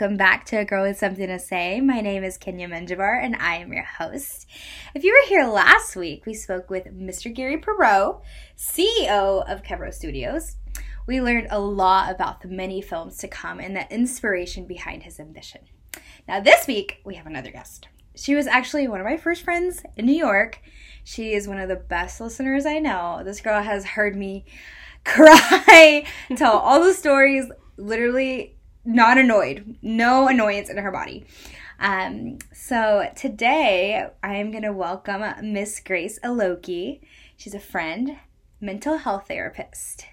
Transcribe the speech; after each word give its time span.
welcome 0.00 0.16
back 0.16 0.46
to 0.46 0.56
A 0.56 0.64
Girl 0.64 0.84
with 0.84 0.96
Something 0.96 1.26
to 1.26 1.38
Say. 1.38 1.78
My 1.82 2.00
name 2.00 2.24
is 2.24 2.38
Kenya 2.38 2.66
Menjivar 2.66 3.22
and 3.22 3.36
I 3.36 3.56
am 3.56 3.70
your 3.70 3.84
host. 3.84 4.46
If 4.94 5.04
you 5.04 5.12
were 5.12 5.28
here 5.28 5.44
last 5.44 5.94
week, 5.94 6.24
we 6.24 6.32
spoke 6.32 6.70
with 6.70 6.86
Mr. 6.86 7.30
Gary 7.30 7.60
Perot, 7.60 8.22
CEO 8.56 9.46
of 9.46 9.62
Kevro 9.62 9.92
Studios. 9.92 10.56
We 11.06 11.20
learned 11.20 11.48
a 11.50 11.60
lot 11.60 12.10
about 12.10 12.40
the 12.40 12.48
many 12.48 12.80
films 12.80 13.18
to 13.18 13.28
come 13.28 13.60
and 13.60 13.76
the 13.76 13.92
inspiration 13.92 14.64
behind 14.64 15.02
his 15.02 15.20
ambition. 15.20 15.66
Now, 16.26 16.40
this 16.40 16.66
week, 16.66 17.02
we 17.04 17.16
have 17.16 17.26
another 17.26 17.50
guest. 17.50 17.88
She 18.14 18.34
was 18.34 18.46
actually 18.46 18.88
one 18.88 19.00
of 19.00 19.06
my 19.06 19.18
first 19.18 19.42
friends 19.42 19.82
in 19.98 20.06
New 20.06 20.16
York. 20.16 20.62
She 21.04 21.34
is 21.34 21.46
one 21.46 21.58
of 21.58 21.68
the 21.68 21.76
best 21.76 22.22
listeners 22.22 22.64
I 22.64 22.78
know. 22.78 23.20
This 23.22 23.42
girl 23.42 23.62
has 23.62 23.84
heard 23.84 24.16
me 24.16 24.46
cry, 25.04 26.06
and 26.30 26.38
tell 26.38 26.56
all 26.56 26.82
the 26.82 26.94
stories, 26.94 27.50
literally 27.76 28.56
not 28.90 29.18
annoyed, 29.18 29.76
no 29.82 30.26
annoyance 30.26 30.68
in 30.68 30.76
her 30.76 30.90
body. 30.90 31.24
Um, 31.78 32.38
so 32.52 33.08
today 33.16 34.08
I 34.22 34.34
am 34.34 34.50
going 34.50 34.64
to 34.64 34.72
welcome 34.72 35.24
Miss 35.52 35.80
Grace 35.80 36.18
Oloke. 36.24 37.00
She's 37.36 37.54
a 37.54 37.60
friend, 37.60 38.18
mental 38.60 38.98
health 38.98 39.28
therapist, 39.28 40.04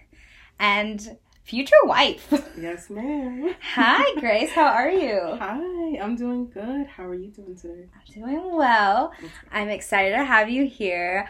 and 0.60 1.18
future 1.44 1.76
wife. 1.86 2.32
Yes, 2.58 2.90
ma'am. 2.90 3.54
Hi, 3.76 4.20
Grace. 4.20 4.52
How 4.52 4.66
are 4.66 4.90
you? 4.90 5.20
Hi, 5.38 6.00
I'm 6.02 6.16
doing 6.16 6.50
good. 6.50 6.88
How 6.88 7.06
are 7.06 7.14
you 7.14 7.28
doing 7.28 7.56
today? 7.56 7.86
I'm 7.94 8.14
doing 8.24 8.56
well. 8.56 9.14
I'm 9.52 9.70
excited 9.70 10.16
to 10.16 10.24
have 10.24 10.50
you 10.50 10.66
here 10.66 11.30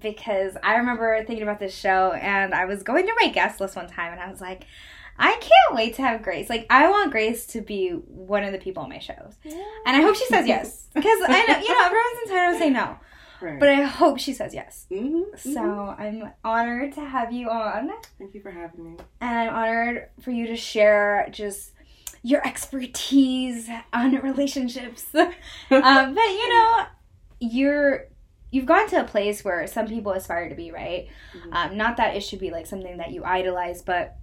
because 0.00 0.54
I 0.62 0.76
remember 0.76 1.24
thinking 1.24 1.42
about 1.42 1.60
this 1.60 1.74
show 1.74 2.12
and 2.12 2.52
I 2.52 2.66
was 2.66 2.82
going 2.82 3.06
through 3.06 3.16
my 3.22 3.28
guest 3.28 3.58
list 3.58 3.74
one 3.74 3.86
time 3.86 4.12
and 4.12 4.20
I 4.20 4.30
was 4.30 4.42
like, 4.42 4.66
I 5.20 5.32
can't 5.32 5.74
wait 5.76 5.94
to 5.96 6.02
have 6.02 6.22
Grace. 6.22 6.48
Like, 6.48 6.66
I 6.70 6.88
want 6.88 7.10
Grace 7.10 7.46
to 7.48 7.60
be 7.60 7.90
one 7.90 8.42
of 8.42 8.52
the 8.52 8.58
people 8.58 8.82
on 8.82 8.88
my 8.88 8.98
shows. 8.98 9.36
Yeah. 9.44 9.62
And 9.86 9.96
I 9.96 10.00
hope 10.00 10.16
she 10.16 10.24
says 10.26 10.48
yes. 10.48 10.88
Because 10.94 11.20
I 11.28 11.46
know, 11.46 11.58
you 11.58 11.68
know, 11.68 11.84
everyone's 11.84 12.18
entitled 12.26 12.54
to 12.54 12.58
say 12.58 12.70
no. 12.70 12.96
Right. 13.40 13.60
But 13.60 13.68
I 13.68 13.82
hope 13.82 14.18
she 14.18 14.32
says 14.32 14.54
yes. 14.54 14.86
Mm-hmm, 14.90 15.36
so 15.36 15.60
mm-hmm. 15.60 16.02
I'm 16.02 16.32
honored 16.44 16.92
to 16.94 17.00
have 17.00 17.32
you 17.32 17.48
on. 17.48 17.90
Thank 18.18 18.34
you 18.34 18.40
for 18.40 18.50
having 18.50 18.84
me. 18.84 18.96
And 19.20 19.50
I'm 19.50 19.54
honored 19.54 20.08
for 20.20 20.30
you 20.30 20.46
to 20.48 20.56
share 20.56 21.28
just 21.30 21.72
your 22.22 22.46
expertise 22.46 23.68
on 23.92 24.16
relationships. 24.16 25.06
um, 25.14 25.32
but 25.70 25.80
you 25.80 26.48
know, 26.48 26.86
you're 27.40 28.08
you've 28.50 28.66
gone 28.66 28.88
to 28.88 29.00
a 29.00 29.04
place 29.04 29.44
where 29.44 29.66
some 29.66 29.86
people 29.86 30.12
aspire 30.12 30.48
to 30.48 30.54
be, 30.54 30.70
right? 30.70 31.08
Mm-hmm. 31.34 31.52
Um, 31.52 31.76
not 31.76 31.96
that 31.96 32.16
it 32.16 32.20
should 32.20 32.40
be 32.40 32.50
like 32.50 32.66
something 32.66 32.98
that 32.98 33.12
you 33.12 33.24
idolize, 33.24 33.80
but 33.80 34.16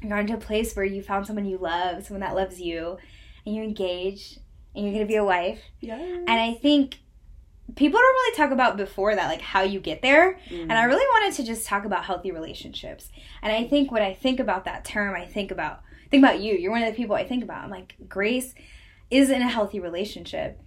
you're 0.00 0.10
gone 0.10 0.26
to 0.26 0.34
a 0.34 0.38
place 0.38 0.74
where 0.74 0.84
you 0.84 1.02
found 1.02 1.26
someone 1.26 1.46
you 1.46 1.58
love, 1.58 2.04
someone 2.04 2.20
that 2.20 2.34
loves 2.34 2.60
you, 2.60 2.98
and 3.44 3.54
you're 3.54 3.64
engaged, 3.64 4.40
and 4.74 4.84
you're 4.84 4.94
gonna 4.94 5.06
be 5.06 5.16
a 5.16 5.24
wife. 5.24 5.60
Yeah. 5.80 5.96
And 5.96 6.30
I 6.30 6.54
think 6.54 6.98
people 7.74 7.98
don't 7.98 8.14
really 8.14 8.36
talk 8.36 8.50
about 8.52 8.76
before 8.76 9.14
that 9.14 9.28
like 9.28 9.40
how 9.40 9.62
you 9.62 9.80
get 9.80 10.00
there 10.00 10.38
mm. 10.48 10.62
and 10.62 10.72
i 10.72 10.84
really 10.84 11.04
wanted 11.14 11.34
to 11.34 11.42
just 11.42 11.66
talk 11.66 11.84
about 11.84 12.04
healthy 12.04 12.30
relationships 12.30 13.10
and 13.42 13.52
i 13.52 13.64
think 13.64 13.90
when 13.90 14.02
i 14.02 14.14
think 14.14 14.38
about 14.38 14.66
that 14.66 14.84
term 14.84 15.16
i 15.16 15.24
think 15.24 15.50
about 15.50 15.80
think 16.08 16.24
about 16.24 16.38
you 16.40 16.54
you're 16.54 16.70
one 16.70 16.80
of 16.80 16.88
the 16.88 16.96
people 16.96 17.16
i 17.16 17.26
think 17.26 17.42
about 17.42 17.64
i'm 17.64 17.70
like 17.70 17.96
grace 18.08 18.54
is 19.10 19.30
in 19.30 19.42
a 19.42 19.48
healthy 19.48 19.80
relationship. 19.80 20.60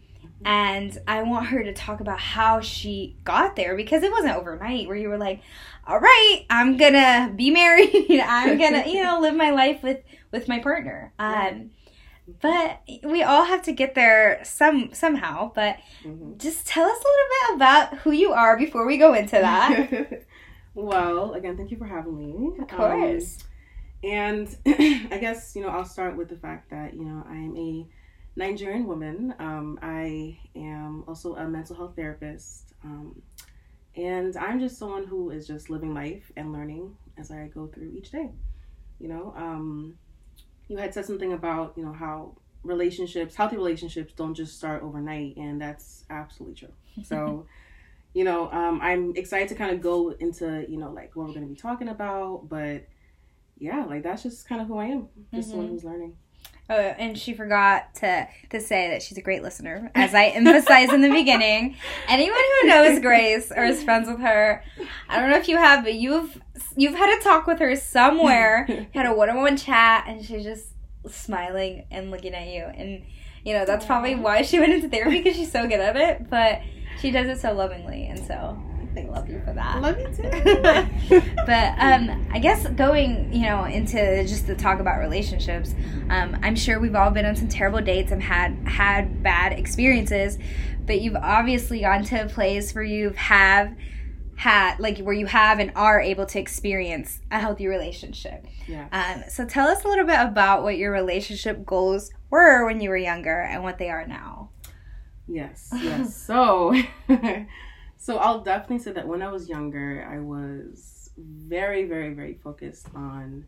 And 0.45 0.97
i 1.07 1.21
want 1.21 1.47
her 1.47 1.63
to 1.63 1.73
talk 1.73 1.99
about 1.99 2.19
how 2.19 2.61
she 2.61 3.15
got 3.23 3.55
there 3.55 3.75
because 3.75 4.03
it 4.03 4.11
wasn't 4.11 4.33
overnight 4.35 4.87
where 4.87 4.95
you 4.95 5.09
were 5.09 5.17
like 5.17 5.41
all 5.85 5.99
right 5.99 6.45
i'm 6.49 6.77
gonna 6.77 7.31
be 7.35 7.49
married. 7.49 8.05
I'm 8.23 8.57
gonna 8.57 8.87
you 8.87 9.03
know 9.03 9.19
live 9.19 9.35
my 9.35 9.51
life 9.51 9.83
with 9.83 9.99
with 10.31 10.47
my 10.47 10.59
partner. 10.59 11.13
Um 11.19 11.71
but 12.41 12.81
we 13.03 13.23
all 13.23 13.43
have 13.43 13.63
to 13.63 13.71
get 13.71 13.95
there 13.95 14.39
some 14.43 14.91
somehow. 14.93 15.51
But 15.55 15.77
mm-hmm. 16.03 16.37
just 16.37 16.67
tell 16.67 16.87
us 16.87 16.97
a 16.97 17.07
little 17.07 17.29
bit 17.29 17.55
about 17.55 17.97
who 17.99 18.11
you 18.11 18.33
are 18.33 18.55
before 18.55 18.85
we 18.85 18.97
go 18.97 19.13
into 19.13 19.31
that. 19.31 20.23
Well 20.75 21.33
again 21.33 21.57
thank 21.57 21.71
you 21.71 21.77
for 21.77 21.87
having 21.87 22.17
me. 22.17 22.61
Of 22.61 22.67
course. 22.69 23.39
um, 24.03 24.09
and 24.09 24.55
i 24.65 25.17
guess 25.19 25.53
you 25.55 25.61
know 25.61 25.67
i'll 25.67 25.83
start 25.83 26.15
with 26.15 26.29
the 26.29 26.37
fact 26.37 26.69
that 26.69 26.93
you 26.93 27.03
know 27.03 27.21
i 27.27 27.35
am 27.35 27.57
a 27.57 27.85
nigerian 28.39 28.87
woman. 28.87 29.35
Um, 29.39 29.77
i 29.81 30.37
am 30.55 31.03
also 31.07 31.35
a 31.35 31.47
mental 31.47 31.75
health 31.75 31.95
therapist. 31.95 32.73
Um, 32.83 33.21
and 33.95 34.37
i'm 34.37 34.59
just 34.59 34.77
someone 34.77 35.05
who 35.05 35.29
is 35.31 35.45
just 35.45 35.69
living 35.69 35.93
life 35.93 36.31
and 36.37 36.53
learning 36.53 36.95
as 37.17 37.31
i 37.31 37.49
go 37.53 37.67
through 37.67 37.91
each 37.97 38.11
day 38.11 38.29
you 38.99 39.07
know? 39.07 39.33
Um, 39.35 39.95
you 40.67 40.77
had 40.77 40.93
said 40.93 41.05
something 41.05 41.33
about 41.33 41.73
you 41.75 41.83
know 41.83 41.93
how 41.93 42.35
relationships 42.63 43.35
healthy 43.35 43.55
relationships 43.55 44.13
don't 44.13 44.35
just 44.35 44.57
start 44.57 44.83
overnight 44.83 45.35
and 45.37 45.59
that's 45.59 46.05
absolutely 46.09 46.55
true. 46.55 46.73
So 47.03 47.47
you 48.13 48.23
know 48.23 48.51
um, 48.51 48.79
i'm 48.81 49.15
excited 49.15 49.47
to 49.49 49.55
kind 49.55 49.71
of 49.71 49.81
go 49.81 50.09
into 50.19 50.65
you 50.69 50.77
know 50.77 50.91
like 50.91 51.15
what 51.15 51.27
we're 51.27 51.33
going 51.33 51.47
to 51.47 51.53
be 51.53 51.59
talking 51.59 51.89
about 51.89 52.47
but 52.49 52.87
yeah 53.57 53.85
like 53.85 54.03
that's 54.03 54.23
just 54.23 54.47
kind 54.47 54.61
of 54.61 54.67
who 54.67 54.77
i 54.77 54.85
am 54.85 55.07
just 55.33 55.49
mm-hmm. 55.49 55.57
someone 55.57 55.67
who's 55.69 55.83
learning 55.83 56.15
Oh, 56.71 56.75
and 56.75 57.17
she 57.17 57.33
forgot 57.33 57.95
to 57.95 58.27
to 58.51 58.61
say 58.61 58.91
that 58.91 59.01
she's 59.01 59.17
a 59.17 59.21
great 59.21 59.41
listener, 59.41 59.89
as 59.95 60.13
I 60.13 60.25
emphasized 60.25 60.93
in 60.93 61.01
the 61.01 61.09
beginning. 61.09 61.75
Anyone 62.07 62.37
who 62.61 62.67
knows 62.67 62.99
Grace 62.99 63.51
or 63.51 63.63
is 63.65 63.83
friends 63.83 64.07
with 64.07 64.19
her, 64.19 64.63
I 65.09 65.19
don't 65.19 65.31
know 65.31 65.37
if 65.37 65.47
you 65.47 65.57
have, 65.57 65.83
but 65.83 65.95
you've 65.95 66.39
you've 66.75 66.93
had 66.93 67.17
a 67.19 67.23
talk 67.23 67.47
with 67.47 67.57
her 67.57 67.75
somewhere, 67.75 68.67
had 68.93 69.07
a 69.07 69.13
one 69.13 69.31
on 69.31 69.37
one 69.37 69.57
chat, 69.57 70.05
and 70.07 70.23
she's 70.23 70.43
just 70.43 70.67
smiling 71.07 71.85
and 71.89 72.11
looking 72.11 72.35
at 72.35 72.47
you. 72.47 72.65
And 72.65 73.03
you 73.43 73.55
know 73.55 73.65
that's 73.65 73.85
probably 73.87 74.13
why 74.13 74.43
she 74.43 74.59
went 74.59 74.73
into 74.73 74.89
therapy 74.89 75.23
because 75.23 75.35
she's 75.35 75.51
so 75.51 75.67
good 75.67 75.79
at 75.79 75.95
it. 75.95 76.29
But 76.29 76.61
she 77.01 77.09
does 77.09 77.27
it 77.27 77.41
so 77.41 77.51
lovingly, 77.51 78.05
and 78.05 78.19
so 78.19 78.61
Love 79.07 79.29
you 79.29 79.41
for 79.45 79.53
that. 79.53 79.81
Love 79.81 79.99
you 79.99 80.07
too. 80.07 81.21
but 81.45 81.73
um, 81.79 82.27
I 82.31 82.39
guess 82.39 82.67
going, 82.69 83.33
you 83.33 83.43
know, 83.43 83.65
into 83.65 84.23
just 84.23 84.47
the 84.47 84.55
talk 84.55 84.79
about 84.79 84.99
relationships, 84.99 85.73
um, 86.09 86.37
I'm 86.41 86.55
sure 86.55 86.79
we've 86.79 86.95
all 86.95 87.11
been 87.11 87.25
on 87.25 87.35
some 87.35 87.47
terrible 87.47 87.81
dates 87.81 88.11
and 88.11 88.21
had 88.21 88.57
had 88.67 89.23
bad 89.23 89.53
experiences, 89.53 90.37
but 90.85 91.01
you've 91.01 91.15
obviously 91.15 91.81
gone 91.81 92.03
to 92.05 92.25
a 92.25 92.27
place 92.27 92.73
where 92.73 92.83
you 92.83 93.11
have 93.11 93.75
had 94.35 94.79
like 94.79 94.99
where 94.99 95.13
you 95.13 95.25
have 95.25 95.59
and 95.59 95.69
are 95.75 95.99
able 95.99 96.25
to 96.25 96.39
experience 96.39 97.19
a 97.29 97.39
healthy 97.39 97.67
relationship. 97.67 98.45
Yeah. 98.67 98.87
Um, 98.91 99.23
so 99.29 99.45
tell 99.45 99.67
us 99.67 99.83
a 99.83 99.87
little 99.87 100.05
bit 100.05 100.19
about 100.19 100.63
what 100.63 100.77
your 100.77 100.91
relationship 100.91 101.65
goals 101.65 102.09
were 102.29 102.65
when 102.65 102.79
you 102.79 102.89
were 102.89 102.97
younger 102.97 103.41
and 103.41 103.63
what 103.63 103.77
they 103.77 103.89
are 103.89 104.07
now. 104.07 104.51
Yes. 105.27 105.69
Yes. 105.73 106.15
so. 106.15 106.73
So 108.01 108.17
I'll 108.17 108.39
definitely 108.39 108.79
say 108.79 108.93
that 108.93 109.07
when 109.07 109.21
I 109.21 109.29
was 109.29 109.49
younger, 109.49 110.07
I 110.09 110.19
was 110.19 111.11
very, 111.17 111.83
very, 111.83 112.13
very 112.13 112.33
focused 112.33 112.87
on 112.95 113.45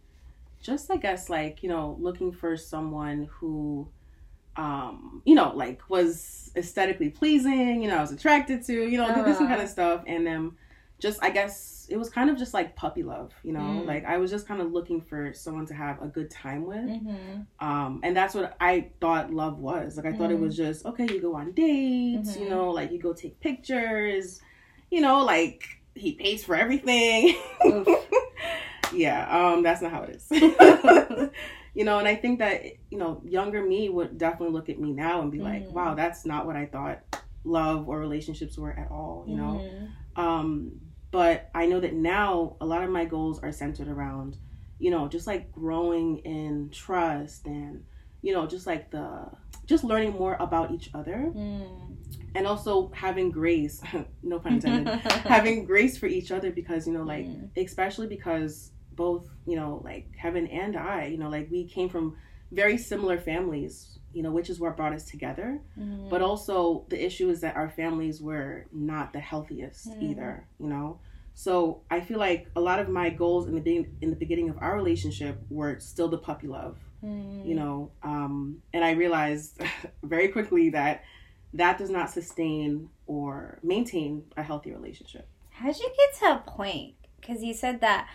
just, 0.62 0.92
I 0.92 0.98
guess, 0.98 1.30
like, 1.30 1.64
you 1.64 1.70
know, 1.70 1.98
looking 2.02 2.34
for 2.34 2.58
someone 2.58 3.30
who, 3.32 3.88
um, 4.58 5.22
you 5.26 5.36
know, 5.36 5.54
like 5.56 5.90
was 5.90 6.52
aesthetically 6.58 7.10
pleasing, 7.10 7.82
you 7.82 7.88
know, 7.88 7.98
I 7.98 8.02
was 8.02 8.12
attracted 8.12 8.64
to, 8.66 8.74
you 8.74 8.98
know, 8.98 9.06
uh. 9.06 9.24
this 9.24 9.38
kind 9.38 9.62
of 9.62 9.70
stuff. 9.70 10.04
And 10.06 10.28
then 10.28 10.52
just, 11.00 11.24
I 11.24 11.30
guess, 11.30 11.81
it 11.92 11.98
was 11.98 12.10
kind 12.10 12.30
of 12.30 12.38
just 12.38 12.54
like 12.54 12.76
puppy 12.76 13.04
love, 13.04 13.34
you 13.44 13.54
know, 13.54 13.60
mm. 13.60 13.86
like 13.86 14.06
I 14.06 14.18
was 14.18 14.32
just 14.32 14.48
kind 14.48 14.62
of 14.62 14.72
looking 14.72 15.02
for 15.02 15.34
someone 15.34 15.66
to 15.68 15.74
have 15.74 16.02
a 16.02 16.08
good 16.08 16.32
time 16.32 16.66
with. 16.66 16.78
Mm-hmm. 16.78 17.42
Um, 17.60 18.00
and 18.04 18.16
that's 18.16 18.34
what 18.34 18.56
I 18.60 18.90
thought 19.00 19.32
love 19.34 19.60
was. 19.60 19.98
Like, 19.98 20.06
I 20.06 20.12
mm. 20.12 20.18
thought 20.18 20.32
it 20.32 20.40
was 20.40 20.58
mm-hmm. 20.58 20.72
just, 20.72 20.86
okay, 20.86 21.06
you 21.06 21.22
go 21.22 21.36
on 21.36 21.52
dates, 21.52 22.32
mm-hmm. 22.32 22.44
you 22.44 22.50
know, 22.50 22.72
like 22.72 22.92
you 22.92 23.00
go 23.00 23.14
take 23.14 23.40
pictures 23.40 24.42
you 24.92 25.02
know, 25.02 25.24
like 25.24 25.64
he 25.96 26.14
pays 26.14 26.44
for 26.44 26.56
everything. 26.56 27.36
yeah, 28.94 29.28
um, 29.30 29.64
that's 29.64 29.82
not 29.82 29.92
how 29.92 30.04
it 30.04 30.10
is. 30.12 30.28
you 31.74 31.86
know, 31.86 31.98
and 31.98 32.08
I 32.08 32.16
think 32.16 32.40
that 32.40 32.64
you 32.92 33.00
know, 33.00 33.22
younger 33.26 33.64
me 33.64 33.90
would 33.90 34.18
definitely 34.18 34.54
look 34.54 34.70
at 34.70 34.80
me 34.80 34.92
now 34.92 35.22
and 35.22 35.32
be 35.32 35.40
like, 35.40 35.64
mm. 35.64 35.72
"Wow, 35.72 35.96
that's 35.96 36.26
not 36.26 36.46
what 36.46 36.56
I 36.56 36.66
thought 36.68 37.00
love 37.44 37.88
or 37.88 37.98
relationships 38.00 38.58
were 38.58 38.72
at 38.72 38.92
all." 38.92 39.26
You 39.28 39.38
know, 39.38 39.70
mm. 40.18 40.22
um, 40.22 40.74
but 41.12 41.50
I 41.54 41.66
know 41.66 41.80
that 41.80 41.94
now 41.94 42.56
a 42.62 42.66
lot 42.66 42.84
of 42.84 42.90
my 42.90 43.06
goals 43.06 43.40
are 43.40 43.52
centered 43.52 43.88
around, 43.88 44.38
you 44.80 44.92
know, 44.92 45.08
just 45.08 45.28
like 45.28 45.52
growing 45.52 46.20
in 46.20 46.70
trust 46.72 47.46
and 47.46 47.84
you 48.24 48.34
know, 48.34 48.46
just 48.46 48.68
like 48.68 48.92
the 48.92 49.28
just 49.66 49.84
learning 49.84 50.12
more 50.12 50.38
about 50.40 50.72
each 50.72 50.90
other. 50.94 51.32
Mm 51.36 51.92
and 52.36 52.48
also 52.48 52.92
having 52.94 53.32
grace 53.32 53.82
no 54.24 54.40
pun 54.40 54.54
intended 54.54 54.88
having 55.26 55.66
grace 55.66 55.98
for 55.98 56.08
each 56.08 56.32
other 56.32 56.52
because 56.52 56.88
you 56.88 56.94
know 56.94 57.04
like 57.04 57.26
mm. 57.26 57.50
especially 57.58 58.08
because 58.08 58.72
both 58.94 59.30
you 59.46 59.56
know 59.56 59.82
like 59.84 60.08
Kevin 60.20 60.48
and 60.48 60.76
i 60.76 61.06
you 61.06 61.18
know 61.18 61.30
like 61.30 61.50
we 61.52 61.66
came 61.66 61.90
from 61.90 62.16
very 62.52 62.78
similar 62.78 63.18
families 63.18 64.00
you 64.14 64.22
know 64.24 64.32
which 64.32 64.50
is 64.50 64.60
what 64.60 64.76
brought 64.78 64.94
us 64.94 65.06
together 65.06 65.60
mm. 65.80 66.10
but 66.10 66.22
also 66.22 66.86
the 66.90 67.04
issue 67.06 67.30
is 67.30 67.42
that 67.42 67.56
our 67.56 67.70
families 67.70 68.22
were 68.22 68.66
not 68.72 69.14
the 69.14 69.20
healthiest 69.20 69.90
mm. 69.90 70.02
either 70.04 70.46
you 70.60 70.68
know 70.68 71.00
so 71.34 71.82
i 71.90 72.00
feel 72.00 72.20
like 72.20 72.48
a 72.56 72.62
lot 72.62 72.80
of 72.80 72.90
my 72.90 73.10
goals 73.10 73.48
in 73.48 73.56
the 73.56 73.62
beginning 73.62 73.96
in 74.02 74.10
the 74.10 74.16
beginning 74.16 74.50
of 74.50 74.58
our 74.60 74.76
relationship 74.76 75.42
were 75.50 75.80
still 75.80 76.08
the 76.10 76.18
puppy 76.18 76.48
love 76.48 76.78
Mm. 77.04 77.48
you 77.48 77.56
know 77.56 77.90
um, 78.04 78.62
and 78.74 78.86
i 78.86 78.92
realized 78.92 79.60
very 80.04 80.28
quickly 80.28 80.70
that 80.70 81.04
that 81.56 81.80
does 81.80 81.90
not 81.90 82.12
sustain 82.12 82.90
or 83.08 83.58
maintain 83.64 84.24
a 84.38 84.44
healthy 84.44 84.72
relationship 84.72 85.28
How'd 85.50 85.78
you 85.78 85.90
get 85.96 86.20
to 86.20 86.26
a 86.36 86.38
point? 86.58 86.96
Because 87.20 87.44
you 87.44 87.54
said 87.54 87.82
that, 87.82 88.08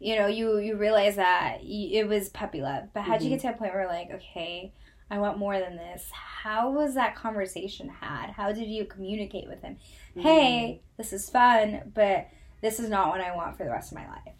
you 0.00 0.16
know, 0.16 0.26
you 0.26 0.58
you 0.58 0.76
realized 0.76 1.16
that 1.16 1.58
it 1.62 2.06
was 2.08 2.28
puppy 2.28 2.60
love, 2.60 2.88
but 2.92 3.02
how'd 3.02 3.22
you 3.22 3.28
Mhm. 3.28 3.34
get 3.34 3.40
to 3.42 3.48
a 3.50 3.52
point 3.54 3.72
where 3.72 3.86
like, 3.86 4.10
okay, 4.10 4.72
I 5.10 5.18
want 5.18 5.38
more 5.38 5.58
than 5.58 5.76
this? 5.76 6.08
How 6.12 6.70
was 6.70 6.94
that 6.94 7.14
conversation 7.14 7.88
had? 7.88 8.30
How 8.30 8.52
did 8.52 8.68
you 8.68 8.84
communicate 8.84 9.48
with 9.48 9.62
him? 9.62 9.76
Hey, 10.16 10.82
this 10.96 11.12
is 11.12 11.28
fun, 11.28 11.92
but 11.94 12.28
this 12.60 12.80
is 12.80 12.88
not 12.88 13.08
what 13.08 13.20
I 13.20 13.34
want 13.34 13.56
for 13.56 13.64
the 13.64 13.70
rest 13.70 13.92
of 13.92 13.98
my 13.98 14.08
life. 14.08 14.34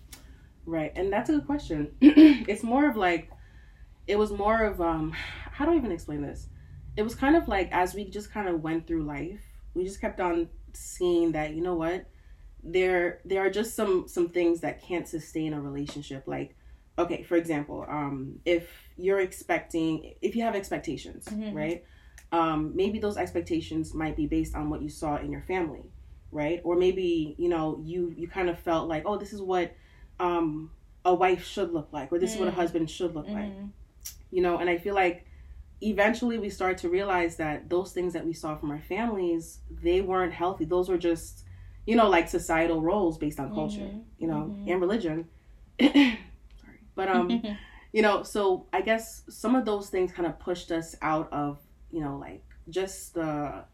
Right, 0.66 0.92
and 0.96 1.12
that's 1.12 1.28
a 1.28 1.34
good 1.34 1.46
question. 1.46 1.94
it's 2.00 2.62
more 2.62 2.88
of 2.88 2.96
like, 2.96 3.30
it 4.06 4.16
was 4.16 4.30
more 4.30 4.64
of 4.64 4.80
um, 4.80 5.12
how 5.12 5.66
do 5.66 5.72
I 5.72 5.76
even 5.76 5.92
explain 5.92 6.22
this? 6.22 6.48
It 6.96 7.02
was 7.02 7.14
kind 7.14 7.36
of 7.36 7.48
like 7.48 7.68
as 7.72 7.94
we 7.94 8.04
just 8.04 8.32
kind 8.32 8.48
of 8.48 8.62
went 8.62 8.86
through 8.86 9.04
life, 9.04 9.40
we 9.74 9.84
just 9.84 10.00
kept 10.00 10.20
on 10.20 10.48
seeing 10.72 11.32
that 11.32 11.54
you 11.54 11.62
know 11.62 11.74
what, 11.74 12.06
there 12.62 13.20
there 13.24 13.44
are 13.44 13.50
just 13.50 13.74
some 13.74 14.08
some 14.08 14.30
things 14.30 14.60
that 14.60 14.82
can't 14.82 15.06
sustain 15.06 15.52
a 15.52 15.60
relationship. 15.60 16.24
Like, 16.26 16.56
okay, 16.98 17.22
for 17.22 17.36
example, 17.36 17.84
um, 17.88 18.40
if 18.44 18.68
you're 18.96 19.20
expecting, 19.20 20.14
if 20.22 20.36
you 20.36 20.42
have 20.42 20.54
expectations, 20.54 21.28
Mhm. 21.28 21.54
right? 21.54 21.84
Um, 22.32 22.74
maybe 22.74 22.98
those 22.98 23.16
expectations 23.16 23.94
might 23.94 24.16
be 24.16 24.26
based 24.26 24.54
on 24.54 24.70
what 24.70 24.82
you 24.82 24.88
saw 24.88 25.16
in 25.16 25.30
your 25.30 25.42
family, 25.42 25.84
right? 26.32 26.60
Or 26.64 26.76
maybe 26.76 27.34
you 27.38 27.48
know 27.48 27.80
you 27.84 28.12
you 28.16 28.28
kind 28.28 28.48
of 28.48 28.58
felt 28.58 28.88
like, 28.88 29.04
oh, 29.06 29.16
this 29.18 29.32
is 29.32 29.40
what 29.42 29.74
um, 30.20 30.70
a 31.04 31.14
wife 31.14 31.44
should 31.44 31.72
look 31.72 31.88
like, 31.92 32.12
or 32.12 32.18
this 32.18 32.32
is 32.32 32.38
what 32.38 32.48
a 32.48 32.52
Mm. 32.52 32.54
husband 32.54 32.90
should 32.90 33.14
look 33.14 33.28
like, 33.28 33.52
Mhm. 33.52 33.70
you 34.30 34.42
know. 34.42 34.58
And 34.58 34.68
I 34.70 34.78
feel 34.78 34.94
like 34.94 35.26
eventually 35.80 36.38
we 36.38 36.48
start 36.50 36.78
to 36.78 36.88
realize 36.88 37.36
that 37.36 37.68
those 37.68 37.92
things 37.92 38.12
that 38.14 38.24
we 38.24 38.32
saw 38.32 38.56
from 38.56 38.70
our 38.70 38.80
families, 38.80 39.58
they 39.82 40.00
weren't 40.00 40.32
healthy. 40.32 40.64
Those 40.64 40.88
were 40.88 40.98
just, 40.98 41.44
you 41.86 41.94
know, 41.96 42.08
like 42.08 42.28
societal 42.28 42.80
roles 42.80 43.18
based 43.18 43.38
on 43.38 43.52
culture, 43.52 43.82
Mhm. 43.82 44.04
you 44.18 44.26
know, 44.28 44.56
Mhm. 44.66 44.70
and 44.72 44.80
religion. 44.80 45.28
Sorry, 45.80 46.78
but 46.94 47.08
um, 47.08 47.42
you 47.94 48.02
know, 48.02 48.24
so 48.24 48.66
I 48.72 48.80
guess 48.80 49.22
some 49.28 49.54
of 49.54 49.64
those 49.64 49.88
things 49.88 50.10
kind 50.10 50.26
of 50.26 50.36
pushed 50.40 50.72
us 50.72 50.96
out 51.00 51.32
of, 51.32 51.60
you 51.92 52.00
know, 52.00 52.16
like 52.18 52.42
just 52.68 53.14
the, 53.14 53.64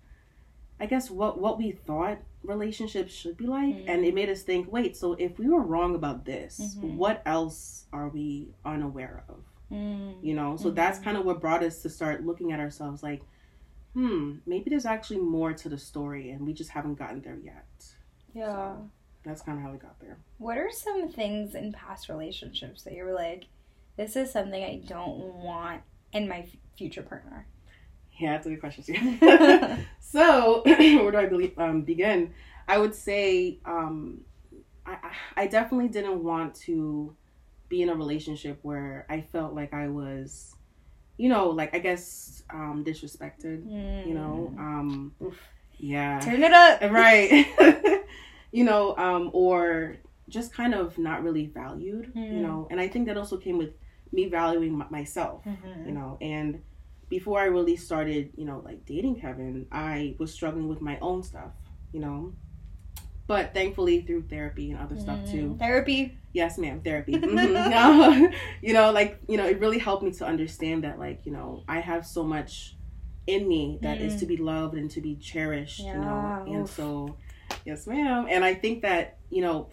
I 0.78 0.84
guess 0.86 1.10
what 1.10 1.40
what 1.40 1.56
we 1.56 1.72
thought 1.72 2.18
relationships 2.42 3.12
should 3.14 3.38
be 3.38 3.46
like, 3.46 3.74
Mhm. 3.74 3.84
and 3.88 4.04
it 4.04 4.14
made 4.14 4.28
us 4.28 4.42
think, 4.42 4.70
wait, 4.70 4.94
so 4.94 5.14
if 5.14 5.38
we 5.38 5.48
were 5.48 5.62
wrong 5.62 5.94
about 5.94 6.26
this, 6.26 6.76
Mhm. 6.76 6.96
what 6.96 7.22
else 7.24 7.86
are 7.94 8.08
we 8.10 8.52
unaware 8.62 9.24
of? 9.28 9.42
Mm. 9.70 10.22
You 10.22 10.34
know, 10.34 10.56
so 10.56 10.70
that's 10.70 10.98
Mhm. 10.98 11.04
kind 11.04 11.16
of 11.16 11.24
what 11.24 11.40
brought 11.40 11.62
us 11.62 11.80
to 11.82 11.88
start 11.88 12.24
looking 12.26 12.52
at 12.52 12.60
ourselves 12.60 13.02
like, 13.02 13.22
hmm, 13.94 14.36
maybe 14.44 14.68
there's 14.68 14.86
actually 14.86 15.20
more 15.20 15.52
to 15.54 15.68
the 15.70 15.78
story, 15.78 16.30
and 16.30 16.46
we 16.46 16.52
just 16.52 16.70
haven't 16.70 16.96
gotten 16.96 17.22
there 17.22 17.36
yet. 17.38 17.94
Yeah. 18.34 18.76
So 18.76 18.90
that's 19.22 19.40
kind 19.42 19.56
of 19.58 19.64
how 19.64 19.72
we 19.72 19.78
got 19.78 19.98
there. 19.98 20.18
What 20.38 20.58
are 20.58 20.70
some 20.70 21.08
things 21.08 21.54
in 21.54 21.72
past 21.72 22.08
relationships 22.10 22.82
that 22.84 22.92
you 22.94 23.04
were 23.04 23.12
like, 23.14 23.46
this 23.96 24.16
is 24.16 24.32
something 24.32 24.62
I 24.62 24.82
don't 24.86 25.18
want 25.18 25.82
in 26.12 26.28
my 26.28 26.40
f- 26.40 26.48
future 26.76 27.02
partner? 27.02 27.46
Yeah, 28.18 28.32
that's 28.32 28.46
a 28.46 28.50
good 28.50 28.60
question 28.60 28.84
so, 30.00 30.62
where 30.64 31.10
do 31.10 31.16
I 31.18 31.26
believe, 31.26 31.58
um, 31.58 31.82
begin? 31.82 32.34
I 32.68 32.78
would 32.78 32.94
say 32.94 33.58
um, 33.64 34.20
I, 34.86 34.96
I 35.36 35.46
definitely 35.46 35.88
didn't 35.88 36.22
want 36.22 36.54
to 36.66 37.14
be 37.68 37.82
in 37.82 37.88
a 37.88 37.94
relationship 37.94 38.58
where 38.62 39.06
I 39.08 39.20
felt 39.22 39.54
like 39.54 39.72
I 39.72 39.88
was, 39.88 40.54
you 41.16 41.28
know, 41.28 41.48
like 41.50 41.74
I 41.74 41.78
guess 41.78 42.42
um, 42.50 42.84
disrespected. 42.86 43.64
You 44.06 44.14
know, 44.14 44.54
um, 44.58 45.14
Mm. 45.20 45.32
Yeah, 45.82 46.18
Turn 46.20 46.42
it 46.42 46.52
up. 46.52 46.82
right. 46.92 47.46
you 48.52 48.64
know, 48.64 48.94
um, 48.98 49.30
or 49.32 49.96
just 50.30 50.52
kind 50.54 50.72
of 50.74 50.96
not 50.98 51.22
really 51.22 51.46
valued. 51.46 52.12
You 52.14 52.22
Mm. 52.22 52.42
know, 52.46 52.68
and 52.70 52.80
I 52.80 52.88
think 52.88 53.06
that 53.08 53.16
also 53.18 53.36
came 53.36 53.58
with 53.58 53.72
me 54.12 54.28
valuing 54.28 54.72
m- 54.80 54.88
myself 54.90 55.44
Mhm. 55.44 55.86
you 55.86 55.92
know 55.92 56.18
and 56.20 56.60
before 57.08 57.38
i 57.38 57.44
really 57.44 57.76
started 57.76 58.32
you 58.40 58.44
know 58.44 58.58
like 58.68 58.84
dating 58.84 59.14
kevin 59.22 59.66
i 59.70 60.16
was 60.18 60.32
struggling 60.32 60.66
with 60.66 60.80
my 60.80 60.98
own 60.98 61.22
stuff 61.22 61.52
you 61.92 62.00
know 62.00 62.32
but 63.28 63.54
thankfully 63.54 64.00
through 64.02 64.22
therapy 64.22 64.72
and 64.72 64.80
other 64.80 64.98
stuff 64.98 65.20
too 65.30 65.50
Mm. 65.54 65.58
Therapy. 65.60 66.18
yes 66.32 66.58
ma'am 66.58 66.80
therapy 66.82 67.12
Mhm. 67.22 68.34
you 68.62 68.72
know 68.72 68.90
like 68.90 69.20
you 69.28 69.36
know 69.36 69.46
it 69.46 69.60
really 69.60 69.78
helped 69.78 70.02
me 70.02 70.10
to 70.20 70.26
understand 70.26 70.82
that 70.82 70.98
like 70.98 71.24
you 71.24 71.30
know 71.32 71.62
i 71.68 71.78
have 71.78 72.04
so 72.04 72.24
much 72.24 72.76
in 73.28 73.46
me 73.46 73.78
that 73.82 74.00
is 74.00 74.14
Mm. 74.14 74.20
to 74.20 74.26
be 74.26 74.36
loved 74.38 74.74
and 74.74 74.90
to 74.90 75.00
be 75.00 75.14
cherished 75.30 75.78
you 75.86 75.94
know 76.04 76.42
and 76.48 76.62
oof. 76.64 76.70
so 76.74 77.16
yes 77.64 77.86
ma'am 77.86 78.26
and 78.28 78.44
i 78.44 78.54
think 78.54 78.82
that 78.82 79.18
you 79.30 79.40
know 79.42 79.68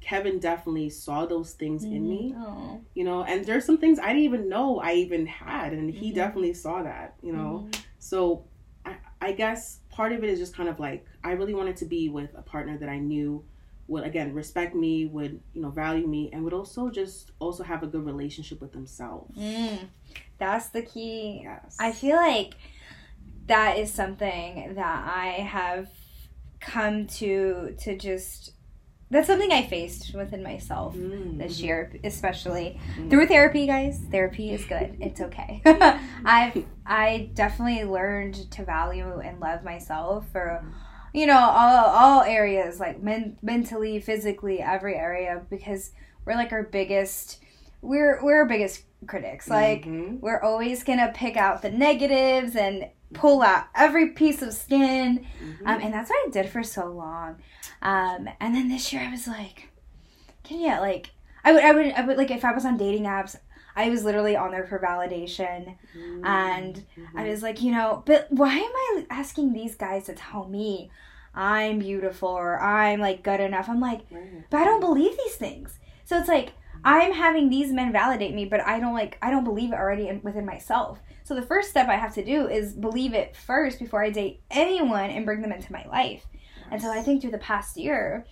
kevin 0.00 0.38
definitely 0.38 0.88
saw 0.90 1.26
those 1.26 1.52
things 1.52 1.84
in 1.84 2.08
me 2.08 2.34
Oh. 2.36 2.80
you 2.94 3.04
know 3.04 3.22
and 3.24 3.44
there's 3.44 3.64
some 3.64 3.78
things 3.78 3.98
i 3.98 4.08
didn't 4.08 4.22
even 4.22 4.48
know 4.48 4.80
i 4.80 4.94
even 4.94 5.26
had 5.26 5.72
and 5.72 5.90
he 5.90 6.10
Mhm. 6.10 6.14
definitely 6.14 6.54
saw 6.54 6.82
that 6.82 7.14
you 7.22 7.32
know 7.32 7.68
Mhm. 7.70 7.80
so 7.98 8.44
I, 8.84 8.96
I 9.20 9.32
guess 9.32 9.80
part 9.90 10.12
of 10.12 10.24
it 10.24 10.30
is 10.30 10.38
just 10.38 10.54
kind 10.56 10.68
of 10.68 10.80
like 10.80 11.04
i 11.22 11.32
really 11.32 11.54
wanted 11.54 11.76
to 11.76 11.84
be 11.84 12.08
with 12.08 12.30
a 12.34 12.42
partner 12.42 12.78
that 12.78 12.88
i 12.88 12.98
knew 12.98 13.44
would 13.88 14.04
again 14.04 14.32
respect 14.32 14.74
me 14.74 15.04
would 15.06 15.40
you 15.52 15.60
know 15.62 15.70
value 15.70 16.06
me 16.06 16.30
and 16.32 16.44
would 16.44 16.54
also 16.54 16.90
just 16.90 17.32
also 17.40 17.62
have 17.62 17.82
a 17.82 17.86
good 17.86 18.04
relationship 18.06 18.60
with 18.60 18.72
themselves 18.72 19.36
Mm. 19.36 19.88
That's 20.38 20.70
the 20.70 20.82
key. 20.82 21.40
yes 21.42 21.76
I 21.78 21.92
feel 21.92 22.16
like 22.16 22.54
that 23.46 23.76
is 23.78 23.92
something 23.92 24.74
that 24.74 25.04
I 25.14 25.28
have 25.42 25.88
come 26.60 27.06
to 27.20 27.74
to 27.80 27.96
just 27.98 28.52
that's 29.10 29.26
something 29.26 29.50
I 29.52 29.62
faced 29.66 30.14
within 30.14 30.42
myself 30.42 30.94
Mm, 30.96 31.38
this 31.38 31.60
year, 31.60 31.92
especially 32.04 32.78
Mm. 32.96 33.10
through 33.10 33.26
therapy, 33.26 33.66
guys. 33.66 34.00
Therapy 34.10 34.52
is 34.52 34.64
good. 34.64 34.96
It's 35.00 35.20
okay. 35.20 35.60
I've 36.24 36.64
I 36.86 37.30
definitely 37.34 37.84
learned 37.84 38.50
to 38.52 38.64
value 38.64 39.20
and 39.20 39.40
love 39.40 39.64
myself 39.64 40.28
for 40.32 40.64
you 41.12 41.26
know 41.26 41.38
all 41.38 41.86
all 41.86 42.22
areas 42.22 42.78
like 42.80 43.02
men- 43.02 43.36
mentally, 43.42 43.98
physically, 44.00 44.60
every 44.60 44.94
area 44.94 45.42
because 45.50 45.90
we're 46.24 46.34
like 46.36 46.52
our 46.52 46.62
biggest 46.62 47.40
we're 47.82 48.22
we're 48.22 48.40
our 48.42 48.46
biggest 48.46 48.84
critics. 49.06 49.48
Like 49.48 49.84
Mhm. 49.86 50.20
we're 50.20 50.40
always 50.42 50.84
gonna 50.84 51.10
pick 51.14 51.36
out 51.36 51.62
the 51.62 51.70
negatives 51.70 52.54
and 52.54 52.86
pull 53.12 53.42
out 53.42 53.64
every 53.74 54.10
piece 54.10 54.42
of 54.42 54.52
skin 54.52 55.26
Mhm. 55.42 55.66
um, 55.66 55.80
and 55.82 55.92
that's 55.94 56.10
what 56.10 56.26
I 56.26 56.30
did 56.30 56.48
for 56.48 56.62
so 56.62 56.86
long. 56.86 57.36
Um, 57.82 58.28
and 58.40 58.54
then 58.54 58.68
this 58.68 58.92
year 58.92 59.02
I 59.02 59.10
was 59.10 59.26
like, 59.26 59.68
can 60.44 60.60
you 60.60 60.68
like 60.68 61.10
I 61.44 61.52
would 61.52 61.62
I 61.64 61.72
would 61.72 61.92
I 61.92 62.00
would 62.06 62.16
like 62.18 62.30
if 62.30 62.44
I 62.44 62.52
was 62.52 62.64
on 62.64 62.76
dating 62.76 63.04
apps, 63.04 63.36
I 63.76 63.88
was 63.90 64.04
literally 64.04 64.36
on 64.36 64.50
there 64.50 64.66
for 64.66 64.78
validation. 64.78 65.76
and 66.22 66.84
I 67.16 67.22
Mhm. 67.24 67.30
was 67.30 67.42
like, 67.42 67.62
you 67.62 67.72
know, 67.72 68.02
but 68.06 68.26
why 68.30 68.54
am 68.54 68.72
I 68.74 69.06
asking 69.10 69.52
these 69.52 69.74
guys 69.74 70.04
to 70.04 70.14
tell 70.14 70.48
me 70.48 70.90
I'm 71.34 71.78
beautiful 71.78 72.28
or 72.28 72.60
I'm 72.60 73.00
like 73.00 73.22
good 73.22 73.40
enough? 73.40 73.68
I'm 73.68 73.80
like, 73.80 74.02
but 74.50 74.58
I 74.58 74.64
don't 74.64 74.80
believe 74.80 75.16
these 75.16 75.36
things. 75.36 75.78
So 76.04 76.18
it's 76.18 76.28
like 76.28 76.52
I'm 76.84 77.12
having 77.12 77.48
these 77.50 77.72
men 77.72 77.92
validate 77.92 78.34
me, 78.34 78.44
but 78.44 78.60
I 78.60 78.80
don't 78.80 78.94
like 78.94 79.18
I 79.22 79.30
don't 79.30 79.44
believe 79.44 79.72
it 79.72 79.76
already 79.76 80.08
in, 80.08 80.20
within 80.22 80.44
myself. 80.46 80.98
So 81.30 81.36
the 81.36 81.42
first 81.42 81.70
step 81.70 81.86
I 81.88 81.94
have 81.94 82.12
to 82.14 82.24
do 82.24 82.48
is 82.48 82.72
believe 82.72 83.14
it 83.14 83.36
first 83.36 83.78
before 83.78 84.02
I 84.02 84.10
date 84.10 84.40
anyone 84.50 85.10
and 85.10 85.24
bring 85.24 85.42
them 85.42 85.52
into 85.52 85.72
my 85.72 85.86
life. 85.86 86.26
And 86.72 86.82
so 86.82 86.90
I 86.90 87.02
think 87.02 87.20
through 87.20 87.30
the 87.30 87.38
past 87.38 87.76
year, 87.76 88.26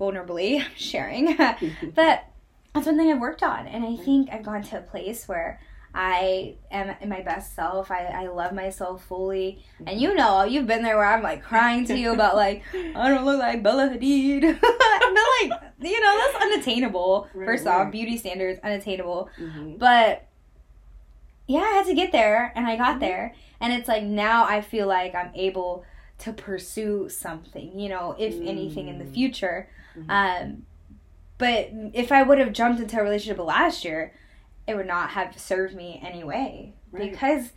vulnerably 0.00 0.64
sharing, 0.76 1.36
that 1.36 2.32
that's 2.74 2.86
one 2.86 2.96
thing 2.96 3.08
I've 3.08 3.20
worked 3.20 3.44
on. 3.44 3.68
And 3.68 3.84
I 3.84 3.94
think 3.94 4.30
I've 4.32 4.42
gone 4.42 4.64
to 4.64 4.78
a 4.78 4.80
place 4.80 5.28
where 5.28 5.60
I 5.94 6.56
am 6.72 6.96
in 7.00 7.08
my 7.08 7.20
best 7.22 7.54
self. 7.54 7.92
I, 7.92 8.06
I 8.06 8.26
love 8.26 8.52
myself 8.52 9.04
fully. 9.04 9.62
And 9.86 10.00
you 10.00 10.12
know, 10.12 10.42
you've 10.42 10.66
been 10.66 10.82
there 10.82 10.96
where 10.96 11.06
I'm 11.06 11.22
like 11.22 11.44
crying 11.44 11.84
to 11.86 11.96
you 11.96 12.12
about 12.12 12.34
like, 12.34 12.64
I 12.74 13.08
don't 13.10 13.24
look 13.24 13.38
like 13.38 13.62
Bella 13.62 13.90
Hadid. 13.90 14.40
but 14.60 14.70
like, 14.72 15.62
you 15.78 16.00
know, 16.00 16.18
that's 16.18 16.44
unattainable. 16.44 17.28
Right, 17.32 17.46
First 17.46 17.66
right. 17.66 17.86
off, 17.86 17.92
beauty 17.92 18.16
standards, 18.16 18.58
unattainable. 18.64 19.30
Mhm. 19.38 19.78
But 19.78 20.26
yeah, 21.50 21.60
I 21.60 21.70
had 21.78 21.86
to 21.86 21.94
get 21.94 22.12
there 22.12 22.52
and 22.54 22.66
I 22.66 22.76
got 22.76 22.96
Mhm. 22.96 23.00
there. 23.00 23.34
And 23.60 23.72
it's 23.72 23.88
like 23.88 24.02
now 24.04 24.44
I 24.44 24.60
feel 24.60 24.86
like 24.86 25.14
I'm 25.14 25.30
able 25.34 25.84
to 26.18 26.32
pursue 26.32 27.08
something, 27.08 27.78
you 27.78 27.88
know, 27.88 28.14
if 28.18 28.34
anything 28.34 28.88
in 28.88 28.98
the 28.98 29.04
Mm. 29.04 29.14
future. 29.14 29.68
Mhm. 29.96 30.10
Um, 30.10 30.66
but 31.38 31.70
if 31.94 32.12
I 32.12 32.22
would 32.22 32.38
have 32.38 32.52
jumped 32.52 32.80
into 32.80 32.98
a 33.00 33.02
relationship 33.02 33.38
last 33.44 33.84
year, 33.84 34.12
it 34.66 34.76
would 34.76 34.86
not 34.86 35.10
have 35.10 35.38
served 35.38 35.74
me 35.74 36.00
anyway 36.04 36.74
Right. 36.92 37.10
because 37.10 37.50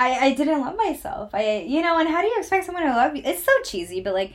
I, 0.00 0.26
I 0.28 0.34
didn't 0.34 0.60
love 0.60 0.76
myself. 0.76 1.34
I 1.34 1.64
you 1.66 1.82
know, 1.82 1.98
and 1.98 2.08
how 2.08 2.22
do 2.22 2.28
you 2.28 2.36
expect 2.38 2.64
someone 2.66 2.84
to 2.84 2.90
love 2.90 3.14
you? 3.16 3.22
It's 3.24 3.42
so 3.44 3.52
cheesy, 3.64 4.00
but 4.00 4.14
like, 4.14 4.32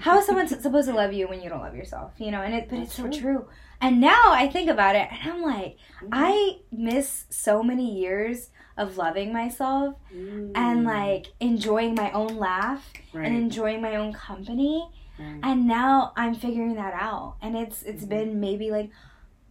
how 0.00 0.18
is 0.18 0.26
someone 0.26 0.46
supposed 0.66 0.88
to 0.88 0.94
love 0.94 1.12
you 1.12 1.26
when 1.28 1.40
you 1.42 1.48
don't 1.50 1.60
love 1.62 1.74
yourself? 1.76 2.12
You 2.18 2.30
know, 2.30 2.42
and 2.42 2.54
it 2.54 2.68
but 2.68 2.76
That's 2.78 2.88
it's 2.90 2.96
so 2.96 3.02
true. 3.04 3.20
true. 3.20 3.48
And 3.80 4.00
now 4.00 4.32
I 4.32 4.46
think 4.48 4.68
about 4.68 4.94
it, 4.96 5.08
and 5.10 5.32
I'm 5.32 5.42
like, 5.42 5.76
Mhm. 6.02 6.08
I 6.12 6.58
miss 6.70 7.24
so 7.30 7.62
many 7.62 7.90
years 7.98 8.50
of 8.76 8.96
loving 8.96 9.32
myself 9.32 9.96
Mm. 10.14 10.52
and 10.54 10.84
like 10.84 11.26
enjoying 11.40 11.94
my 11.94 12.10
own 12.12 12.36
laugh 12.38 12.92
right, 13.12 13.26
and 13.26 13.36
enjoying 13.36 13.80
my 13.82 13.96
own 13.96 14.12
company. 14.12 14.88
right. 15.18 15.40
And 15.42 15.66
now 15.66 16.12
I'm 16.16 16.34
figuring 16.34 16.74
that 16.76 16.94
out, 16.94 17.36
and 17.42 17.56
it's 17.56 17.82
it's 17.82 18.04
Mhm. 18.04 18.08
been 18.08 18.40
maybe 18.40 18.70
like 18.70 18.90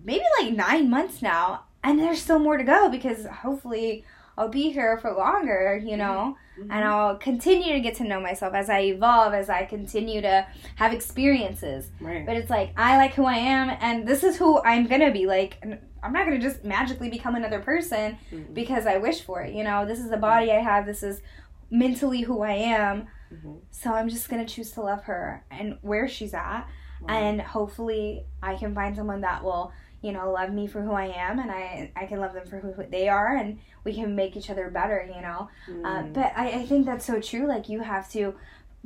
maybe 0.03 0.24
like 0.41 0.53
nine 0.53 0.89
months 0.89 1.21
now, 1.21 1.65
and 1.83 2.00
there's 2.00 2.21
still 2.21 2.39
more 2.39 2.57
to 2.57 2.63
go 2.63 2.89
because 2.89 3.25
hopefully 3.25 4.03
I'll 4.39 4.48
be 4.48 4.72
here 4.72 4.98
for 4.98 5.12
longer, 5.12 5.79
you 5.84 5.98
know, 5.98 6.38
Mhm. 6.58 6.67
and 6.72 6.86
I'll 6.86 7.17
continue 7.17 7.74
to 7.74 7.81
get 7.81 7.96
to 7.96 8.05
know 8.05 8.22
myself 8.22 8.53
as 8.53 8.69
I 8.69 8.79
evolve, 8.84 9.34
as 9.34 9.50
I 9.50 9.65
continue 9.65 10.22
to 10.22 10.48
have 10.77 10.93
experiences. 10.93 11.91
right. 12.00 12.25
But 12.25 12.38
it's 12.38 12.50
like 12.50 12.72
I 12.77 12.96
like 12.98 13.13
who 13.15 13.25
I 13.25 13.36
am, 13.36 13.69
and 13.81 14.08
this 14.08 14.24
is 14.24 14.38
who 14.38 14.62
I'm 14.63 14.88
gonna 14.88 15.12
be. 15.12 15.25
Like 15.25 15.58
I'm 16.01 16.13
not 16.13 16.25
gonna 16.25 16.39
just 16.39 16.63
magically 16.63 17.10
become 17.10 17.36
another 17.36 17.60
person 17.60 18.17
Mhm. 18.31 18.53
because 18.53 18.88
I 18.88 18.96
wish 18.98 19.22
for 19.22 19.41
it. 19.41 19.53
You 19.53 19.65
know, 19.65 19.86
this 19.86 20.00
is 20.00 20.10
the 20.10 20.17
body 20.17 20.50
I 20.53 20.60
have. 20.60 20.86
This 20.86 21.03
is 21.03 21.22
mentally 21.69 22.22
who 22.22 22.41
I 22.41 22.53
am. 22.53 23.08
Mhm. 23.34 23.60
So 23.72 23.93
I'm 23.93 24.08
just 24.08 24.29
gonna 24.29 24.46
choose 24.46 24.72
to 24.72 24.81
love 24.81 25.03
her 25.03 25.43
and 25.51 25.77
where 25.81 26.08
she's 26.08 26.34
at, 26.34 26.62
Wow. 27.01 27.08
and 27.10 27.41
hopefully 27.41 28.25
I 28.41 28.55
can 28.55 28.74
find 28.74 28.96
someone 28.96 29.22
that 29.22 29.43
will, 29.43 29.72
you 30.01 30.13
know, 30.13 30.31
love 30.31 30.51
me 30.51 30.65
for 30.67 30.81
who 30.81 30.93
I 30.93 31.08
am, 31.08 31.39
and 31.39 31.51
I 31.51 31.91
I 31.96 32.05
can 32.05 32.19
love 32.22 32.34
them 32.34 32.48
for 32.48 32.58
who 32.60 32.72
they 32.89 33.10
are, 33.10 33.36
and 33.36 33.60
we 33.89 33.93
can 33.96 34.15
make 34.15 34.36
each 34.39 34.50
other 34.53 34.69
better. 34.69 35.00
You 35.15 35.22
know, 35.27 35.41
uh, 35.89 36.03
Mm. 36.03 36.13
but 36.13 36.29
I, 36.36 36.46
I 36.60 36.65
think 36.69 36.86
that's 36.86 37.05
so 37.05 37.19
true. 37.29 37.46
Like 37.48 37.69
you 37.74 37.79
have 37.81 38.10
to 38.17 38.36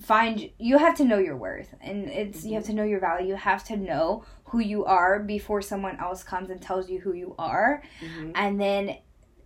find 0.02 0.50
you 0.58 0.78
have 0.86 0.96
to 0.98 1.06
know 1.06 1.20
your 1.20 1.38
worth 1.38 1.72
and 1.80 2.10
it's 2.10 2.44
you 2.44 2.56
have 2.56 2.64
to 2.72 2.74
know 2.74 2.84
your 2.84 3.00
value 3.00 3.28
you 3.28 3.36
have 3.36 3.64
to 3.64 3.78
know 3.78 4.26
who 4.46 4.58
you 4.58 4.84
are 4.86 5.20
before 5.20 5.62
someone 5.62 5.96
else 6.00 6.24
comes 6.24 6.50
and 6.50 6.60
tells 6.60 6.90
you 6.90 7.00
who 7.00 7.14
you 7.14 7.36
are 7.38 7.84
Mhm. 8.02 8.32
and 8.34 8.60
then 8.60 8.98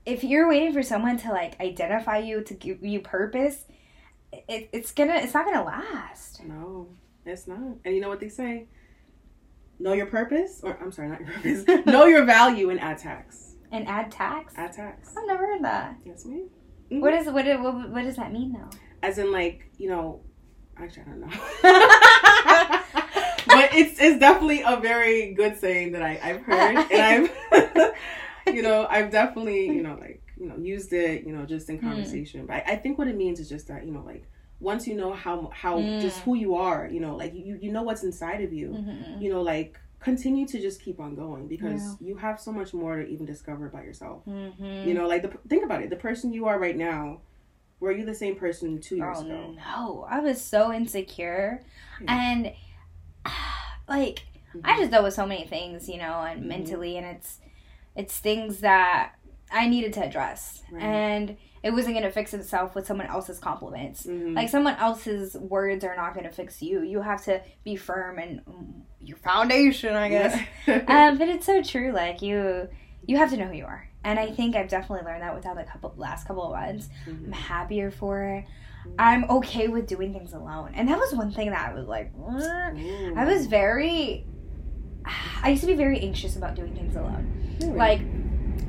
if 0.05 0.23
you're 0.23 0.47
waiting 0.47 0.71
for 0.71 0.81
someone 0.83 1.17
to 1.17 1.29
like 1.31 1.59
identify 1.59 2.19
you 2.19 2.35
to 2.49 2.53
give 2.53 2.81
you 2.81 3.01
purpose 3.01 3.65
it, 4.31 4.69
it's 4.71 4.93
gonna 4.93 5.15
it's 5.15 5.33
not 5.33 5.43
gonna 5.43 5.65
last 5.65 6.41
No, 6.45 6.87
it's 7.25 7.45
not. 7.45 7.59
And 7.83 7.93
you 7.93 7.99
know 7.99 8.07
what 8.13 8.21
they 8.21 8.29
say? 8.29 8.67
Know 9.79 9.91
your 9.93 10.05
purpose, 10.07 10.61
or 10.63 10.77
I'm 10.81 10.93
sorry, 10.93 11.09
not 11.09 11.19
your 11.19 11.29
purpose. 11.33 11.85
know 11.93 12.05
your 12.05 12.23
value 12.23 12.69
and 12.69 12.79
add 12.79 12.99
tax. 12.99 13.46
And 13.71 13.87
add 13.87 14.11
tax 14.11 14.53
Add 14.57 14.73
tax. 14.73 15.13
i've 15.17 15.27
never 15.27 15.45
heard 15.45 15.63
that 15.63 15.95
Yes, 16.05 16.25
ma'am. 16.25 16.47
what 16.89 17.13
is 17.13 17.27
what, 17.27 17.45
what 17.45 17.89
what 17.91 18.03
does 18.03 18.15
that 18.15 18.31
mean 18.31 18.53
though 18.53 18.69
As 19.03 19.17
in, 19.17 19.31
like 19.31 19.69
you 19.77 19.89
know, 19.89 20.21
actually, 20.77 21.03
I 21.03 21.05
don't 21.09 21.21
know. 21.21 21.27
but 23.47 23.69
it's 23.73 23.99
it's 23.99 24.19
definitely 24.19 24.61
a 24.65 24.77
very 24.79 25.33
good 25.33 25.57
saying 25.57 25.91
that 25.93 26.01
I 26.01 26.19
I've 26.23 26.41
heard, 26.41 26.77
and 26.91 27.01
I've 27.01 27.93
you 28.55 28.61
know 28.61 28.87
I've 28.89 29.11
definitely 29.11 29.75
you 29.75 29.83
know 29.83 29.97
like 29.99 30.21
you 30.39 30.47
know 30.47 30.57
used 30.57 30.93
it 30.93 31.23
you 31.25 31.33
know 31.35 31.45
just 31.45 31.69
in 31.69 31.77
Hmm. 31.79 31.87
conversation. 31.87 32.45
But 32.45 32.57
I, 32.57 32.73
I 32.73 32.75
think 32.77 32.97
what 32.97 33.07
it 33.07 33.15
means 33.15 33.39
is 33.39 33.49
just 33.49 33.67
that 33.67 33.85
you 33.85 33.91
know 33.91 34.03
like 34.05 34.25
once 34.59 34.87
you 34.87 34.95
know 34.95 35.13
how 35.13 35.49
how 35.53 35.79
Mm. 35.79 36.01
just 36.01 36.21
who 36.21 36.35
you 36.35 36.55
are, 36.55 36.87
you 36.91 36.99
know 36.99 37.15
like 37.15 37.33
you 37.35 37.57
you 37.61 37.71
know 37.71 37.83
what's 37.83 38.03
inside 38.03 38.41
of 38.41 38.53
you. 38.53 38.69
mm-hmm. 38.69 39.21
you 39.21 39.29
know, 39.29 39.41
like 39.41 39.79
continue 40.07 40.45
to 40.47 40.57
just 40.67 40.81
keep 40.85 40.99
on 40.99 41.15
going 41.15 41.47
because 41.47 41.83
Yeah. 41.99 42.07
you 42.07 42.15
have 42.17 42.39
so 42.39 42.51
much 42.59 42.73
more 42.73 42.95
to 42.97 43.05
even 43.13 43.25
discover 43.25 43.65
about 43.67 43.83
yourself. 43.89 44.19
Mm-hmm. 44.25 44.87
You 44.87 44.93
know, 44.93 45.07
like 45.07 45.21
the, 45.23 45.31
think 45.49 45.63
about 45.65 45.81
it. 45.83 45.89
The 45.89 46.01
person 46.09 46.31
you 46.33 46.45
are 46.49 46.57
right 46.59 46.77
now, 46.77 47.21
were 47.79 47.91
you 47.91 48.05
the 48.05 48.15
same 48.23 48.35
person 48.35 48.79
two 48.79 48.95
years 48.97 49.17
Oh 49.19 49.25
ago? 49.25 49.55
no, 49.67 50.07
I 50.09 50.19
was 50.19 50.41
so 50.41 50.71
insecure, 50.73 51.61
Yeah. 52.01 52.15
and 52.17 52.41
like 53.87 54.25
Mhm. 54.55 54.61
I 54.63 54.77
just 54.79 54.91
dealt 54.91 55.03
with 55.03 55.13
so 55.13 55.25
many 55.25 55.45
things, 55.45 55.89
you 55.89 55.97
know, 55.97 56.21
and 56.29 56.41
Mhm. 56.43 56.47
mentally, 56.47 56.97
and 56.97 57.05
it's 57.05 57.39
it's 57.95 58.17
things 58.19 58.59
that 58.59 59.13
I 59.51 59.67
needed 59.67 59.91
to 59.93 60.03
address, 60.05 60.61
Right. 60.71 60.83
and 60.83 61.37
it 61.67 61.73
wasn't 61.73 61.93
gonna 61.95 62.09
fix 62.11 62.33
itself 62.33 62.75
with 62.75 62.87
someone 62.87 63.07
else's 63.07 63.39
compliments. 63.39 64.05
Mhm. 64.05 64.35
Like 64.35 64.47
someone 64.49 64.75
else's 64.77 65.35
words 65.35 65.83
are 65.83 65.95
not 65.97 66.15
gonna 66.15 66.31
fix 66.31 66.61
you. 66.61 66.81
You 66.81 67.01
have 67.01 67.23
to 67.25 67.41
be 67.65 67.75
firm 67.75 68.17
and 68.19 68.43
mm, 68.45 68.81
your 69.01 69.17
foundation, 69.17 69.93
I 69.93 70.07
guess. 70.09 70.33
um, 70.87 71.17
but 71.17 71.27
it's 71.27 71.45
so 71.45 71.61
true. 71.61 71.91
Like 71.91 72.21
you, 72.21 72.69
you 73.05 73.17
have 73.17 73.29
to 73.31 73.37
know 73.37 73.45
who 73.47 73.55
you 73.55 73.65
are, 73.65 73.89
and 74.05 74.17
I 74.17 74.31
think 74.31 74.55
I've 74.55 74.69
definitely 74.69 75.05
learned 75.05 75.23
that 75.23 75.35
without 75.35 75.57
the 75.57 75.63
couple 75.63 75.93
last 75.97 76.25
couple 76.25 76.43
of 76.43 76.51
months. 76.51 76.87
I'm 77.05 77.13
Mhm. 77.25 77.33
happier 77.33 77.91
for 77.91 78.23
it. 78.23 78.45
I'm 78.97 79.25
okay 79.29 79.67
with 79.67 79.85
doing 79.87 80.13
things 80.13 80.31
alone. 80.31 80.71
And 80.73 80.87
that 80.87 80.97
was 80.97 81.13
one 81.13 81.31
thing 81.33 81.49
that 81.49 81.69
I 81.69 81.73
was 81.73 81.87
like, 81.87 82.13
I 83.17 83.25
was 83.25 83.45
very, 83.47 84.25
I 85.43 85.49
used 85.49 85.61
to 85.61 85.67
be 85.67 85.73
very 85.73 85.99
anxious 85.99 86.37
about 86.37 86.55
doing 86.55 86.73
things 86.73 86.95
alone. 86.95 87.57
Really? 87.61 87.73
Like, 87.77 87.99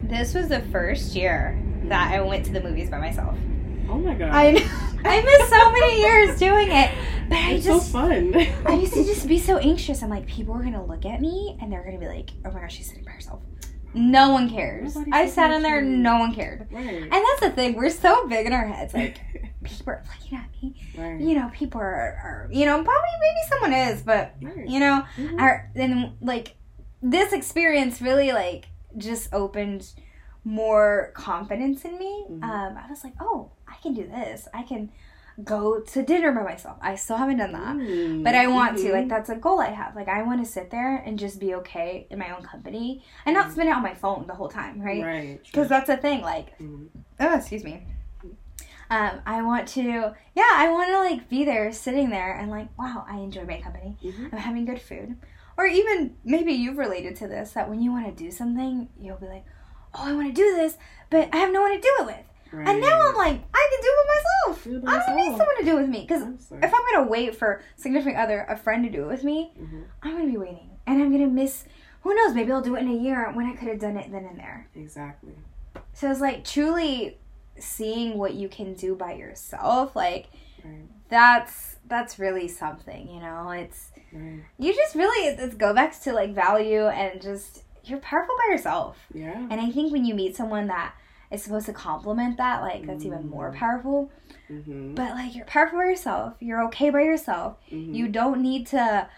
this 0.09 0.35
was 0.35 0.49
the 0.49 0.61
first 0.73 1.15
year 1.15 1.63
that 1.89 2.13
I 2.13 2.21
went 2.21 2.45
to 2.47 2.53
the 2.53 2.61
movies 2.63 2.91
by 2.91 2.99
myself. 2.99 3.37
oh 3.89 3.99
my 3.99 4.15
god, 4.15 4.31
I 4.33 4.49
I 5.05 5.23
missed 5.23 5.51
so 5.51 5.73
many 5.73 6.01
years 6.07 6.39
doing 6.39 6.69
it, 6.71 6.91
but 7.29 7.39
I 7.39 7.51
it's 7.53 7.65
just. 7.65 7.87
so 7.93 7.99
fun. 7.99 8.35
I 8.67 8.75
used 8.75 8.95
to 8.95 9.05
just 9.05 9.27
be 9.29 9.39
so 9.39 9.57
anxious. 9.73 10.03
I'm 10.03 10.11
like, 10.11 10.27
people 10.27 10.55
are 10.55 10.63
gonna 10.63 10.85
look 10.85 11.05
at 11.07 11.21
me 11.21 11.57
and 11.61 11.73
they're 11.73 11.85
gonna 11.85 11.99
be 11.99 12.09
like, 12.09 12.31
"Oh 12.45 12.51
my 12.51 12.61
gosh, 12.61 12.77
she's 12.77 12.89
sitting 12.89 13.05
by 13.05 13.13
herself." 13.13 13.41
No 13.95 14.31
one 14.33 14.51
cares. 14.51 14.97
I 15.13 15.27
sat 15.29 15.51
in 15.51 15.63
there, 15.63 15.81
you. 15.83 15.89
no 15.89 16.19
one 16.19 16.35
cared. 16.35 16.69
right, 16.71 16.85
And 16.87 17.11
that's 17.11 17.41
the 17.41 17.51
thing. 17.51 17.75
We're 17.75 17.89
so 17.89 18.29
big 18.29 18.47
in 18.47 18.53
our 18.53 18.67
heads. 18.67 18.93
Like 18.93 19.19
people 19.65 19.95
are 19.95 20.05
looking 20.21 20.37
at 20.39 20.51
me. 20.63 20.75
right, 20.97 21.19
you 21.19 21.35
know, 21.35 21.51
people 21.55 21.81
are, 21.81 21.87
are 22.23 22.49
you 22.53 22.67
know, 22.67 22.75
probably 22.75 23.09
maybe 23.21 23.49
someone 23.49 23.73
is, 23.73 24.03
but 24.03 24.35
right. 24.43 24.69
you 24.69 24.79
know, 24.79 25.05
Mhm. 25.17 25.41
are 25.41 25.71
then 25.75 26.13
like 26.21 26.55
this 27.03 27.33
experience 27.33 28.03
really 28.03 28.31
like 28.33 28.67
just 28.99 29.33
opened 29.33 29.91
more 30.49 31.11
confidence 31.15 31.85
in 31.85 31.99
me. 31.99 32.27
Mhm. 32.31 32.43
Um, 32.43 32.77
I 32.77 32.89
was 32.91 33.05
like, 33.05 33.15
oh, 33.21 33.51
I 33.67 33.75
can 33.83 33.93
do 33.95 34.07
this. 34.07 34.49
I 34.55 34.63
can 34.63 34.91
go 35.45 35.81
to 35.81 36.03
dinner 36.03 36.33
by 36.33 36.43
myself. 36.43 36.79
I 36.81 36.97
still 36.97 37.17
haven't 37.17 37.37
done 37.37 37.53
that. 37.53 37.77
Mm. 37.77 38.25
But 38.25 38.35
I 38.35 38.47
want 38.49 38.79
to, 38.79 38.85
Mhm. 38.89 38.93
like 38.93 39.09
that's 39.09 39.29
a 39.31 39.37
goal 39.37 39.61
I 39.61 39.71
have. 39.71 39.95
Like 39.95 40.09
I 40.09 40.23
want 40.23 40.45
to 40.45 40.51
sit 40.51 40.71
there 40.71 40.97
and 40.97 41.19
just 41.19 41.39
be 41.39 41.55
okay 41.57 42.07
in 42.11 42.19
my 42.19 42.35
own 42.35 42.43
company 42.43 43.05
and 43.25 43.35
not 43.35 43.47
Mhm. 43.49 43.53
spend 43.53 43.69
it 43.69 43.73
on 43.77 43.83
my 43.83 43.95
phone 43.95 44.27
the 44.27 44.35
whole 44.35 44.49
time, 44.49 44.81
right? 44.81 45.05
right, 45.05 45.41
Because 45.45 45.69
that's 45.69 45.89
a 45.91 45.97
thing. 45.97 46.23
Like 46.23 46.59
Mhm. 46.59 46.89
oh 47.21 47.35
excuse 47.37 47.63
me 47.65 47.83
um 48.91 49.21
i 49.27 49.43
want 49.43 49.69
to 49.69 50.15
yeah 50.35 50.53
i 50.55 50.67
want 50.71 50.89
to 50.89 50.99
like 50.99 51.29
be 51.29 51.45
there 51.45 51.71
sitting 51.73 52.09
there 52.09 52.33
and 52.33 52.51
like 52.51 52.69
wow 52.79 53.05
i 53.07 53.17
enjoy 53.19 53.45
my 53.45 53.61
company 53.61 53.97
i'm 54.33 54.39
having 54.39 54.65
good 54.65 54.81
food 54.81 55.15
or 55.59 55.67
even 55.67 56.17
maybe 56.25 56.53
you've 56.53 56.79
related 56.79 57.15
to 57.15 57.29
this 57.29 57.53
that 57.53 57.69
when 57.69 57.83
you 57.83 57.91
want 57.93 58.07
to 58.07 58.13
do 58.25 58.31
something 58.31 58.89
you'll 58.99 59.19
be 59.19 59.27
like 59.27 59.45
oh 59.99 60.05
i 60.07 60.13
want 60.13 60.27
to 60.29 60.33
do 60.33 60.55
this 60.57 60.77
but 61.11 61.29
i 61.33 61.37
have 61.39 61.53
no 61.53 61.61
one 61.63 61.73
to 61.73 61.81
do 61.81 61.91
it 62.01 62.07
with 62.07 62.17
Right. 62.51 62.67
and 62.67 62.81
now 62.81 62.99
i'm 63.09 63.15
like 63.15 63.41
i 63.55 63.69
can 63.71 63.83
do 63.83 63.93
it 63.93 64.09
myself 64.15 64.65
Do 64.65 64.77
it 64.79 64.85
i 64.89 65.07
don't 65.07 65.17
need 65.17 65.37
someone 65.37 65.59
to 65.59 65.65
do 65.65 65.77
it 65.77 65.81
with 65.83 65.91
me 65.91 66.01
because 66.09 66.23
if 66.23 66.73
i'm 66.75 66.95
gonna 66.95 67.07
wait 67.09 67.35
for 67.37 67.61
significant 67.77 68.17
other 68.17 68.47
a 68.49 68.57
friend 68.57 68.85
to 68.85 68.91
do 68.91 69.03
it 69.05 69.09
with 69.09 69.23
me 69.25 69.53
Mhm. 69.61 69.85
i'm 70.03 70.13
gonna 70.17 70.31
be 70.31 70.39
waiting 70.39 70.71
and 70.87 71.03
i'm 71.03 71.13
gonna 71.13 71.27
miss 71.27 71.65
who 72.03 72.15
knows 72.15 72.35
maybe 72.35 72.51
i'll 72.51 72.63
do 72.63 72.75
it 72.77 72.81
in 72.81 72.89
a 72.89 72.95
year 72.95 73.31
when 73.35 73.45
i 73.47 73.55
could 73.55 73.69
have 73.69 73.79
done 73.81 73.97
it 73.99 74.11
then 74.11 74.25
and 74.25 74.39
there 74.39 74.67
Exactly. 74.75 75.35
so 75.93 76.11
it's 76.11 76.21
like 76.21 76.43
truly 76.45 77.19
seeing 77.59 78.17
what 78.17 78.35
you 78.35 78.49
can 78.49 78.73
do 78.75 78.95
by 78.95 79.13
yourself. 79.15 79.97
Like 79.97 80.29
Right. 80.65 80.87
that's 81.09 81.77
that's 81.87 82.19
really 82.19 82.47
something, 82.49 83.09
you 83.09 83.19
know. 83.21 83.51
It's 83.51 83.91
Right. 84.13 84.45
you 84.59 84.73
just 84.75 84.95
really 84.95 85.27
it's 85.29 85.55
go 85.57 85.75
back 85.75 85.99
to 86.03 86.13
like 86.13 86.35
value 86.35 86.87
and 86.87 87.21
just 87.21 87.65
you're 87.89 87.99
powerful 88.01 88.35
by 88.37 88.53
yourself. 88.53 88.97
Yeah. 89.13 89.35
And 89.51 89.61
I 89.61 89.71
think 89.71 89.93
when 89.93 90.05
you 90.05 90.15
meet 90.15 90.37
someone 90.37 90.67
that 90.69 90.95
is 91.31 91.43
supposed 91.43 91.67
to 91.67 91.73
complement 91.73 92.37
that, 92.39 92.63
like 92.63 92.87
that's 92.87 93.05
even 93.05 93.29
more 93.29 93.51
Mm. 93.53 93.57
powerful. 93.57 94.11
Mm-hmm. 94.51 94.95
But 94.95 95.11
like 95.13 95.35
you're 95.35 95.45
powerful 95.47 95.79
by 95.79 95.85
yourself. 95.85 96.35
You're 96.41 96.65
okay 96.67 96.91
by 96.91 97.03
yourself. 97.03 97.57
Mhm. 97.71 97.95
You 97.95 98.09
don't 98.09 98.41
need 98.41 98.67
to 98.69 99.09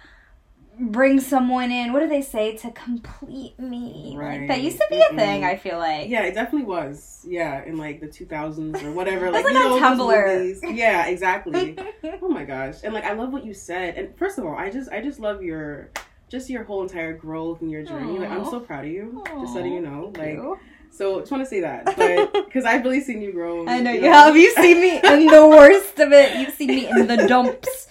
bring 0.79 1.21
someone 1.21 1.71
in. 1.71 1.93
What 1.93 2.01
do 2.01 2.09
they 2.09 2.23
say 2.23 2.57
to 2.57 2.71
complete 2.71 3.59
me? 3.61 4.17
Like 4.19 4.49
that 4.49 4.61
used 4.63 4.79
to 4.79 4.87
be 4.91 4.99
a 4.99 5.15
thing. 5.15 5.45
I 5.45 5.57
feel 5.57 5.79
like. 5.79 6.09
Yeah, 6.09 6.23
it 6.23 6.35
definitely 6.35 6.67
was. 6.67 7.25
Yeah, 7.29 7.63
in 7.65 7.77
like 7.77 8.01
the 8.01 8.09
2000s 8.09 8.83
or 8.83 8.91
whatever. 8.93 9.31
Like, 9.31 9.45
like 9.45 9.53
you 9.53 9.61
on 9.61 9.81
know, 9.81 10.07
Tumblr. 10.07 10.77
Yeah, 10.77 11.07
exactly. 11.07 11.77
oh 12.23 12.29
my 12.29 12.45
gosh. 12.45 12.77
And 12.83 12.93
like 12.95 13.05
I 13.05 13.13
love 13.13 13.33
what 13.33 13.45
you 13.45 13.53
said. 13.55 13.97
And 13.97 14.17
first 14.17 14.39
of 14.39 14.45
all, 14.47 14.57
I 14.57 14.71
just 14.71 14.91
I 14.91 15.01
just 15.03 15.21
love 15.21 15.43
your 15.43 15.91
just 16.31 16.49
your 16.49 16.65
whole 16.65 16.83
entire 16.83 17.13
growth 17.13 17.61
and 17.61 17.71
your 17.71 17.83
journey. 17.83 18.19
Like 18.19 18.31
I'm 18.31 18.45
so 18.47 18.61
proud 18.61 18.85
of 18.87 18.91
you. 18.91 19.23
Just 19.41 19.55
letting 19.55 19.75
you 19.75 19.81
know. 19.83 20.13
Like 20.17 20.35
You? 20.35 20.59
so 20.91 21.21
just 21.21 21.31
want 21.33 21.43
to 21.45 21.49
say 21.51 21.61
that. 21.61 21.85
But 21.97 22.33
because 22.47 22.65
I've 22.65 22.83
really 22.85 23.01
seen 23.01 23.21
you 23.21 23.33
grow. 23.33 23.67
I 23.67 23.81
know 23.81 23.93
you 23.93 24.05
have. 24.11 24.37
You've 24.37 24.55
seen 24.55 24.81
me 24.81 24.97
in 24.97 25.27
the 25.27 25.47
worst 25.59 25.99
of 25.99 26.13
it. 26.13 26.37
You've 26.39 26.55
seen 26.55 26.69
me 26.69 26.89
in 26.89 27.07
the 27.07 27.27
dumps. 27.27 27.89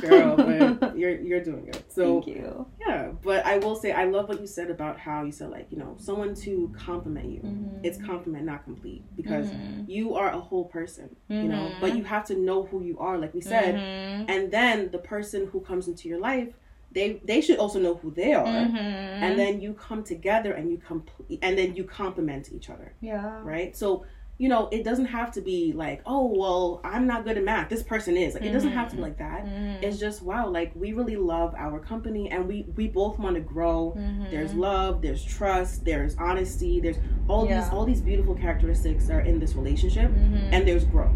girl, 0.00 0.36
but 0.36 0.96
you're 1.00 1.20
you're 1.20 1.44
doing 1.44 1.66
good. 1.66 1.82
So 1.90 2.22
Thank 2.22 2.28
you. 2.36 2.66
yeah, 2.80 3.10
but 3.22 3.44
I 3.44 3.58
will 3.58 3.76
say 3.76 3.92
I 3.92 4.04
love 4.06 4.26
what 4.26 4.40
you 4.40 4.46
said 4.46 4.70
about 4.70 4.98
how 4.98 5.22
you 5.22 5.32
said 5.32 5.50
like 5.50 5.66
you 5.70 5.76
know 5.76 5.96
someone 5.98 6.34
to 6.46 6.72
compliment 6.78 7.26
you. 7.30 7.40
Mhm. 7.40 7.80
It's 7.82 7.98
compliment, 7.98 8.46
not 8.46 8.64
complete, 8.64 9.02
because 9.16 9.48
Mhm. 9.50 9.86
you 9.88 10.14
are 10.14 10.30
a 10.30 10.40
whole 10.40 10.64
person, 10.64 11.14
you 11.28 11.42
know. 11.44 11.70
But 11.80 11.94
you 11.94 12.04
have 12.04 12.24
to 12.28 12.34
know 12.38 12.62
who 12.62 12.82
you 12.82 12.98
are, 13.00 13.18
like 13.18 13.34
we 13.34 13.42
said, 13.42 13.74
Mhm. 13.74 14.24
and 14.30 14.50
then 14.50 14.90
the 14.92 14.98
person 14.98 15.48
who 15.52 15.60
comes 15.60 15.88
into 15.88 16.08
your 16.08 16.20
life, 16.20 16.54
they 16.94 17.20
they 17.24 17.40
should 17.40 17.58
also 17.58 17.78
know 17.80 17.94
who 17.96 18.10
they 18.10 18.32
are, 18.34 18.44
Mhm. 18.46 18.76
and 19.24 19.38
then 19.38 19.60
you 19.60 19.72
come 19.74 20.02
together 20.04 20.52
and 20.52 20.70
you 20.70 20.78
complete, 20.78 21.38
and 21.42 21.56
then 21.58 21.74
you 21.74 21.84
complement 21.84 22.50
each 22.52 22.68
other, 22.70 22.94
yeah. 23.00 23.40
right? 23.42 23.76
So. 23.76 24.04
You 24.38 24.48
know, 24.48 24.68
it 24.72 24.82
doesn't 24.82 25.04
have 25.04 25.30
to 25.32 25.40
be 25.40 25.72
like, 25.72 26.00
oh, 26.04 26.26
well, 26.26 26.80
I'm 26.82 27.06
not 27.06 27.24
good 27.24 27.36
at 27.38 27.44
math. 27.44 27.68
This 27.68 27.82
person 27.84 28.16
is. 28.16 28.34
Like, 28.34 28.42
it 28.42 28.50
doesn't 28.50 28.72
have 28.72 28.88
to 28.90 28.96
be 28.96 29.02
like 29.02 29.18
that. 29.18 29.44
Mhm. 29.44 29.82
It's 29.84 29.98
just 30.00 30.20
wow, 30.22 30.48
like 30.48 30.72
we 30.74 30.94
really 30.94 31.14
love 31.16 31.54
our 31.56 31.78
company, 31.78 32.28
and 32.28 32.48
we 32.48 32.66
we 32.74 32.88
both 32.88 33.20
want 33.20 33.36
to 33.36 33.40
grow. 33.54 33.94
Mhm. 33.96 34.30
There's 34.32 34.52
love, 34.54 35.00
there's 35.00 35.22
trust, 35.22 35.84
there's 35.84 36.16
honesty, 36.16 36.80
there's 36.80 36.98
all 37.28 37.46
Yeah. 37.46 37.60
these 37.60 37.70
all 37.72 37.84
these 37.84 38.00
beautiful 38.00 38.34
characteristics 38.34 39.10
are 39.10 39.20
in 39.20 39.38
this 39.38 39.54
relationship, 39.54 40.10
Mhm. 40.10 40.48
and 40.54 40.66
there's 40.66 40.86
growth, 40.86 41.12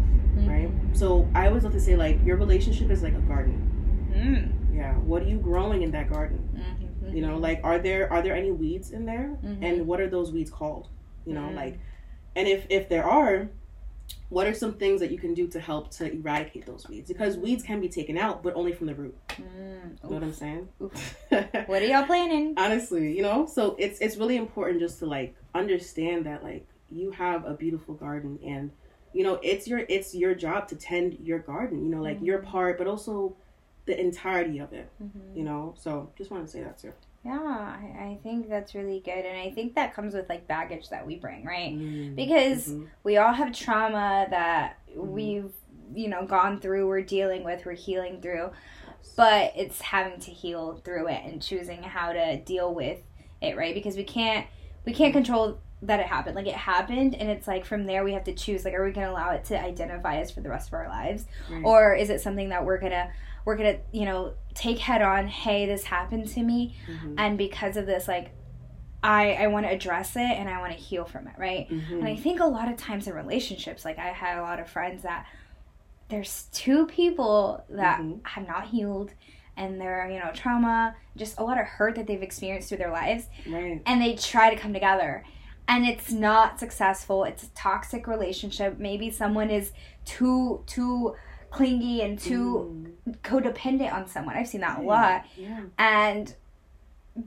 right? 0.47 0.69
So 0.93 1.27
I 1.35 1.47
always 1.47 1.63
love 1.65 1.73
to 1.73 1.81
say 1.81 1.97
like 1.97 2.23
your 2.23 2.37
relationship 2.37 2.89
is 2.91 3.03
like 3.03 3.15
a 3.15 3.25
garden. 3.33 3.57
Mm. 4.15 4.51
What 5.07 5.21
are 5.23 5.25
you 5.25 5.37
growing 5.37 5.81
in 5.83 5.91
that 5.91 6.09
garden? 6.09 6.39
Mhm. 6.53 7.15
You 7.15 7.21
know, 7.21 7.37
like 7.37 7.61
are 7.63 7.79
there 7.79 8.11
are 8.11 8.21
there 8.21 8.35
any 8.35 8.51
weeds 8.51 8.91
in 8.91 9.05
there, 9.05 9.37
Mhm. 9.43 9.57
and 9.63 9.87
what 9.87 9.99
are 10.01 10.09
those 10.09 10.31
weeds 10.31 10.51
called? 10.51 10.89
You 11.25 11.33
know, 11.33 11.47
Mhm. 11.49 11.55
like, 11.55 11.79
and 12.35 12.47
if 12.47 12.65
if 12.69 12.89
there 12.89 13.05
are. 13.05 13.49
What 14.29 14.47
are 14.47 14.53
some 14.53 14.73
things 14.73 14.99
that 15.01 15.11
you 15.11 15.17
can 15.17 15.33
do 15.33 15.47
to 15.47 15.59
help 15.59 15.89
to 15.91 16.09
eradicate 16.11 16.65
those 16.65 16.87
weeds? 16.87 17.07
Because 17.09 17.37
weeds 17.37 17.61
can 17.63 17.81
be 17.81 17.89
taken 17.89 18.17
out, 18.17 18.41
but 18.41 18.55
only 18.55 18.71
from 18.73 18.87
the 18.87 18.95
root. 18.95 19.15
Mm. 19.29 19.37
You 20.01 20.09
know 20.09 20.15
what 20.15 20.23
I'm 20.23 20.33
saying? 20.33 20.67
What 21.67 21.81
are 21.81 21.85
y'all 21.85 22.05
planning? 22.05 22.53
honestly 22.57 23.15
you 23.17 23.21
know 23.21 23.45
so 23.45 23.75
it's 23.77 23.99
it's 23.99 24.15
really 24.17 24.37
important 24.37 24.79
just 24.79 24.99
to 24.99 25.05
like 25.05 25.35
understand 25.53 26.25
that 26.25 26.41
like 26.43 26.65
you 26.89 27.11
have 27.11 27.45
a 27.45 27.53
beautiful 27.53 27.93
garden 27.95 28.39
and 28.45 28.71
you 29.13 29.23
know 29.25 29.35
it's 29.43 29.67
your 29.67 29.79
it's 29.95 30.15
your 30.15 30.33
job 30.35 30.67
to 30.69 30.75
tend 30.75 31.17
your 31.29 31.39
garden 31.39 31.83
you 31.83 31.89
know 31.93 32.01
like 32.01 32.19
your 32.21 32.39
part 32.39 32.77
but 32.77 32.87
also 32.87 33.35
the 33.87 33.99
entirety 33.99 34.59
of 34.59 34.71
it 34.73 34.89
Mhm. 35.01 35.35
you 35.35 35.43
know 35.43 35.73
so 35.77 36.11
just 36.17 36.29
want 36.29 36.45
to 36.45 36.51
say 36.51 36.61
that 36.61 36.77
too 36.77 36.93
Yeah, 37.25 37.33
I, 37.41 38.03
I 38.11 38.19
think 38.23 38.47
that's 38.47 38.73
really 38.73 39.01
good. 39.03 39.25
And 39.25 39.37
I 39.37 39.49
think 39.51 39.75
that 39.75 39.93
comes 39.93 40.13
with 40.13 40.29
like 40.29 40.47
baggage 40.47 40.87
that 40.91 41.05
we 41.05 41.15
bring, 41.17 41.43
right? 41.43 41.73
Mm. 41.73 42.15
Because 42.15 42.69
Mhm. 42.69 42.87
we 43.03 43.17
all 43.17 43.33
have 43.33 43.51
trauma 43.51 44.27
that 44.29 44.77
Mhm. 44.95 45.07
we've, 45.17 45.51
you 45.93 46.07
know, 46.07 46.25
gone 46.25 46.61
through, 46.61 46.87
we're 46.87 47.01
dealing 47.01 47.43
with, 47.43 47.65
we're 47.65 47.73
healing 47.73 48.21
through. 48.21 48.51
But 49.17 49.51
it's 49.57 49.81
having 49.81 50.19
to 50.21 50.31
heal 50.31 50.79
through 50.85 51.07
it 51.09 51.21
and 51.25 51.41
choosing 51.41 51.83
how 51.83 52.13
to 52.13 52.37
deal 52.37 52.73
with 52.73 52.99
it, 53.41 53.57
right? 53.57 53.73
Because 53.73 53.97
we 53.97 54.03
can't 54.05 54.45
we 54.85 54.93
can't 54.93 55.11
control 55.11 55.57
that 55.81 55.99
it 55.99 56.05
happened. 56.05 56.35
Like 56.35 56.47
it 56.47 56.55
happened 56.55 57.13
and 57.15 57.29
it's 57.29 57.47
like 57.47 57.65
from 57.65 57.85
there 57.87 58.03
we 58.05 58.13
have 58.13 58.23
to 58.25 58.33
choose 58.33 58.63
like 58.63 58.73
are 58.73 58.85
we 58.85 58.91
gonna 58.91 59.11
allow 59.11 59.31
it 59.31 59.43
to 59.45 59.59
identify 59.59 60.21
us 60.21 60.31
for 60.31 60.39
the 60.41 60.49
rest 60.49 60.69
of 60.69 60.75
our 60.75 60.87
lives? 60.87 61.25
Right. 61.51 61.63
Or 61.65 61.93
is 61.93 62.09
it 62.09 62.21
something 62.21 62.49
that 62.49 62.63
we're 62.63 62.77
gonna 62.79 63.09
we're 63.47 63.55
gonna, 63.55 63.77
you 63.93 64.03
know, 64.03 64.33
take 64.53 64.77
head 64.77 65.01
on, 65.01 65.25
hey, 65.25 65.65
this 65.65 65.85
happened 65.85 66.27
to 66.27 66.43
me 66.43 66.75
Mhm. 66.85 67.15
and 67.17 67.37
because 67.37 67.77
of 67.77 67.85
this 67.85 68.05
like 68.07 68.31
i 69.03 69.33
i 69.35 69.45
want 69.47 69.63
to 69.65 69.71
address 69.71 70.15
it 70.15 70.21
and 70.39 70.49
i 70.49 70.59
want 70.59 70.71
to 70.73 70.77
heal 70.77 71.05
from 71.05 71.27
it 71.27 71.33
right 71.37 71.69
Mhm. 71.69 71.99
and 71.99 72.07
i 72.07 72.15
think 72.15 72.39
a 72.39 72.45
lot 72.45 72.67
of 72.67 72.77
times 72.77 73.07
in 73.07 73.13
relationships 73.13 73.85
like 73.85 73.99
i 73.99 74.07
had 74.07 74.39
a 74.39 74.41
lot 74.41 74.59
of 74.59 74.67
friends 74.67 75.03
that 75.03 75.27
there's 76.09 76.49
two 76.51 76.87
people 76.87 77.63
that 77.69 77.99
Mhm. 78.01 78.25
have 78.25 78.47
not 78.47 78.65
healed 78.69 79.11
and 79.55 79.79
they're 79.79 80.09
you 80.09 80.19
know 80.19 80.31
trauma 80.33 80.95
just 81.15 81.39
a 81.39 81.43
lot 81.43 81.59
of 81.59 81.65
hurt 81.67 81.93
that 81.95 82.07
they've 82.07 82.23
experienced 82.23 82.69
through 82.69 82.79
their 82.79 82.91
lives 82.91 83.29
right 83.47 83.81
and 83.85 84.01
they 84.01 84.15
try 84.15 84.49
to 84.49 84.59
come 84.59 84.73
together 84.73 85.23
and 85.67 85.85
it's 85.85 86.11
not 86.11 86.59
successful 86.59 87.23
it's 87.23 87.43
a 87.43 87.49
toxic 87.51 88.07
relationship 88.07 88.79
maybe 88.79 89.11
someone 89.11 89.51
is 89.51 89.73
too 90.05 90.63
too 90.65 91.13
clingy 91.51 92.01
and 92.01 92.17
too 92.17 92.83
Mm. 92.87 92.93
Codependent 93.23 93.91
on 93.93 94.07
someone 94.07 94.35
i've 94.35 94.47
seen 94.47 94.61
that 94.61 94.79
a 94.79 94.81
lot 94.81 95.25
yeah 95.37 95.61
and 95.77 96.35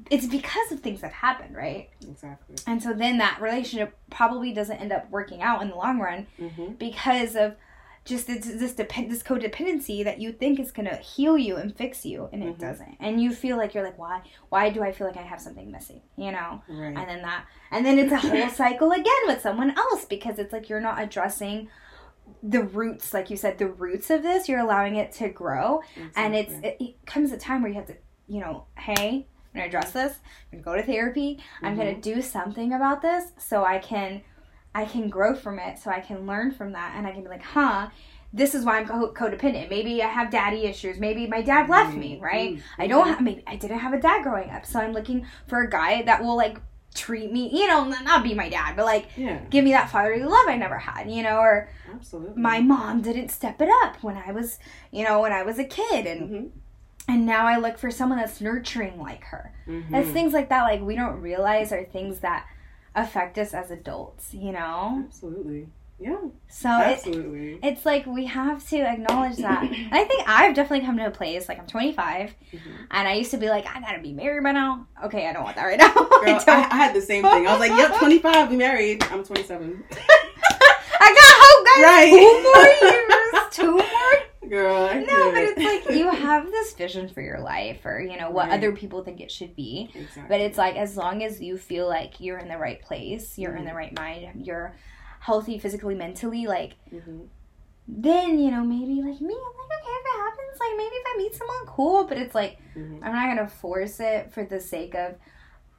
it's 0.08 0.26
because 0.26 0.70
of 0.70 0.78
things 0.80 1.00
that 1.00 1.12
happen, 1.12 1.52
right? 1.52 1.88
exactly 2.08 2.54
And 2.66 2.80
so 2.80 2.92
then 2.92 3.18
that 3.18 3.38
relationship 3.40 3.96
probably 4.08 4.52
doesn't 4.52 4.76
end 4.76 4.92
up 4.92 5.10
working 5.10 5.42
out 5.42 5.62
in 5.62 5.70
the 5.70 5.74
long 5.74 5.98
run 5.98 6.28
hmm 6.38 6.72
because 6.78 7.34
of 7.34 7.56
just 8.04 8.28
this 8.28 8.46
this, 8.46 8.72
depend, 8.72 9.10
this 9.10 9.22
codependency 9.22 10.02
that 10.04 10.20
you 10.20 10.30
think 10.32 10.60
is 10.60 10.70
gonna 10.70 10.96
heal 10.96 11.36
you 11.36 11.56
and 11.56 11.76
fix 11.76 12.06
you, 12.06 12.28
and 12.32 12.42
it 12.42 12.54
Mhm. 12.56 12.58
doesn't. 12.60 12.96
And 13.00 13.20
you 13.20 13.32
feel 13.34 13.56
like 13.56 13.74
you're 13.74 13.82
like, 13.84 13.98
why? 13.98 14.22
Why 14.48 14.70
do 14.70 14.82
I 14.82 14.92
feel 14.92 15.06
like 15.08 15.16
I 15.16 15.22
have 15.22 15.40
something 15.40 15.70
missing? 15.72 16.00
You 16.16 16.30
know? 16.32 16.62
right 16.68 16.96
And 16.96 17.08
then 17.08 17.22
that, 17.22 17.44
and 17.72 17.84
then 17.84 17.98
it's 17.98 18.12
a 18.12 18.16
whole 18.16 18.48
cycle 18.62 18.92
again 18.92 19.22
with 19.26 19.42
someone 19.42 19.76
else 19.76 20.04
because 20.04 20.38
it's 20.38 20.52
like 20.52 20.68
you're 20.68 20.80
not 20.80 21.02
addressing 21.02 21.68
the 22.42 22.62
roots, 22.62 23.12
like 23.14 23.30
you 23.30 23.36
said, 23.36 23.58
the 23.58 23.68
roots 23.68 24.10
of 24.10 24.22
this. 24.22 24.48
You're 24.48 24.60
allowing 24.60 24.96
it 24.96 25.12
to 25.12 25.28
grow, 25.28 25.82
and 26.16 26.34
it's 26.34 26.52
it, 26.62 26.76
it 26.80 27.06
comes 27.06 27.32
a 27.32 27.36
time 27.36 27.62
where 27.62 27.70
you 27.70 27.76
have 27.76 27.86
to 27.86 27.96
you 28.28 28.40
know 28.40 28.64
hey 28.78 29.26
i'm 29.52 29.54
gonna 29.60 29.66
address 29.66 29.90
this. 29.92 30.18
I'm 30.52 30.60
gonna 30.60 30.76
go 30.76 30.76
to 30.80 30.86
therapy. 30.86 31.38
I'm 31.62 31.76
gonna 31.76 31.90
Mm-hmm. 31.92 32.00
do 32.00 32.22
something 32.22 32.72
about 32.72 33.02
this 33.02 33.32
so 33.38 33.64
i 33.64 33.78
can 33.78 34.22
i 34.74 34.84
can 34.84 35.08
grow 35.08 35.34
from 35.34 35.58
it 35.58 35.78
so 35.80 35.90
i 35.90 35.98
can 36.00 36.26
learn 36.26 36.52
from 36.52 36.72
that. 36.72 36.94
And 36.96 37.06
i 37.06 37.12
can 37.12 37.22
be 37.22 37.28
like 37.28 37.42
huh 37.42 37.88
this 38.32 38.54
is 38.54 38.64
why 38.64 38.78
i'm 38.78 38.86
co- 38.86 39.12
codependent. 39.12 39.68
Maybe 39.70 40.00
i 40.02 40.06
have 40.06 40.30
daddy 40.30 40.64
issues. 40.66 41.00
Maybe 41.00 41.26
my 41.26 41.42
dad 41.42 41.68
left 41.68 41.96
me 41.96 42.20
right? 42.22 42.54
Mhm. 42.54 42.62
i 42.78 42.86
don't 42.86 43.08
have 43.08 43.20
maybe 43.20 43.42
i 43.48 43.56
didn't 43.56 43.80
have 43.80 43.92
a 43.92 44.00
dad 44.00 44.22
growing 44.22 44.50
up. 44.50 44.64
So 44.64 44.78
i'm 44.78 44.92
looking 44.92 45.26
for 45.48 45.62
a 45.62 45.68
guy 45.68 46.02
that 46.02 46.22
will 46.22 46.36
like 46.36 46.58
treat 46.94 47.30
me 47.32 47.48
you 47.52 47.68
know 47.68 47.84
not 47.84 48.24
be 48.24 48.34
my 48.34 48.48
dad 48.48 48.74
but 48.76 48.84
like 48.84 49.06
yeah. 49.16 49.38
give 49.50 49.64
me 49.64 49.70
that 49.70 49.88
fatherly 49.90 50.24
love 50.24 50.48
i 50.48 50.56
never 50.56 50.76
had 50.78 51.08
you 51.10 51.22
know 51.22 51.36
or 51.38 51.68
absolutely. 51.94 52.40
my 52.40 52.60
mom 52.60 53.00
didn't 53.00 53.28
step 53.28 53.60
it 53.60 53.68
up 53.84 54.02
when 54.02 54.16
i 54.16 54.32
was 54.32 54.58
you 54.90 55.04
know 55.04 55.20
when 55.20 55.32
i 55.32 55.42
was 55.42 55.58
a 55.58 55.64
kid 55.64 56.06
and 56.06 56.28
hmm 56.28 56.46
and 57.08 57.26
now 57.26 57.44
I 57.46 57.56
look 57.56 57.76
for 57.76 57.90
someone 57.90 58.18
that's 58.18 58.40
nurturing 58.40 59.00
like 59.00 59.24
her. 59.24 59.52
hmm 59.66 59.92
It's 59.92 60.10
things 60.10 60.32
like 60.32 60.48
that, 60.50 60.62
like 60.62 60.80
we 60.80 60.94
don't 60.94 61.20
realize 61.20 61.72
are 61.72 61.82
things 61.82 62.20
that 62.20 62.46
affect 62.94 63.36
us 63.36 63.52
as 63.52 63.72
adults, 63.72 64.32
you 64.32 64.52
know. 64.52 65.02
absolutely 65.06 65.66
yeah 66.00 66.16
So 66.48 66.70
it, 66.80 67.00
it's 67.62 67.84
like 67.84 68.06
we 68.06 68.24
have 68.26 68.66
to 68.70 68.78
acknowledge 68.80 69.36
that. 69.36 69.62
And 69.64 69.92
I 69.94 70.04
think 70.04 70.24
I've 70.26 70.54
definitely 70.54 70.86
come 70.86 70.96
to 70.96 71.06
a 71.06 71.10
place 71.10 71.48
like 71.48 71.58
I'm 71.60 71.66
25, 71.66 72.34
Mhm. 72.52 72.58
and 72.90 73.06
I 73.08 73.12
used 73.14 73.30
to 73.32 73.36
be 73.36 73.48
like, 73.48 73.66
I 73.66 73.80
gotta 73.80 74.00
be 74.00 74.12
married 74.12 74.42
by 74.42 74.52
now. 74.52 74.86
Okay, 75.04 75.28
I 75.28 75.32
don't 75.32 75.44
want 75.44 75.56
that 75.56 75.64
right 75.64 75.78
now. 75.84 75.92
Girl, 75.92 76.08
I 76.24 76.42
I. 76.46 76.68
I 76.72 76.76
had 76.76 76.94
the 76.94 77.02
same 77.02 77.22
thing. 77.22 77.46
I 77.46 77.50
was 77.52 77.60
like, 77.60 77.70
"Yep, 77.72 77.98
25, 77.98 78.50
be 78.50 78.56
married." 78.56 79.04
I'm 79.12 79.22
27. 79.22 79.84
I 81.02 81.08
got 81.20 81.34
hope, 81.42 81.66
guys. 81.66 81.82
Right. 81.84 82.10
Two 82.10 82.42
more 82.42 82.90
years. 82.90 83.50
Two 83.52 83.76
more 83.76 84.50
Girl, 84.50 84.84
I 84.86 84.94
No, 85.00 85.30
but 85.32 85.42
it's 85.44 85.86
like 85.86 85.96
you 85.96 86.10
have 86.10 86.50
this 86.50 86.72
vision 86.74 87.08
for 87.08 87.20
your 87.20 87.38
life 87.40 87.84
or, 87.86 88.00
you 88.00 88.16
know, 88.18 88.30
what 88.30 88.48
Right. 88.48 88.54
other 88.58 88.72
people 88.72 89.04
think 89.04 89.20
it 89.20 89.30
should 89.30 89.54
be. 89.54 89.90
exactly. 89.94 90.24
But 90.28 90.40
it's 90.40 90.58
like 90.58 90.74
as 90.76 90.96
long 90.96 91.22
as 91.22 91.40
you 91.40 91.56
feel 91.56 91.86
like 91.88 92.20
you're 92.20 92.38
in 92.38 92.48
the 92.48 92.58
right 92.58 92.82
place, 92.82 93.38
you're 93.38 93.54
in 93.54 93.62
Mhm. 93.64 93.68
the 93.68 93.74
right 93.74 93.96
mind, 93.96 94.44
you're 94.46 94.74
healthy 95.20 95.58
physically, 95.58 95.94
mentally, 95.94 96.46
like 96.46 96.76
Mhm. 96.92 97.28
then, 97.86 98.38
you 98.38 98.50
know, 98.50 98.64
maybe 98.64 99.00
like 99.02 99.20
me, 99.20 99.34
I'm 99.34 99.68
like, 99.68 99.80
okay, 99.80 99.90
if 99.92 100.06
it 100.06 100.18
happens, 100.18 100.60
like 100.60 100.76
maybe 100.76 100.94
if 100.96 101.06
I 101.06 101.18
meet 101.18 101.34
someone 101.34 101.66
cool, 101.66 102.04
but 102.04 102.18
it's 102.18 102.34
like 102.34 102.58
Mhm. 102.76 103.00
I'm 103.02 103.12
not 103.12 103.28
gonna 103.28 103.48
force 103.48 104.00
it 104.00 104.32
for 104.32 104.44
the 104.44 104.60
sake 104.60 104.94
of 104.94 105.16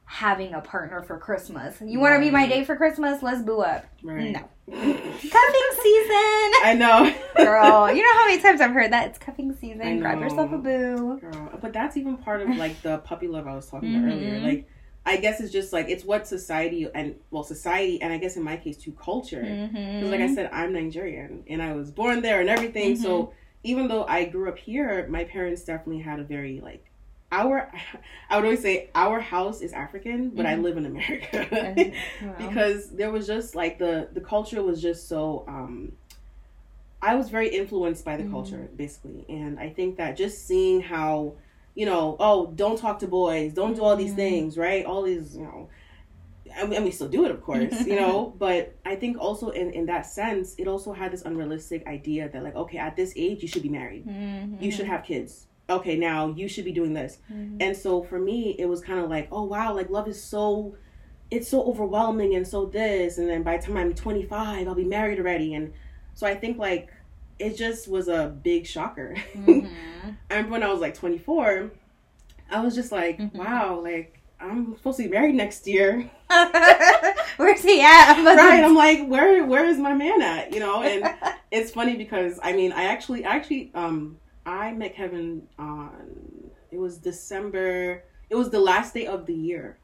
having 0.04 0.52
a 0.54 0.60
partner 0.60 1.02
for 1.02 1.18
Christmas. 1.18 1.80
You 1.80 1.98
wanna 2.00 2.20
be 2.20 2.30
my 2.30 2.46
date 2.46 2.66
for 2.66 2.76
Christmas? 2.76 3.22
Let's 3.22 3.42
boo 3.42 3.60
up. 3.60 3.86
Right. 4.02 4.32
No. 4.32 4.40
Cuffing 4.66 5.70
season! 5.82 6.52
I 6.64 6.74
know, 6.78 7.12
Girl, 7.36 7.92
you 7.94 8.02
know 8.02 8.12
how 8.14 8.26
many 8.26 8.40
times 8.40 8.60
I've 8.60 8.70
heard 8.72 8.92
that? 8.92 9.08
It's 9.08 9.18
cuffing 9.18 9.54
season. 9.54 10.00
Grab 10.00 10.20
yourself 10.20 10.52
a 10.52 10.58
boo. 10.58 11.18
Girl, 11.20 11.58
but 11.60 11.72
that's 11.72 11.96
even 11.96 12.16
part 12.18 12.42
of 12.42 12.48
like 12.56 12.80
the 12.82 12.98
puppy 12.98 13.26
love 13.26 13.46
I 13.46 13.54
was 13.54 13.68
talking 13.68 13.94
about 13.94 14.04
earlier. 14.08 14.38
Like, 14.40 14.66
I 15.04 15.16
guess 15.16 15.40
it's 15.40 15.52
just 15.52 15.72
like 15.72 15.88
it's 15.88 16.04
what 16.04 16.26
society 16.28 16.88
and 16.94 17.16
well, 17.30 17.42
society 17.42 18.00
and 18.00 18.12
I 18.12 18.18
guess 18.18 18.36
in 18.36 18.42
my 18.44 18.56
case 18.56 18.76
too 18.76 18.92
culture. 18.92 19.42
Because 19.42 19.70
Mm-hmm. 19.70 20.10
like 20.10 20.20
I 20.20 20.34
said, 20.34 20.50
I'm 20.52 20.72
Nigerian 20.72 21.44
and 21.48 21.60
I 21.62 21.72
was 21.74 21.90
born 21.90 22.22
there 22.22 22.40
and 22.40 22.48
everything. 22.48 22.92
Mm-hmm. 22.94 23.02
So 23.02 23.32
even 23.64 23.88
though 23.88 24.04
I 24.04 24.24
grew 24.26 24.48
up 24.48 24.58
here, 24.58 25.06
my 25.08 25.24
parents 25.24 25.64
definitely 25.64 26.02
had 26.02 26.20
a 26.20 26.24
very 26.24 26.60
like 26.60 26.84
our. 27.32 27.72
I 28.30 28.36
would 28.36 28.44
always 28.44 28.62
say 28.62 28.90
our 28.94 29.20
house 29.20 29.60
is 29.60 29.72
African, 29.72 30.30
but 30.30 30.46
I 30.46 30.54
Mhm. 30.54 30.62
live 30.62 30.76
in 30.76 30.86
America 30.86 31.38
Wow. 32.22 32.34
because 32.38 32.90
there 32.90 33.10
was 33.10 33.26
just 33.26 33.54
like 33.56 33.78
the 33.78 34.08
the 34.12 34.20
culture 34.20 34.62
was 34.62 34.80
just 34.80 35.08
so. 35.08 35.44
um 35.48 35.92
I 37.00 37.16
was 37.16 37.30
very 37.30 37.48
influenced 37.48 38.04
by 38.04 38.16
the 38.16 38.22
Mhm. 38.22 38.30
culture 38.30 38.70
basically, 38.76 39.26
and 39.28 39.58
I 39.58 39.70
think 39.70 39.96
that 39.96 40.16
just 40.16 40.46
seeing 40.46 40.80
how. 40.80 41.34
You 41.74 41.86
know, 41.86 42.16
oh, 42.20 42.52
don't 42.54 42.78
talk 42.78 42.98
to 43.00 43.08
boys, 43.08 43.54
don't 43.54 43.74
do 43.74 43.82
all 43.82 43.96
these 43.96 44.12
Mhm. 44.12 44.16
things, 44.16 44.58
right? 44.58 44.84
All 44.84 45.02
these, 45.02 45.36
you 45.36 45.42
know, 45.42 45.68
and 46.56 46.68
we, 46.70 46.76
and 46.76 46.84
we 46.84 46.90
still 46.90 47.08
do 47.08 47.24
it, 47.24 47.30
of 47.30 47.42
course, 47.42 47.86
you 47.86 47.96
know. 47.96 48.34
But 48.38 48.74
I 48.84 48.96
think 48.96 49.16
also 49.18 49.50
in 49.50 49.70
in 49.72 49.86
that 49.86 50.04
sense, 50.06 50.54
it 50.58 50.68
also 50.68 50.92
had 50.92 51.12
this 51.12 51.22
unrealistic 51.22 51.86
idea 51.86 52.28
that 52.28 52.42
like, 52.44 52.56
okay, 52.56 52.78
at 52.78 52.96
this 52.96 53.12
age, 53.16 53.42
you 53.42 53.48
should 53.48 53.62
be 53.62 53.68
married, 53.70 54.06
Mhm. 54.06 54.62
you 54.62 54.70
should 54.70 54.86
have 54.86 55.02
kids, 55.04 55.46
okay, 55.70 55.96
now 55.96 56.28
you 56.36 56.48
should 56.48 56.64
be 56.64 56.72
doing 56.72 56.92
this. 56.94 57.18
Mhm. 57.30 57.56
And 57.60 57.76
so 57.76 58.02
for 58.02 58.18
me, 58.18 58.54
it 58.58 58.66
was 58.66 58.80
kind 58.82 59.00
of 59.00 59.08
like, 59.08 59.28
oh 59.32 59.44
wow, 59.44 59.74
like 59.74 59.88
love 59.90 60.08
is 60.08 60.22
so, 60.22 60.74
it's 61.30 61.48
so 61.48 61.62
overwhelming 61.62 62.34
and 62.34 62.46
so 62.46 62.66
this. 62.66 63.16
And 63.18 63.28
then 63.30 63.42
by 63.42 63.56
the 63.56 63.62
time 63.64 63.76
I'm 63.78 63.94
25, 63.94 64.66
I'll 64.68 64.74
be 64.74 64.84
married 64.84 65.18
already. 65.18 65.54
And 65.54 65.72
so 66.14 66.26
I 66.26 66.34
think 66.34 66.58
like 66.58 66.90
it 67.42 67.56
just 67.56 67.88
was 67.88 68.08
a 68.08 68.28
big 68.42 68.66
shocker. 68.66 69.14
Mhm. 69.36 69.68
I 70.30 70.34
remember 70.34 70.52
when 70.52 70.62
I 70.62 70.70
was 70.72 70.80
like 70.80 70.94
24, 70.94 71.70
I 72.50 72.60
was 72.60 72.74
just 72.74 72.90
like, 72.92 73.18
Mhm. 73.18 73.34
wow, 73.34 73.80
like 73.82 74.18
I'm 74.40 74.76
supposed 74.76 74.96
to 74.98 75.04
be 75.04 75.08
married 75.10 75.34
next 75.36 75.66
year. 75.68 76.10
Where's 77.36 77.62
he 77.62 77.80
at? 77.80 78.14
I'm 78.14 78.20
about 78.22 78.34
to- 78.36 78.42
right. 78.42 78.64
I'm 78.64 78.74
like, 78.86 79.06
where 79.06 79.44
where 79.44 79.66
is 79.66 79.78
my 79.78 79.94
man 79.94 80.20
at? 80.22 80.52
You 80.52 80.60
know, 80.60 80.82
and 80.82 81.08
it's 81.50 81.70
funny 81.70 81.96
because 81.96 82.38
I 82.42 82.52
mean, 82.52 82.72
I 82.72 82.84
actually 82.84 83.24
actually 83.24 83.70
um 83.74 84.18
I 84.44 84.72
met 84.72 84.94
Kevin 84.96 85.46
on 85.58 86.50
it 86.70 86.78
was 86.78 86.98
December. 86.98 88.04
It 88.30 88.34
was 88.34 88.50
the 88.50 88.60
last 88.60 88.94
day 88.94 89.06
of 89.06 89.26
the 89.26 89.34
year, 89.34 89.78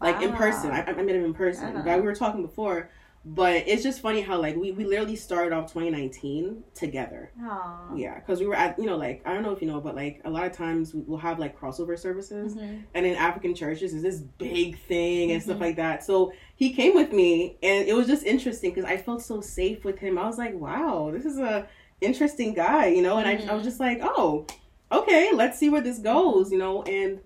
like 0.00 0.22
in 0.22 0.32
person. 0.32 0.70
I, 0.70 0.84
I 0.84 0.92
met 1.02 1.14
him 1.14 1.24
in 1.24 1.34
person. 1.34 1.76
Uh-huh. 1.76 1.82
But 1.84 1.96
we 2.00 2.02
were 2.06 2.14
talking 2.14 2.42
before, 2.42 2.90
but 3.24 3.64
it's 3.68 3.82
just 3.82 4.00
funny 4.00 4.22
how 4.22 4.40
like 4.40 4.56
we 4.56 4.72
we 4.72 4.84
literally 4.84 5.16
started 5.16 5.52
off 5.52 5.70
2019 5.72 6.64
together. 6.74 7.30
Aw. 7.42 7.94
Yeah, 7.94 8.14
because 8.18 8.40
we 8.40 8.46
were 8.46 8.54
at 8.54 8.78
you 8.78 8.86
know 8.86 8.96
like 8.96 9.20
I 9.26 9.34
don't 9.34 9.42
know 9.42 9.52
if 9.52 9.60
you 9.60 9.68
know, 9.68 9.80
but 9.80 9.94
like 9.94 10.20
a 10.24 10.30
lot 10.30 10.46
of 10.46 10.52
times 10.52 10.94
we- 10.94 11.02
we'll 11.02 11.18
have 11.18 11.38
like 11.38 11.58
crossover 11.58 11.98
services 11.98 12.54
Mhm. 12.56 12.82
and 12.94 13.04
in 13.06 13.14
African 13.16 13.54
churches 13.54 13.92
is 13.92 14.02
this 14.02 14.20
big 14.20 14.78
thing 14.78 15.32
and 15.32 15.42
stuff 15.42 15.58
Mhm. 15.58 15.60
like 15.60 15.76
that. 15.76 16.02
So 16.04 16.32
he 16.56 16.72
came 16.72 16.94
with 16.94 17.12
me, 17.12 17.56
and 17.62 17.86
it 17.86 17.94
was 17.94 18.06
just 18.06 18.24
interesting 18.24 18.70
because 18.70 18.84
I 18.88 18.96
felt 18.96 19.22
so 19.22 19.40
safe 19.40 19.84
with 19.84 19.98
him. 19.98 20.18
I 20.18 20.26
was 20.26 20.38
like, 20.38 20.54
wow, 20.54 21.10
this 21.12 21.24
is 21.26 21.38
a 21.38 21.68
interesting 22.00 22.54
guy, 22.54 22.86
you 22.86 23.02
know. 23.02 23.18
And 23.18 23.28
I, 23.28 23.32
I 23.32 23.36
Mhm. 23.36 23.54
was 23.54 23.64
just 23.64 23.80
like, 23.80 24.00
oh, 24.02 24.46
okay, 24.90 25.30
let's 25.34 25.58
see 25.58 25.68
where 25.68 25.82
this 25.82 25.98
goes, 25.98 26.50
you 26.50 26.58
know. 26.58 26.82
And 26.84 27.20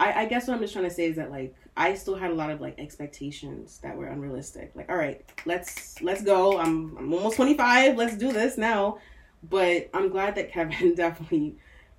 I, 0.00 0.22
I 0.22 0.24
guess 0.26 0.48
what 0.48 0.54
I'm 0.54 0.60
just 0.60 0.72
trying 0.72 0.86
to 0.88 0.90
say 0.90 1.04
is 1.06 1.16
that 1.16 1.30
like 1.30 1.54
I 1.76 1.94
still 1.94 2.16
had 2.16 2.30
a 2.30 2.34
lot 2.34 2.50
of 2.50 2.60
like 2.60 2.78
expectations 2.78 3.78
that 3.82 3.96
were 3.96 4.06
unrealistic. 4.06 4.72
Like, 4.74 4.90
all 4.90 4.96
right, 4.96 5.24
let's 5.46 6.00
let's 6.02 6.22
go. 6.22 6.58
I'm 6.58 6.96
I'm 6.98 7.12
almost 7.12 7.36
25. 7.36 7.96
Let's 7.96 8.16
do 8.16 8.32
this 8.32 8.56
now. 8.58 8.98
But 9.42 9.90
I'm 9.94 10.08
glad 10.08 10.34
that 10.36 10.50
Kevin 10.52 10.94
definitely 10.94 11.56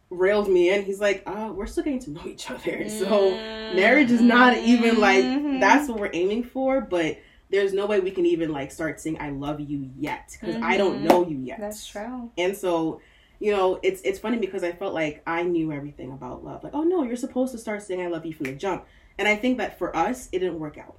railed 0.09 0.49
me 0.49 0.69
in. 0.73 0.83
He's 0.83 0.99
like, 0.99 1.23
uh, 1.25 1.51
we're 1.55 1.67
still 1.67 1.83
getting 1.83 1.99
to 2.01 2.11
know 2.11 2.25
each 2.27 2.49
other. 2.51 2.89
So 2.89 3.39
marriage 3.69 4.11
is 4.11 4.21
not 4.21 4.57
even 4.57 4.99
like 4.99 5.23
Mhm. 5.23 5.59
that's 5.61 5.87
what 5.87 5.97
we're 5.99 6.09
aiming 6.13 6.43
for 6.43 6.81
but 6.81 7.17
there's 7.49 7.71
no 7.73 7.85
way 7.85 7.99
we 8.01 8.11
can 8.11 8.25
even 8.25 8.51
like 8.51 8.69
start 8.71 8.99
saying 8.99 9.17
i 9.21 9.29
love 9.29 9.59
you 9.61 9.89
yet 9.97 10.35
because 10.39 10.57
i 10.61 10.75
don't 10.77 10.99
Mhm. 10.99 11.03
know 11.09 11.25
you 11.27 11.37
yet 11.37 11.59
That's 11.59 11.87
true. 11.87 12.29
and 12.37 12.55
so 12.57 12.99
you 13.41 13.51
know 13.51 13.79
it's 13.81 14.01
it's 14.03 14.19
funny 14.19 14.37
because 14.37 14.63
i 14.63 14.71
felt 14.71 14.93
like 14.93 15.21
i 15.25 15.41
knew 15.41 15.71
everything 15.73 16.11
about 16.11 16.43
love. 16.45 16.63
Like 16.63 16.73
oh 16.75 16.83
no 16.83 17.03
you're 17.03 17.15
supposed 17.27 17.51
to 17.53 17.57
start 17.57 17.81
saying 17.81 17.99
i 18.01 18.07
love 18.07 18.25
you 18.25 18.33
from 18.33 18.45
the 18.45 18.53
jump. 18.53 18.85
And 19.17 19.27
i 19.27 19.35
think 19.35 19.57
that 19.57 19.77
for 19.79 19.89
us 19.97 20.29
it 20.31 20.39
didn't 20.39 20.59
work 20.59 20.77
out. 20.77 20.97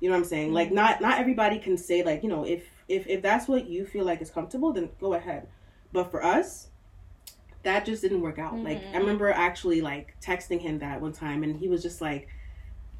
You 0.00 0.08
know 0.08 0.16
what 0.16 0.24
i'm 0.24 0.28
saying? 0.28 0.52
Like 0.52 0.70
Mhm. 0.70 0.74
not 0.82 1.00
not 1.00 1.18
everybody 1.20 1.58
can 1.60 1.76
say 1.78 2.02
like 2.02 2.22
you 2.24 2.28
know 2.28 2.44
if 2.44 2.64
if 2.88 3.06
if 3.06 3.22
that's 3.22 3.46
what 3.46 3.68
you 3.68 3.86
feel 3.86 4.04
like 4.04 4.20
is 4.20 4.30
comfortable 4.30 4.72
then 4.72 4.90
go 5.00 5.14
ahead. 5.14 5.46
But 5.92 6.10
for 6.10 6.22
us 6.24 6.68
that 7.62 7.84
just 7.84 8.02
didn't 8.02 8.22
work 8.22 8.40
out. 8.40 8.60
Like 8.68 8.78
i 8.92 8.96
Mhm. 8.96 8.98
remember 8.98 9.30
actually 9.30 9.80
like 9.80 10.16
texting 10.20 10.60
him 10.60 10.80
that 10.80 11.00
one 11.00 11.12
time 11.12 11.44
and 11.44 11.56
he 11.56 11.68
was 11.68 11.80
just 11.80 12.00
like 12.00 12.26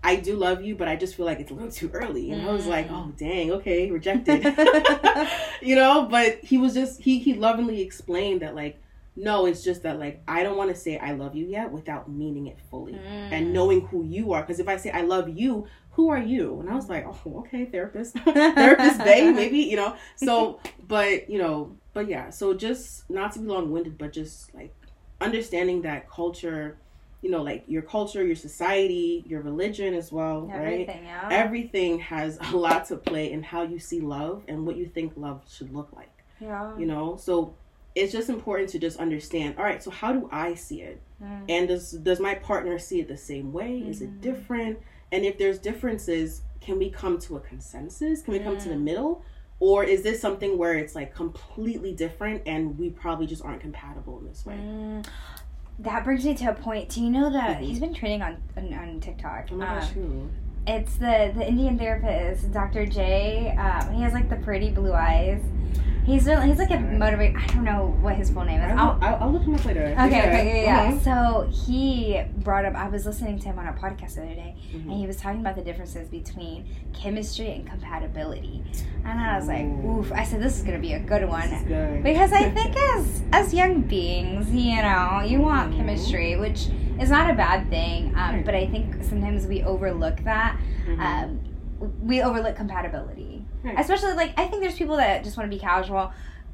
I 0.04 0.16
do 0.16 0.34
love 0.36 0.62
you, 0.64 0.74
but 0.74 0.88
I 0.88 0.96
just 0.96 1.14
feel 1.14 1.26
like 1.26 1.38
it's 1.40 1.50
a 1.50 1.54
little 1.54 1.70
too 1.70 1.88
early. 1.92 2.32
And 2.32 2.42
I 2.42 2.52
was 2.52 2.66
like, 2.66 2.88
Mm. 2.88 2.92
oh 3.08 3.12
dang, 3.16 3.52
okay, 3.52 3.90
rejected. 3.90 4.42
you 5.62 5.76
know, 5.76 6.06
but 6.10 6.38
he 6.42 6.58
was 6.58 6.74
just 6.74 7.00
he 7.00 7.18
he 7.18 7.34
lovingly 7.34 7.80
explained 7.82 8.42
that 8.42 8.54
like, 8.54 8.80
no, 9.14 9.46
it's 9.46 9.62
just 9.62 9.82
that 9.84 9.98
like 9.98 10.22
I 10.26 10.42
don't 10.42 10.56
want 10.56 10.70
to 10.70 10.76
say 10.76 10.98
I 10.98 11.12
love 11.12 11.36
you 11.36 11.46
yet 11.46 11.70
without 11.70 12.10
meaning 12.10 12.46
it 12.48 12.58
fully 12.70 12.94
Mm. 12.94 13.32
and 13.32 13.52
knowing 13.52 13.82
who 13.82 14.04
you 14.04 14.32
are. 14.32 14.40
Because 14.42 14.58
if 14.60 14.68
I 14.68 14.76
say 14.76 14.90
I 14.90 15.02
love 15.02 15.28
you, 15.28 15.66
who 15.92 16.08
are 16.08 16.18
you? 16.18 16.58
And 16.60 16.70
I 16.70 16.74
was 16.74 16.88
like, 16.88 17.04
oh, 17.06 17.38
okay, 17.40 17.66
therapist, 17.66 18.16
therapist, 18.24 18.98
babe, 19.04 19.34
maybe 19.36 19.58
you 19.58 19.76
know. 19.76 19.94
So, 20.16 20.58
but 20.88 21.28
you 21.30 21.38
know, 21.38 21.76
but 21.92 22.08
yeah. 22.08 22.30
So 22.30 22.54
just 22.54 23.08
not 23.10 23.32
to 23.34 23.38
be 23.38 23.46
long 23.46 23.70
winded, 23.70 23.98
but 23.98 24.12
just 24.12 24.54
like 24.54 24.74
understanding 25.20 25.82
that 25.82 26.10
culture, 26.10 26.76
you 27.22 27.30
know, 27.30 27.42
like 27.42 27.64
your 27.68 27.82
culture, 27.82 28.24
your 28.26 28.36
society, 28.36 29.22
your 29.26 29.40
religion 29.42 29.94
as 29.94 30.10
well, 30.12 30.42
right? 30.48 30.58
Everything, 30.82 31.04
yeah. 31.04 31.28
Everything 31.30 31.98
has 32.00 32.38
a 32.52 32.56
lot 32.56 32.84
to 32.86 32.96
play 32.96 33.32
in 33.32 33.42
how 33.42 33.62
you 33.62 33.78
see 33.78 34.00
love 34.00 34.42
and 34.48 34.66
what 34.66 34.76
you 34.76 34.86
think 34.86 35.12
love 35.16 35.40
should 35.48 35.72
look 35.72 35.88
like 35.94 36.10
yeah. 36.40 36.76
you 36.76 36.84
know 36.86 37.16
so 37.16 37.54
it's 37.94 38.10
just 38.12 38.28
important 38.28 38.68
to 38.70 38.78
just 38.80 38.98
understand 38.98 39.54
all 39.58 39.64
right 39.64 39.80
so 39.82 39.90
how 39.90 40.12
do 40.12 40.28
i 40.32 40.54
see 40.54 40.82
it 40.82 41.00
Mm. 41.22 41.44
and 41.48 41.68
does 41.68 41.92
does 41.92 42.18
my 42.18 42.34
partner 42.34 42.80
see 42.80 42.98
it 42.98 43.06
the 43.06 43.16
same 43.16 43.52
way 43.52 43.78
is 43.78 44.00
Mhm. 44.00 44.02
it 44.06 44.20
different 44.20 44.78
and 45.12 45.24
if 45.24 45.38
there's 45.38 45.60
differences 45.60 46.42
can 46.60 46.80
we 46.80 46.90
come 46.90 47.16
to 47.20 47.36
a 47.36 47.40
consensus 47.40 48.22
can 48.22 48.32
we 48.34 48.40
come 48.40 48.58
to 48.58 48.68
the 48.68 48.74
Mm. 48.74 48.82
middle 48.82 49.22
or 49.60 49.84
is 49.84 50.02
this 50.02 50.20
something 50.20 50.58
where 50.58 50.74
it's 50.74 50.96
like 50.96 51.14
completely 51.14 51.92
different 51.92 52.42
and 52.46 52.76
we 52.76 52.90
probably 52.90 53.26
just 53.28 53.44
aren't 53.44 53.60
compatible 53.60 54.18
in 54.18 54.26
this 54.26 54.44
way 54.44 54.56
Mm. 54.56 55.06
That 55.78 56.04
brings 56.04 56.24
me 56.24 56.34
to 56.34 56.50
a 56.50 56.54
point. 56.54 56.88
Do 56.90 57.02
you 57.02 57.10
know 57.10 57.30
that 57.30 57.58
Mhm. 57.58 57.64
he's 57.64 57.80
been 57.80 57.94
training 57.94 58.22
on 58.22 58.36
on, 58.56 58.72
on 58.74 59.00
TikTok? 59.00 59.48
oh 59.52 59.56
my 59.56 59.66
Um, 59.66 59.74
gosh 59.80 59.90
who? 59.90 60.28
It's 60.66 60.94
the 60.96 61.32
the 61.34 61.46
Indian 61.48 61.76
therapist, 61.78 62.52
Dr. 62.52 62.86
J. 62.86 63.56
Um, 63.56 63.92
he 63.94 64.02
has 64.02 64.12
like 64.12 64.28
the 64.30 64.36
pretty 64.36 64.70
blue 64.70 64.92
eyes. 64.92 65.42
He's 66.04 66.26
really, 66.26 66.48
he's 66.48 66.58
like 66.58 66.70
a 66.70 66.74
motivator. 66.78 67.36
I 67.40 67.46
don't 67.54 67.64
know 67.64 67.96
what 68.00 68.16
his 68.16 68.28
full 68.30 68.44
name 68.44 68.60
is. 68.60 68.72
I'll, 68.76 68.98
I'll, 69.00 69.16
I'll, 69.22 69.32
look 69.32 69.42
him 69.42 69.54
up 69.54 69.64
later 69.64 69.82
okay, 69.96 70.04
okay, 70.06 70.64
yeah, 70.64 70.88
yeah. 70.88 70.94
uh-huh. 70.94 70.98
So 71.00 71.48
he 71.50 72.20
brought 72.42 72.64
up. 72.64 72.74
I 72.74 72.88
was 72.88 73.06
listening 73.06 73.38
to 73.40 73.46
him 73.46 73.58
on 73.58 73.66
a 73.68 73.72
podcast 73.72 74.14
the 74.16 74.22
other 74.22 74.34
day, 74.34 74.54
Mhm. 74.72 74.82
and 74.82 74.92
he 74.92 75.06
was 75.06 75.16
talking 75.16 75.40
about 75.40 75.56
the 75.56 75.62
differences 75.62 76.08
between 76.08 76.66
chemistry 76.92 77.52
and 77.52 77.66
compatibility. 77.66 78.62
And 79.04 79.20
I 79.20 79.36
was 79.36 79.48
like, 79.48 79.64
oof. 79.64 80.12
I 80.12 80.24
said 80.24 80.42
this 80.42 80.58
is 80.58 80.62
gonna 80.64 80.78
be 80.78 80.92
a 80.94 81.00
good 81.00 81.28
one. 81.28 81.48
Good. 81.64 82.02
Because 82.02 82.32
I 82.32 82.50
think 82.50 82.76
as 82.96 83.22
as 83.32 83.54
young 83.54 83.80
beings, 83.82 84.50
you 84.52 84.76
know, 84.82 85.22
you 85.24 85.40
want 85.40 85.72
Mhm. 85.72 85.76
chemistry, 85.76 86.36
which 86.36 86.68
is 87.00 87.10
not 87.10 87.30
a 87.30 87.34
bad 87.34 87.68
thing. 87.70 88.12
Um, 88.16 88.42
but 88.44 88.54
I 88.54 88.66
think 88.66 89.02
sometimes 89.02 89.46
we 89.46 89.62
overlook 89.62 90.22
that. 90.24 90.56
Mhm. 90.86 90.98
Um, 91.00 91.40
we 92.02 92.22
overlook 92.22 92.54
compatibility, 92.56 93.44
Right. 93.64 93.78
especially 93.78 94.12
like 94.14 94.32
I 94.38 94.46
think 94.46 94.62
there's 94.62 94.76
people 94.76 94.96
that 94.98 95.24
just 95.24 95.36
want 95.36 95.50
to 95.50 95.56
be 95.56 95.60
casual. 95.60 96.12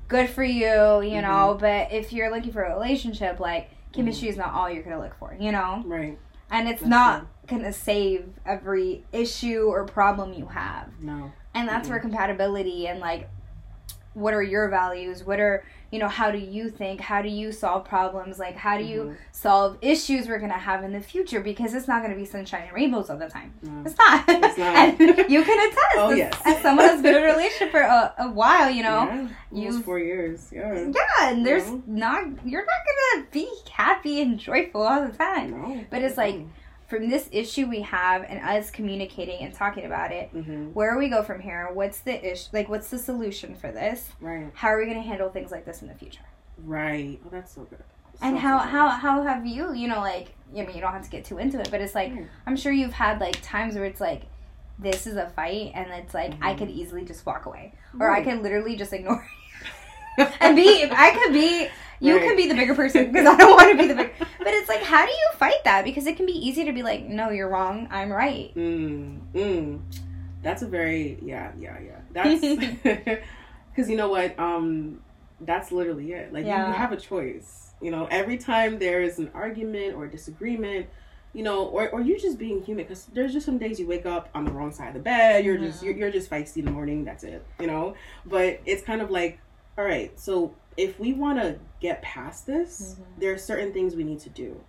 Good 0.08 0.30
for 0.30 0.42
you, 0.44 1.02
you 1.02 1.20
know. 1.20 1.50
Mm-hmm. 1.56 1.60
But 1.60 1.92
if 1.92 2.12
you're 2.14 2.30
looking 2.30 2.50
for 2.52 2.62
a 2.62 2.72
relationship, 2.72 3.40
like 3.40 3.68
chemistry 3.92 4.28
is 4.28 4.36
not 4.36 4.52
all 4.52 4.68
you're 4.70 4.82
gonna 4.82 5.00
look 5.00 5.14
for, 5.18 5.36
you 5.38 5.52
know. 5.52 5.82
right. 5.86 6.18
And 6.50 6.68
it's 6.68 6.80
That's 6.80 6.90
not 6.90 7.26
gonna 7.46 7.72
save 7.72 8.30
every 8.46 9.04
issue 9.12 9.64
or 9.68 9.84
problem 9.84 10.32
you 10.32 10.46
have. 10.46 10.88
No. 11.00 11.32
And 11.54 11.68
that's 11.68 11.86
Mhm. 11.88 11.90
where 11.92 12.00
compatibility 12.00 12.86
and 12.88 13.00
like 13.00 13.28
what 14.14 14.34
are 14.34 14.42
your 14.42 14.68
values? 14.68 15.24
What 15.24 15.38
are 15.38 15.62
you 15.90 15.98
know 15.98 16.08
how 16.08 16.30
do 16.30 16.36
you 16.38 16.68
think 16.68 17.00
how 17.00 17.22
do 17.22 17.28
you 17.28 17.50
solve 17.50 17.82
problems 17.84 18.38
like 18.38 18.54
how 18.56 18.76
do 18.76 18.84
you 18.84 19.00
Mhm. 19.04 19.16
solve 19.32 19.78
issues 19.80 20.28
we're 20.28 20.38
going 20.38 20.50
to 20.52 20.58
have 20.58 20.84
in 20.84 20.92
the 20.92 21.00
future 21.00 21.40
because 21.40 21.72
it's 21.72 21.88
not 21.88 22.02
going 22.02 22.12
to 22.12 22.18
be 22.18 22.26
sunshine 22.26 22.64
and 22.64 22.72
rainbows 22.74 23.08
all 23.08 23.16
the 23.16 23.28
time. 23.28 23.54
No. 23.62 23.82
It's 23.86 23.96
not, 23.96 24.24
It's 24.28 24.58
not. 24.58 24.76
and 25.00 25.30
you 25.30 25.42
can 25.44 25.58
attest. 25.68 25.96
Oh, 25.96 26.10
as, 26.10 26.18
yes. 26.18 26.42
as 26.44 26.60
someone 26.60 26.86
that's 26.86 27.00
been 27.02 27.14
in 27.16 27.22
a 27.22 27.26
relationship 27.34 27.70
for 27.70 27.80
a, 27.80 28.14
a 28.18 28.28
while 28.30 28.68
you 28.70 28.82
know. 28.82 29.28
Yeah, 29.50 29.70
you- 29.70 29.82
four 29.82 29.98
years. 29.98 30.48
Yeah. 30.52 30.74
Yeah 30.74 31.28
and 31.30 31.46
there's 31.46 31.70
not 31.86 32.24
you're 32.44 32.66
not 32.66 32.80
going 32.88 33.24
to 33.24 33.30
be 33.32 33.48
happy 33.70 34.20
and 34.20 34.38
joyful 34.38 34.82
all 34.82 35.06
the 35.06 35.12
time. 35.16 35.50
No 35.52 35.84
But 35.90 36.02
it's 36.02 36.18
like- 36.18 36.40
from 36.88 37.08
this 37.10 37.28
issue 37.32 37.66
we 37.68 37.82
have 37.82 38.24
and 38.28 38.40
us 38.40 38.70
communicating 38.70 39.40
and 39.44 39.54
talking 39.54 39.84
about 39.84 40.10
it 40.10 40.28
hmm 40.30 40.66
where 40.72 40.92
do 40.94 40.98
we 40.98 41.08
go 41.08 41.22
from 41.22 41.38
here 41.40 41.68
what's 41.72 42.00
the 42.00 42.32
issue 42.32 42.48
like 42.52 42.68
what's 42.68 42.88
the 42.88 42.98
solution 42.98 43.54
for 43.54 43.70
this 43.70 44.08
right 44.20 44.46
how 44.54 44.68
are 44.68 44.78
we 44.78 44.84
going 44.86 44.96
to 44.96 45.02
handle 45.06 45.28
things 45.28 45.50
like 45.50 45.64
this 45.64 45.82
in 45.82 45.88
the 45.88 45.94
future 45.94 46.22
Right. 46.64 47.20
Oh, 47.24 47.28
that's 47.30 47.54
so 47.54 47.62
good. 47.62 47.78
and 48.20 48.36
how 48.36 48.58
so 48.58 48.64
good. 48.64 48.70
how 48.72 48.88
how 48.88 49.22
have 49.22 49.46
you 49.46 49.72
you 49.74 49.86
know 49.86 50.00
like 50.00 50.34
i 50.52 50.62
mean 50.64 50.74
you 50.74 50.80
don't 50.80 50.92
have 50.92 51.04
to 51.04 51.10
get 51.10 51.24
too 51.24 51.38
into 51.38 51.60
it 51.60 51.70
but 51.70 51.80
it's 51.80 51.94
like 51.94 52.12
Yeah. 52.14 52.24
i'm 52.46 52.56
sure 52.56 52.72
you've 52.72 52.92
had 52.94 53.20
like 53.20 53.40
times 53.42 53.74
where 53.76 53.84
it's 53.84 54.00
like 54.00 54.22
this 54.80 55.06
is 55.06 55.16
a 55.16 55.28
fight 55.30 55.72
and 55.74 55.90
it's 55.92 56.14
like 56.14 56.32
i 56.40 56.54
Mhm. 56.54 56.58
could 56.58 56.70
easily 56.70 57.04
just 57.04 57.24
walk 57.26 57.46
away 57.46 57.74
or 58.00 58.10
i 58.10 58.22
could 58.24 58.42
literally 58.42 58.76
just 58.76 58.92
ignore 58.92 59.24
and 60.40 60.56
be 60.56 60.88
i 60.90 61.10
could 61.22 61.32
be 61.32 61.68
you 62.00 62.16
Right. 62.16 62.28
could 62.28 62.36
be 62.36 62.46
the 62.48 62.54
bigger 62.54 62.74
person 62.74 63.10
because 63.12 63.26
i 63.26 63.36
don't 63.36 63.50
want 63.56 63.70
to 63.72 63.76
be 63.76 63.88
the 63.88 63.94
big 63.94 64.12
but 64.18 64.48
it's 64.48 64.68
like 64.68 64.82
how 64.82 65.04
do 65.04 65.10
you 65.12 65.28
fight 65.36 65.62
that 65.64 65.84
because 65.84 66.06
it 66.06 66.16
can 66.16 66.26
be 66.26 66.32
easy 66.32 66.64
to 66.64 66.72
be 66.72 66.82
like 66.82 67.04
no 67.06 67.30
you're 67.30 67.48
wrong 67.48 67.88
i'm 67.90 68.10
right 68.12 68.54
Mm, 68.54 69.20
mm. 69.34 69.80
That's 70.42 70.62
a 70.62 70.66
very 70.68 71.18
yeah 71.20 71.50
yeah 71.58 71.76
yeah. 71.80 71.98
That's 72.12 72.40
because 73.70 73.90
you 73.90 73.96
know 73.96 74.08
what 74.08 74.38
um 74.38 75.00
that's 75.40 75.70
literally 75.72 76.12
it. 76.12 76.32
Like 76.32 76.44
you, 76.44 76.50
Yeah. 76.50 76.68
you 76.68 76.72
have 76.74 76.92
a 76.92 76.96
choice. 76.96 77.72
You 77.80 77.90
know, 77.90 78.06
every 78.10 78.38
time 78.38 78.78
there 78.78 79.02
is 79.02 79.18
an 79.18 79.30
argument 79.34 79.94
or 79.96 80.06
disagreement, 80.08 80.86
you 81.32 81.42
know, 81.44 81.64
or, 81.66 81.88
or 81.90 82.00
you 82.00 82.18
just 82.18 82.38
being 82.38 82.62
human 82.62 82.84
because 82.84 83.04
there's 83.06 83.32
just 83.32 83.46
some 83.46 83.58
days 83.58 83.78
you 83.78 83.86
wake 83.86 84.06
up 84.06 84.28
on 84.34 84.44
the 84.44 84.50
wrong 84.52 84.72
side 84.72 84.88
of 84.88 84.94
the 84.94 85.00
bed. 85.00 85.44
You're 85.44 85.58
just 85.58 85.80
Mhm. 85.80 85.86
you're, 85.86 85.94
you're 85.96 86.10
just 86.12 86.30
feisty 86.30 86.58
in 86.58 86.64
the 86.66 86.70
morning. 86.72 87.04
That's 87.04 87.24
it. 87.24 87.44
You 87.60 87.66
know, 87.66 87.94
but 88.26 88.60
it's 88.64 88.82
kind 88.82 89.00
of 89.02 89.10
like 89.10 89.38
all 89.78 89.84
right. 89.84 90.18
So 90.18 90.54
if 90.76 90.98
we 90.98 91.12
want 91.12 91.38
to 91.38 91.56
get 91.80 92.02
past 92.02 92.46
this, 92.46 92.96
Mhm. 92.98 93.20
there 93.20 93.32
are 93.32 93.38
certain 93.38 93.72
things 93.72 93.94
we 93.94 94.04
need 94.04 94.18
to 94.20 94.30
do, 94.30 94.60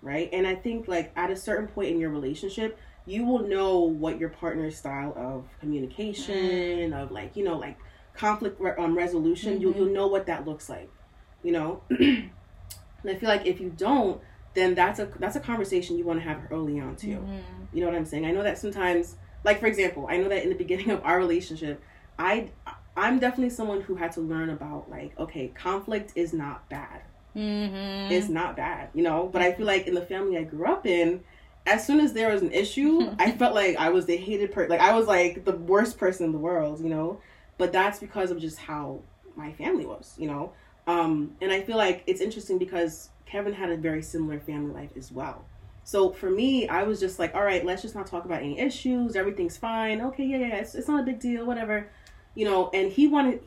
right? 0.00 0.30
And 0.32 0.46
I 0.46 0.54
think 0.54 0.86
like 0.88 1.12
at 1.16 1.30
a 1.30 1.36
certain 1.36 1.66
point 1.66 1.90
in 1.90 1.98
your 1.98 2.10
relationship, 2.10 2.78
you 3.04 3.24
will 3.24 3.40
know 3.48 3.80
what 3.80 4.18
your 4.18 4.28
partner's 4.28 4.76
style 4.76 5.12
of 5.16 5.44
communication, 5.58 6.92
of 6.92 7.10
like 7.10 7.36
you 7.36 7.44
know 7.44 7.58
like 7.58 7.76
conflict 8.14 8.60
re- 8.60 8.74
um, 8.78 8.96
resolution. 8.96 9.60
You 9.60 9.72
Mhm. 9.72 9.76
you'll 9.76 9.92
know 9.92 10.06
what 10.06 10.26
that 10.26 10.46
looks 10.46 10.68
like, 10.68 10.88
you 11.42 11.50
know. 11.50 11.82
and 11.90 12.30
I 13.04 13.16
feel 13.16 13.28
like 13.28 13.46
if 13.46 13.60
you 13.60 13.70
don't, 13.70 14.20
then 14.54 14.74
that's 14.76 15.00
a 15.00 15.06
that's 15.18 15.34
a 15.34 15.40
conversation 15.40 15.98
you 15.98 16.04
want 16.04 16.20
to 16.20 16.24
have 16.24 16.40
early 16.52 16.78
on 16.78 16.94
too. 16.94 17.18
Mhm. 17.18 17.40
You 17.72 17.80
know 17.80 17.86
what 17.86 17.96
I'm 17.96 18.04
saying? 18.04 18.24
I 18.24 18.30
know 18.30 18.44
that 18.44 18.58
sometimes, 18.58 19.16
like 19.42 19.58
for 19.58 19.66
example, 19.66 20.06
I 20.08 20.18
know 20.18 20.28
that 20.28 20.44
in 20.44 20.50
the 20.50 20.54
beginning 20.54 20.90
of 20.90 21.02
our 21.04 21.18
relationship, 21.18 21.82
I 22.18 22.50
I'm 22.96 23.18
definitely 23.18 23.50
someone 23.50 23.80
who 23.82 23.94
had 23.96 24.12
to 24.12 24.20
learn 24.20 24.50
about 24.50 24.90
like, 24.90 25.18
okay, 25.18 25.48
conflict 25.48 26.12
is 26.14 26.32
not 26.32 26.68
bad. 26.68 27.02
Mhm. 27.34 28.10
It's 28.10 28.28
not 28.28 28.56
bad, 28.56 28.90
you 28.94 29.02
know. 29.02 29.28
But 29.32 29.42
I 29.42 29.52
feel 29.52 29.66
like 29.66 29.86
in 29.86 29.94
the 29.94 30.04
family 30.04 30.36
I 30.36 30.44
grew 30.44 30.66
up 30.66 30.86
in, 30.86 31.22
as 31.66 31.86
soon 31.86 32.00
as 32.00 32.12
there 32.12 32.30
was 32.32 32.42
an 32.42 32.52
issue, 32.52 33.10
I 33.18 33.30
felt 33.32 33.54
like 33.54 33.76
I 33.76 33.88
was 33.90 34.06
the 34.06 34.16
hated 34.16 34.52
person. 34.52 34.70
Like 34.70 34.80
I 34.80 34.94
was 34.94 35.06
like 35.06 35.44
the 35.44 35.56
worst 35.56 35.98
person 35.98 36.26
in 36.26 36.32
the 36.32 36.38
world, 36.38 36.80
you 36.80 36.88
know. 36.90 37.20
But 37.58 37.72
that's 37.72 37.98
because 37.98 38.30
of 38.30 38.40
just 38.40 38.58
how 38.58 39.00
my 39.36 39.52
family 39.52 39.86
was, 39.86 40.14
you 40.18 40.26
know. 40.26 40.52
Um, 40.86 41.36
and 41.40 41.52
I 41.52 41.62
feel 41.62 41.76
like 41.76 42.02
it's 42.06 42.20
interesting 42.20 42.58
because 42.58 43.10
Kevin 43.24 43.52
had 43.52 43.70
a 43.70 43.76
very 43.76 44.02
similar 44.02 44.40
family 44.40 44.74
life 44.74 44.90
as 44.96 45.12
well. 45.12 45.44
So 45.84 46.10
for 46.10 46.30
me, 46.30 46.68
I 46.68 46.82
was 46.82 47.00
just 47.00 47.18
like, 47.18 47.34
all 47.34 47.42
right, 47.42 47.64
let's 47.64 47.82
just 47.82 47.94
not 47.94 48.06
talk 48.06 48.24
about 48.24 48.42
any 48.42 48.58
issues. 48.58 49.16
Everything's 49.16 49.56
fine. 49.56 50.00
Okay, 50.00 50.24
yeah, 50.24 50.38
yeah, 50.38 50.56
it's, 50.56 50.74
it's 50.74 50.88
not 50.88 51.00
a 51.00 51.04
big 51.04 51.18
deal, 51.20 51.44
whatever. 51.46 51.88
You 52.34 52.44
know, 52.46 52.70
and 52.72 52.90
he 52.90 53.06
wanted, 53.08 53.40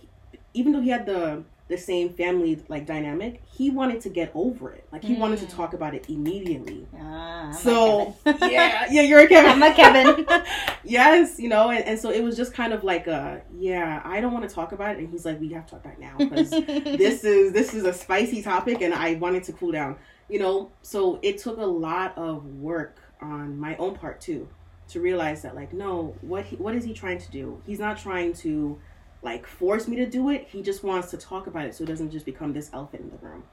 even 0.53 0.73
though 0.73 0.81
he 0.81 0.89
had 0.89 1.05
the 1.05 1.43
the 1.67 1.77
same 1.77 2.09
family 2.13 2.63
like 2.69 2.85
dynamic, 2.85 3.41
he 3.43 3.71
wanted 3.71 3.99
to 4.01 4.09
get 4.09 4.31
over 4.35 4.71
it. 4.71 4.87
Like 4.91 5.03
he 5.03 5.15
wanted 5.15 5.39
to 5.39 5.45
Mm. 5.45 5.55
talk 5.55 5.73
about 5.73 5.95
it 5.95 6.05
immediately. 6.07 6.87
Ah, 6.95 7.47
I'm 7.47 7.51
So 7.53 7.79
Kevin. 7.79 8.13
yeah, 8.51 8.85
yeah, 8.91 9.01
you're 9.01 9.21
a 9.21 9.27
Kevin. 9.27 9.51
I'm 9.51 9.63
a 9.63 9.73
Kevin. 9.73 10.25
yes, 10.83 11.39
you 11.39 11.49
know, 11.49 11.69
and, 11.71 11.83
and 11.85 11.99
so 11.99 12.11
it 12.11 12.23
was 12.23 12.37
just 12.37 12.53
kind 12.53 12.73
of 12.73 12.83
like 12.83 13.07
a 13.07 13.41
yeah, 13.51 14.01
I 14.05 14.21
don't 14.21 14.33
want 14.33 14.47
to 14.47 14.53
talk 14.53 14.71
about 14.73 14.95
it, 14.95 14.99
and 14.99 15.09
he's 15.09 15.25
like, 15.25 15.39
we 15.39 15.49
have 15.53 15.65
to 15.65 15.71
talk 15.71 15.81
about 15.81 15.93
it 15.93 15.99
now 15.99 16.23
because 16.29 16.59
this 16.93 17.23
is 17.23 17.53
this 17.53 17.73
is 17.73 17.83
a 17.85 17.93
spicy 17.93 18.41
topic 18.43 18.81
and 18.81 18.93
I 18.93 19.15
wanted 19.15 19.43
to 19.45 19.53
cool 19.53 19.71
down. 19.71 19.97
You 20.27 20.39
know, 20.39 20.71
so 20.81 21.19
it 21.23 21.37
took 21.39 21.57
a 21.57 21.65
lot 21.65 22.17
of 22.17 22.45
work 22.45 22.99
on 23.21 23.57
my 23.59 23.75
own 23.77 23.95
part 23.95 24.21
too 24.21 24.49
to 24.89 24.99
realize 24.99 25.41
that 25.41 25.55
like 25.55 25.73
no, 25.73 26.15
what 26.21 26.45
he, 26.45 26.55
what 26.57 26.75
is 26.75 26.83
he 26.83 26.93
trying 26.93 27.19
to 27.19 27.31
do? 27.31 27.61
He's 27.65 27.79
not 27.79 27.97
trying 27.97 28.33
to 28.35 28.79
like 29.21 29.47
force 29.47 29.87
me 29.87 29.95
to 29.97 30.05
do 30.05 30.29
it. 30.29 30.47
He 30.49 30.61
just 30.61 30.83
wants 30.83 31.09
to 31.11 31.17
talk 31.17 31.47
about 31.47 31.65
it 31.65 31.75
so 31.75 31.83
it 31.83 31.87
doesn't 31.87 32.11
just 32.11 32.25
become 32.25 32.53
this 32.53 32.69
elephant 32.73 33.03
in 33.03 33.09
the 33.09 33.17
room. 33.17 33.43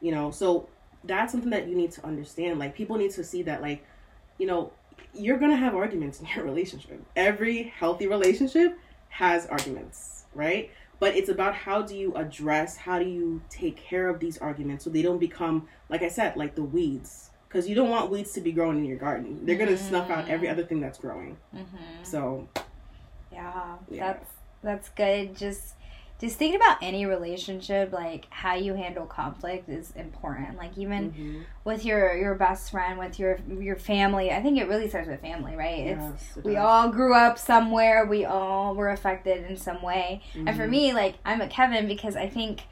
You 0.00 0.12
know, 0.12 0.30
so 0.30 0.68
that's 1.04 1.32
something 1.32 1.50
that 1.50 1.68
you 1.68 1.74
need 1.74 1.92
to 1.92 2.06
understand. 2.06 2.58
Like 2.58 2.74
people 2.74 2.96
need 2.96 3.12
to 3.12 3.24
see 3.24 3.42
that 3.42 3.62
like, 3.62 3.84
you 4.38 4.46
know, 4.46 4.72
you're 5.14 5.38
to 5.38 5.56
have 5.56 5.74
arguments 5.74 6.20
in 6.20 6.26
your 6.34 6.44
relationship. 6.50 7.02
Every 7.16 7.64
healthy 7.64 8.06
relationship 8.06 8.78
has 9.08 9.46
arguments, 9.46 10.24
right? 10.34 10.70
but 10.98 11.14
it's 11.14 11.28
about 11.28 11.54
how 11.54 11.82
do 11.82 11.96
you 11.96 12.14
address 12.14 12.76
how 12.76 12.98
do 12.98 13.04
you 13.04 13.42
take 13.48 13.76
care 13.76 14.08
of 14.08 14.20
these 14.20 14.38
arguments 14.38 14.84
so 14.84 14.90
they 14.90 15.02
don't 15.02 15.18
become 15.18 15.66
like 15.88 16.02
i 16.02 16.08
said 16.08 16.36
like 16.36 16.54
the 16.54 16.62
weeds 16.62 17.30
because 17.48 17.68
you 17.68 17.74
don't 17.74 17.90
want 17.90 18.10
weeds 18.10 18.32
to 18.32 18.40
be 18.40 18.52
growing 18.52 18.78
in 18.78 18.84
your 18.84 18.98
garden 18.98 19.40
they're 19.44 19.56
going 19.56 19.68
to 19.68 19.76
snuff 19.76 20.10
out 20.10 20.28
every 20.28 20.48
other 20.48 20.64
thing 20.64 20.80
that's 20.80 20.98
growing 20.98 21.36
Mhm. 21.54 21.66
so 22.02 22.48
Yeah, 23.32 23.76
Yeah. 23.90 24.12
that's 24.12 24.30
that's 24.62 24.88
good. 24.90 25.36
Just 25.36 25.74
just 26.18 26.38
thinking 26.38 26.56
about 26.58 26.78
any 26.80 27.04
relationship, 27.04 27.92
like 27.92 28.26
how 28.30 28.54
you 28.54 28.72
handle 28.74 29.04
conflict 29.04 29.68
is 29.68 29.92
important. 29.96 30.56
Like 30.56 30.78
even 30.78 31.12
mhm. 31.12 31.44
with 31.64 31.84
your 31.84 32.16
your 32.16 32.34
best 32.34 32.70
friend, 32.70 32.98
with 32.98 33.18
your 33.18 33.38
your 33.60 33.76
family. 33.76 34.30
I 34.32 34.40
think 34.42 34.58
it 34.58 34.66
really 34.68 34.88
starts 34.88 35.08
with 35.08 35.20
family, 35.20 35.54
right? 35.56 35.86
It's 35.88 36.36
it 36.36 36.44
we 36.44 36.56
all 36.56 36.88
grew 36.90 37.14
up 37.14 37.38
somewhere. 37.38 38.06
We 38.06 38.24
all 38.24 38.74
were 38.74 38.88
affected 38.90 39.44
in 39.50 39.56
some 39.56 39.82
way. 39.82 40.22
And 40.34 40.56
for 40.56 40.66
Mhm. 40.66 40.70
me, 40.70 40.92
like 40.94 41.16
I'm 41.24 41.40
a 41.42 41.48
Kevin 41.48 41.86
because 41.86 42.16
I 42.16 42.28
think 42.28 42.62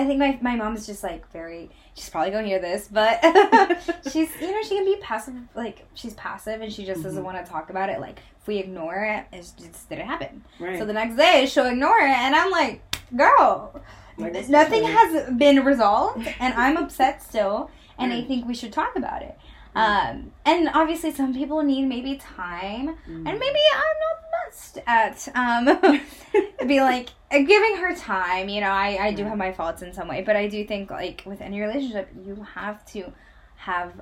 I 0.00 0.06
think 0.06 0.18
my 0.18 0.38
my 0.40 0.56
mom's 0.56 0.86
just 0.86 1.02
like 1.02 1.30
very 1.32 1.68
she's 1.94 2.08
probably 2.08 2.30
gonna 2.30 2.46
hear 2.46 2.58
this, 2.58 2.88
but 2.90 3.20
she's 4.10 4.30
you 4.40 4.50
know, 4.50 4.62
she 4.62 4.76
can 4.76 4.84
be 4.84 4.96
passive 5.00 5.34
like 5.54 5.86
she's 5.94 6.14
passive 6.14 6.60
and 6.62 6.72
she 6.72 6.84
just 6.84 7.02
doesn't 7.02 7.20
Mhm. 7.22 7.24
want 7.26 7.44
to 7.44 7.50
talk 7.50 7.70
about 7.70 7.90
it. 7.90 8.00
Like 8.00 8.20
if 8.40 8.46
we 8.46 8.56
ignore 8.58 9.04
it, 9.04 9.24
it 9.36 9.50
just 9.58 9.88
didn't 9.88 10.06
happen. 10.06 10.42
right 10.58 10.78
So 10.78 10.84
the 10.86 10.92
next 10.94 11.16
day 11.16 11.46
she'll 11.46 11.66
ignore 11.66 11.98
it 11.98 12.08
and 12.24 12.34
I'm 12.34 12.50
like, 12.50 12.82
girl, 13.14 13.80
Like, 14.16 14.48
nothing 14.48 14.84
has 14.84 15.30
been 15.34 15.64
resolved 15.64 16.26
and 16.40 16.54
I'm 16.54 16.76
upset 16.76 17.22
still 17.22 17.70
and 17.98 18.12
I 18.12 18.22
think 18.22 18.46
we 18.48 18.54
should 18.54 18.72
talk 18.72 18.96
about 18.96 19.20
it. 19.22 19.36
Right. 19.74 20.10
Um, 20.10 20.32
and 20.44 20.68
obviously 20.74 21.12
some 21.12 21.32
people 21.34 21.62
need 21.62 21.86
maybe 21.86 22.16
time 22.16 22.88
Mhm. 23.08 23.28
and 23.28 23.38
maybe 23.38 23.60
I'm 23.74 23.96
not 24.04 24.16
the 24.22 24.50
best 24.50 24.78
at 24.86 25.28
um 25.36 26.66
be 26.68 26.80
like 26.80 27.10
uh, 27.32 27.38
giving 27.38 27.76
her 27.76 27.94
time. 27.94 28.48
You 28.48 28.60
know, 28.62 28.70
I 28.70 28.98
I 29.00 29.12
do 29.12 29.24
have 29.24 29.38
my 29.38 29.52
faults 29.52 29.82
in 29.82 29.92
some 29.92 30.08
way, 30.08 30.22
but 30.22 30.34
I 30.36 30.48
do 30.48 30.64
think 30.64 30.90
like 30.90 31.22
with 31.24 31.40
any 31.40 31.60
relationship, 31.60 32.10
you 32.24 32.44
have 32.54 32.84
to 32.86 33.12
have 33.56 33.92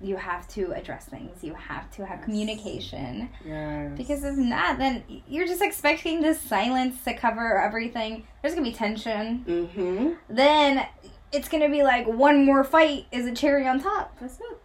you 0.00 0.16
have 0.16 0.46
to 0.48 0.72
address 0.72 1.04
things. 1.06 1.42
You 1.44 1.54
have 1.54 1.88
to 1.92 2.04
have 2.04 2.18
Yes. 2.18 2.24
communication 2.24 3.30
yes. 3.44 3.92
because 3.96 4.24
if 4.24 4.36
not, 4.36 4.76
then 4.78 5.04
you're 5.28 5.46
just 5.46 5.62
expecting 5.62 6.20
this 6.20 6.40
silence 6.40 7.02
to 7.04 7.14
cover 7.14 7.58
everything. 7.62 8.26
There's 8.42 8.54
gonna 8.54 8.66
be 8.66 8.72
tension. 8.74 9.44
mm-hmm 9.46 10.14
Then 10.28 10.84
it's 11.32 11.48
gonna 11.48 11.68
be 11.70 11.82
like 11.84 12.06
one 12.06 12.44
more 12.44 12.64
fight 12.64 13.06
is 13.12 13.26
a 13.26 13.32
cherry 13.32 13.66
on 13.68 13.80
top, 13.80 14.18
that's 14.20 14.40
it 14.40 14.58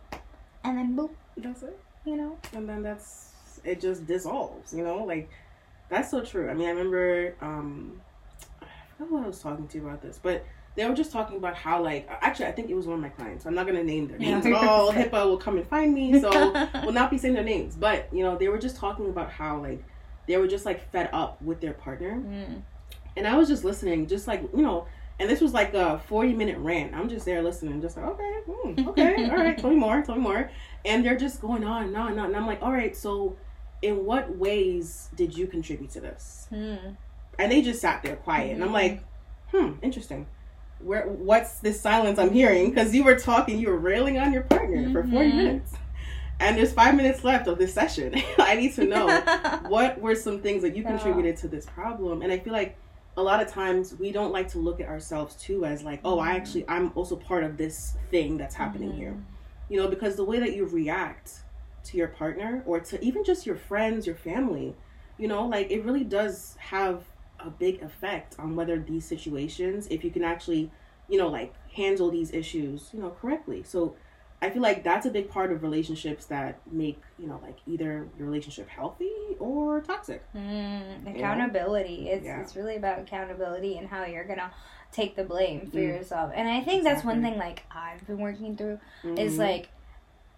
and 0.63 0.77
then 0.77 0.95
boop, 0.95 1.11
that's 1.37 1.63
it 1.63 1.79
you 2.05 2.15
know. 2.15 2.37
and 2.53 2.67
then 2.67 2.81
that's 2.81 3.31
it 3.63 3.79
just 3.81 4.05
dissolves 4.07 4.73
you 4.73 4.83
know 4.83 5.03
like 5.03 5.29
that's 5.89 6.11
so 6.11 6.21
true. 6.21 6.49
I 6.49 6.53
mean 6.53 6.67
i 6.67 6.71
remember 6.71 7.35
um 7.41 7.99
i 8.61 8.65
forgot 8.97 9.11
what 9.11 9.23
i 9.23 9.27
was 9.27 9.39
talking 9.39 9.67
to 9.67 9.77
you 9.77 9.87
about 9.87 10.01
this 10.01 10.19
but 10.21 10.45
they 10.75 10.87
were 10.87 10.95
just 10.95 11.11
talking 11.11 11.37
about 11.37 11.55
how 11.55 11.81
like 11.83 12.07
actually 12.21 12.45
i 12.45 12.51
think 12.51 12.69
it 12.69 12.75
was 12.75 12.85
one 12.85 12.95
of 12.95 13.01
my 13.01 13.09
clients. 13.09 13.45
I'm 13.45 13.55
not 13.55 13.65
going 13.65 13.77
to 13.77 13.83
name 13.83 14.07
their 14.07 14.17
names. 14.19 14.45
At 14.45 14.53
all 14.53 14.93
HIPAA 14.93 15.25
will 15.25 15.37
come 15.37 15.57
and 15.57 15.67
find 15.67 15.93
me 15.93 16.19
so 16.21 16.29
will 16.85 16.93
not 16.93 17.09
be 17.11 17.17
saying 17.17 17.33
their 17.33 17.43
names. 17.43 17.75
But 17.75 18.07
you 18.13 18.23
know 18.23 18.37
they 18.37 18.47
were 18.47 18.59
just 18.59 18.75
talking 18.77 19.09
about 19.09 19.29
how 19.31 19.61
like 19.61 19.83
they 20.27 20.37
were 20.37 20.47
just 20.47 20.65
like 20.65 20.89
fed 20.91 21.09
up 21.11 21.41
with 21.41 21.59
their 21.59 21.73
partner. 21.73 22.15
Mm. 22.15 22.61
and 23.17 23.27
i 23.27 23.35
was 23.35 23.47
just 23.49 23.63
listening 23.63 24.05
just 24.07 24.27
like 24.27 24.41
you 24.55 24.61
know 24.61 24.85
and 25.19 25.29
this 25.29 25.41
was 25.41 25.53
like 25.53 25.73
a 25.73 25.99
40 26.07 26.33
minute 26.33 26.57
rant. 26.59 26.93
I'm 26.95 27.09
just 27.09 27.25
there 27.25 27.41
listening 27.41 27.81
just 27.81 27.97
like 27.97 28.05
okay 28.05 28.33
hmm, 28.47 28.87
okay 28.89 29.15
all 29.29 29.35
right 29.37 29.57
tell 29.57 29.69
me 29.69 29.75
more 29.75 30.01
tell 30.01 30.15
me 30.15 30.21
more. 30.21 30.49
And 30.85 31.05
they're 31.05 31.17
just 31.17 31.41
going 31.41 31.63
on 31.63 31.83
and 31.83 31.97
on 31.97 32.11
and 32.11 32.19
on. 32.19 32.27
And 32.27 32.35
i'm 32.37 32.47
like 32.47 32.61
all 32.61 32.71
right 32.71 32.95
so 32.95 33.35
in 33.81 34.05
what 34.05 34.35
ways 34.37 35.09
did 35.15 35.37
you 35.37 35.47
contribute 35.47 35.91
to 35.91 36.01
this? 36.01 36.47
Mm. 36.51 36.95
and 37.37 37.51
they 37.51 37.61
just 37.61 37.79
sat 37.81 38.01
there 38.03 38.15
quiet. 38.17 38.53
And 38.55 38.63
i'm 38.63 38.73
like 38.73 39.03
hmm 39.51 39.73
interesting. 39.81 40.27
Where 40.79 41.07
what's 41.07 41.59
this 41.59 41.79
silence 41.81 42.17
i'm 42.19 42.31
hearing? 42.31 42.69
Because 42.69 42.93
you 42.95 43.03
were 43.03 43.17
talking 43.17 43.59
you 43.59 43.67
were 43.69 43.77
railing 43.77 44.17
on 44.17 44.31
your 44.31 44.43
partner 44.43 44.89
for 44.89 45.03
40 45.03 45.29
Mhm. 45.29 45.35
minutes. 45.35 45.73
And 46.41 46.57
there's 46.57 46.71
five 46.71 46.95
minutes 46.95 47.25
left 47.25 47.47
of 47.47 47.57
this 47.57 47.73
session. 47.73 48.15
I 48.37 48.55
need 48.55 48.73
to 48.75 48.85
know 48.85 49.07
what 49.67 49.99
were 49.99 50.15
some 50.15 50.39
things 50.39 50.61
that 50.61 50.73
you 50.77 50.83
contributed 50.83 51.35
to 51.37 51.49
this 51.49 51.65
problem? 51.65 52.21
And 52.21 52.31
i 52.31 52.39
feel 52.39 52.53
like 52.53 52.77
a 53.19 53.21
lot 53.21 53.41
of 53.41 53.47
times 53.49 53.93
we 53.99 54.11
don't 54.11 54.31
like 54.31 54.47
to 54.47 54.59
look 54.59 54.79
at 54.79 54.87
ourselves 54.87 55.35
too 55.35 55.65
as 55.65 55.83
like 55.83 55.99
oh 56.05 56.19
i 56.19 56.31
actually 56.35 56.63
i'm 56.67 56.91
also 56.95 57.15
part 57.15 57.43
of 57.43 57.57
this 57.57 57.95
thing 58.11 58.37
that's 58.37 58.55
happening 58.55 58.93
here 58.93 59.11
Mhm. 59.11 59.23
you 59.69 59.77
know 59.79 59.87
because 59.89 60.15
the 60.15 60.23
way 60.23 60.39
that 60.39 60.55
you 60.55 60.65
react 60.65 61.41
to 61.83 61.97
your 61.97 62.07
partner 62.07 62.63
or 62.65 62.79
to 62.79 63.03
even 63.03 63.23
just 63.23 63.45
your 63.45 63.55
friends 63.55 64.07
your 64.07 64.15
family 64.15 64.75
you 65.17 65.27
know 65.27 65.45
like 65.45 65.69
it 65.69 65.83
really 65.83 66.03
does 66.03 66.55
have 66.59 67.03
a 67.39 67.49
big 67.49 67.81
effect 67.83 68.35
on 68.39 68.55
whether 68.55 68.77
these 68.79 69.05
situations 69.05 69.87
if 69.89 70.03
you 70.05 70.11
can 70.11 70.23
actually 70.23 70.71
you 71.09 71.17
know 71.17 71.27
like 71.27 71.53
handle 71.73 72.09
these 72.09 72.31
issues 72.33 72.89
you 72.93 72.99
know 73.01 73.09
correctly 73.21 73.63
so 73.63 73.95
i 74.41 74.49
feel 74.49 74.61
like 74.61 74.83
that's 74.83 75.05
a 75.05 75.09
big 75.09 75.29
part 75.29 75.51
of 75.51 75.61
relationships 75.63 76.25
that 76.25 76.59
make 76.71 77.01
you 77.17 77.27
know 77.27 77.39
like 77.43 77.57
either 77.67 78.07
your 78.17 78.27
relationship 78.27 78.67
healthy 78.69 79.28
or 79.39 79.81
toxic 79.81 80.21
Mm, 80.35 81.15
accountability. 81.15 82.09
It's 82.09 82.25
Yeah. 82.25 82.41
it's 82.41 82.55
really 82.55 82.75
about 82.75 82.99
accountability 82.99 83.77
and 83.77 83.87
how 83.87 84.05
you're 84.05 84.23
gonna 84.25 84.51
take 84.91 85.15
the 85.15 85.23
blame 85.23 85.61
for 85.69 85.77
Mm. 85.77 85.97
yourself. 85.97 86.31
And 86.35 86.47
I 86.49 86.61
think 86.61 86.83
that's 86.83 87.03
one 87.03 87.21
thing 87.21 87.37
like 87.37 87.63
I've 87.71 88.05
been 88.07 88.19
working 88.19 88.55
through 88.57 88.79
is 89.17 89.35
Mhm. 89.35 89.39
like 89.39 89.69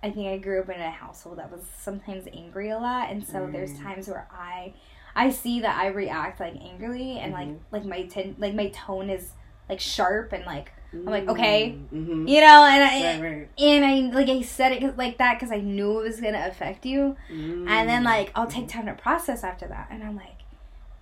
I 0.04 0.10
think 0.10 0.28
I 0.30 0.38
grew 0.38 0.62
up 0.62 0.70
in 0.70 0.82
a 0.82 0.90
household 0.90 1.38
that 1.38 1.52
was 1.52 1.64
sometimes 1.64 2.28
angry 2.34 2.70
a 2.70 2.80
lot 2.80 3.10
and 3.12 3.24
so 3.24 3.48
there's 3.48 3.74
Mm. 3.78 3.84
times 3.84 4.08
where 4.08 4.28
I 4.32 4.74
I 5.16 5.30
see 5.30 5.60
that 5.60 5.78
I 5.78 5.88
react 5.88 6.40
like 6.40 6.56
angrily 6.62 7.20
and 7.20 7.34
like 7.34 7.48
Mhm. 7.50 7.60
like 7.72 7.86
my 7.86 8.04
ten, 8.04 8.36
like 8.40 8.54
my 8.54 8.70
tone 8.70 9.10
is 9.10 9.34
like 9.72 9.80
sharp 9.80 10.34
and 10.34 10.46
like 10.46 10.72
I'm 10.94 11.06
like, 11.06 11.28
okay. 11.30 11.78
mm-hmm. 11.94 12.28
you 12.28 12.42
know 12.42 12.66
and 12.66 12.84
I 12.84 13.20
right 13.20 13.22
right 13.22 13.50
and 13.58 13.86
I 13.86 14.14
like 14.14 14.28
I 14.30 14.42
said 14.42 14.74
it 14.74 14.98
like 14.98 15.18
that 15.20 15.36
because 15.40 15.52
I 15.52 15.62
knew 15.62 16.00
it 16.00 16.04
was 16.04 16.20
gonna 16.20 16.46
affect 16.52 16.86
you 16.86 17.16
and 17.30 17.88
then 17.90 18.02
Mm. 18.04 18.06
like 18.06 18.32
I'll 18.36 18.48
take 18.48 18.68
time 18.68 18.86
to 18.88 18.94
process 18.94 19.44
after 19.44 19.68
that 19.68 19.88
and 19.90 20.04
I'm 20.04 20.16
like 20.18 20.28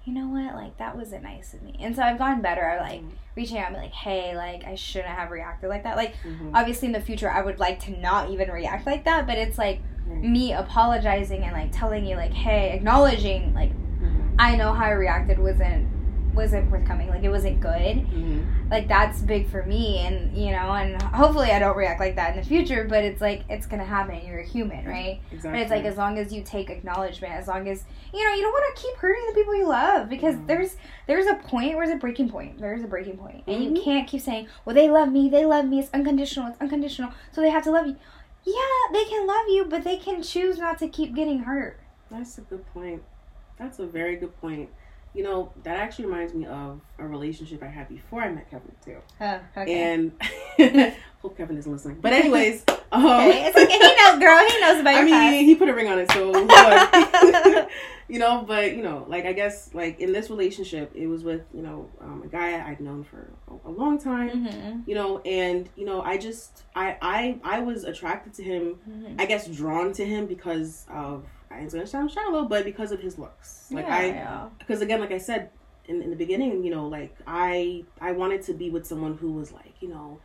you 0.05 0.13
know 0.15 0.27
what, 0.27 0.55
like 0.55 0.75
that 0.77 0.95
wasn't 0.95 1.21
nice 1.23 1.53
of 1.53 1.61
me. 1.61 1.75
And 1.79 1.95
so 1.95 2.01
I've 2.01 2.17
gotten 2.17 2.41
better 2.41 2.61
at 2.63 2.81
like 2.81 3.01
Mhm. 3.01 3.11
reaching 3.35 3.57
out 3.59 3.67
and 3.67 3.75
be 3.75 3.81
like, 3.81 3.91
hey, 3.93 4.35
like 4.35 4.63
I 4.65 4.73
shouldn't 4.73 5.13
have 5.13 5.29
reacted 5.29 5.69
like 5.69 5.83
that. 5.83 5.97
Like 5.97 6.15
Mhm. 6.25 6.51
obviously 6.55 6.87
in 6.87 6.93
the 6.93 7.01
future 7.01 7.29
I 7.29 7.41
would 7.41 7.59
like 7.59 7.79
to 7.81 7.91
not 7.99 8.29
even 8.31 8.49
react 8.49 8.87
like 8.87 9.03
that, 9.05 9.27
but 9.27 9.37
it's 9.37 9.57
like 9.59 9.81
me 10.07 10.53
apologizing 10.53 11.43
and 11.43 11.53
like 11.53 11.71
telling 11.71 12.05
you 12.05 12.15
like, 12.15 12.33
hey, 12.33 12.71
acknowledging 12.71 13.53
like 13.53 13.71
Mhm. 13.71 14.35
I 14.39 14.55
know 14.55 14.71
how 14.73 14.85
I 14.85 14.91
reacted 14.91 15.37
wasn't 15.37 15.87
wasn't 16.33 16.69
forthcoming, 16.69 17.09
like 17.09 17.23
it 17.23 17.29
wasn't 17.29 17.59
good. 17.59 17.71
Mhm. 18.07 18.69
Like 18.71 18.87
that's 18.87 19.21
big 19.21 19.47
for 19.49 19.63
me 19.63 19.99
and 20.05 20.35
you 20.37 20.51
know, 20.51 20.71
and 20.73 21.01
hopefully 21.01 21.51
I 21.51 21.59
don't 21.59 21.75
react 21.75 21.99
like 21.99 22.15
that 22.15 22.35
in 22.35 22.41
the 22.41 22.45
future, 22.47 22.85
but 22.89 23.03
it's 23.03 23.19
like 23.21 23.43
it's 23.49 23.65
gonna 23.65 23.85
happen. 23.85 24.19
You're 24.25 24.39
a 24.39 24.45
human, 24.45 24.85
right? 24.85 25.19
Exactly. 25.31 25.51
But 25.51 25.59
it's 25.61 25.71
like 25.71 25.85
as 25.85 25.97
long 25.97 26.17
as 26.17 26.31
you 26.31 26.43
take 26.43 26.69
acknowledgement, 26.69 27.33
as 27.33 27.47
long 27.47 27.67
as 27.67 27.83
you 28.13 28.23
know, 28.23 28.33
you 28.33 28.41
don't 28.41 28.51
want 28.51 28.75
to 28.75 28.81
keep 28.81 28.95
hurting 28.97 29.25
the 29.27 29.33
people 29.33 29.55
you 29.55 29.67
love 29.67 30.09
because 30.09 30.35
Mhm. 30.35 30.47
there's 30.47 30.77
there's 31.07 31.25
a 31.25 31.35
point, 31.35 31.73
there's 31.73 31.89
a 31.89 31.95
breaking 31.95 32.29
point, 32.29 32.59
there's 32.59 32.83
a 32.83 32.87
breaking 32.87 33.17
point, 33.17 33.43
and 33.47 33.63
you 33.63 33.71
Mhm. 33.71 33.83
can't 33.83 34.07
keep 34.07 34.21
saying, 34.21 34.47
"Well, 34.65 34.75
they 34.75 34.89
love 34.89 35.11
me, 35.11 35.29
they 35.29 35.45
love 35.45 35.65
me, 35.65 35.79
it's 35.79 35.89
unconditional, 35.93 36.47
it's 36.47 36.61
unconditional, 36.61 37.11
so 37.31 37.41
they 37.41 37.49
have 37.49 37.63
to 37.63 37.71
love 37.71 37.87
you." 37.87 37.95
Yeah, 38.45 38.93
they 38.93 39.03
can 39.05 39.27
love 39.27 39.45
you, 39.49 39.65
but 39.65 39.83
they 39.83 39.97
can 39.97 40.21
choose 40.23 40.57
not 40.57 40.77
to 40.79 40.87
keep 40.87 41.13
getting 41.13 41.39
hurt. 41.39 41.79
That's 42.09 42.37
a 42.37 42.41
good 42.41 42.65
point. 42.73 43.03
That's 43.57 43.79
a 43.79 43.85
very 43.85 44.15
good 44.15 44.39
point. 44.39 44.69
You 45.13 45.23
know, 45.23 45.51
that 45.63 45.77
actually 45.77 46.05
reminds 46.05 46.33
me 46.33 46.45
of 46.45 46.81
a 46.99 47.05
relationship 47.07 47.63
I 47.63 47.67
had 47.67 47.89
before 47.89 48.21
I 48.21 48.29
met 48.29 48.49
Kevin 48.49 48.71
too. 48.85 48.97
Oh, 49.19 49.39
okay. 49.57 49.93
And 49.93 50.11
hope 51.21 51.35
Kevin 51.35 51.57
isn't 51.57 51.71
listening. 51.71 51.97
But 51.99 52.13
anyways, 52.13 52.63
um, 52.91 53.05
okay, 53.05 53.47
it's 53.47 53.57
okay. 53.57 53.71
He 53.71 53.95
knows, 53.95 54.19
girl. 54.19 54.45
He 54.47 54.61
knows 54.61 54.79
about 54.81 54.95
I 54.99 55.03
mean, 55.03 55.45
he 55.45 55.55
put 55.55 55.67
a 55.67 55.73
ring 55.73 55.87
on 55.87 55.97
it, 55.99 56.11
so 56.11 56.31
you 58.07 58.19
know. 58.19 58.43
But 58.47 58.75
you 58.75 58.83
know, 58.83 59.05
like 59.07 59.25
I 59.25 59.33
guess, 59.33 59.73
like 59.73 59.99
in 59.99 60.11
this 60.13 60.29
relationship, 60.29 60.91
it 60.95 61.07
was 61.07 61.23
with 61.23 61.41
you 61.53 61.61
know 61.61 61.89
um, 62.01 62.21
a 62.23 62.27
guy 62.27 62.59
I'd 62.69 62.79
known 62.79 63.03
for 63.03 63.31
a, 63.49 63.69
a 63.69 63.71
long 63.71 63.99
time. 63.99 64.43
past. 64.45 64.57
Mhm, 64.57 64.87
You 64.87 64.95
know, 64.95 65.19
and 65.19 65.69
you 65.75 65.85
know, 65.85 66.01
I 66.01 66.17
just 66.17 66.63
I 66.75 66.97
I 67.01 67.39
I 67.43 67.59
was 67.61 67.83
attracted 67.83 68.33
to 68.35 68.43
him. 68.43 68.79
mhm. 68.89 69.19
I 69.19 69.25
guess 69.25 69.47
drawn 69.47 69.91
to 69.93 70.05
him 70.05 70.25
because 70.25 70.85
of 70.89 71.25
it's 71.51 71.73
gonna 71.73 71.87
sound 71.87 72.11
shallow, 72.11 72.45
but 72.45 72.63
because 72.65 72.91
of 72.91 72.99
his 72.99 73.17
looks. 73.17 73.67
Like 73.71 73.85
yeah, 73.87 73.95
I 73.95 74.05
yeah. 74.05 74.49
because 74.59 74.81
again 74.81 74.99
like 74.99 75.11
i 75.11 75.17
said 75.17 75.49
in, 75.85 76.01
in 76.01 76.09
the 76.11 76.15
beginning 76.15 76.63
you 76.63 76.69
know 76.71 76.87
like 76.87 77.15
i 77.27 77.83
i 77.99 78.11
wanted 78.11 78.41
to 78.43 78.53
be 78.53 78.69
with 78.69 78.85
someone 78.85 79.17
who 79.17 79.31
was 79.31 79.51
like 79.51 79.73
you 79.81 79.87
know 79.89 80.19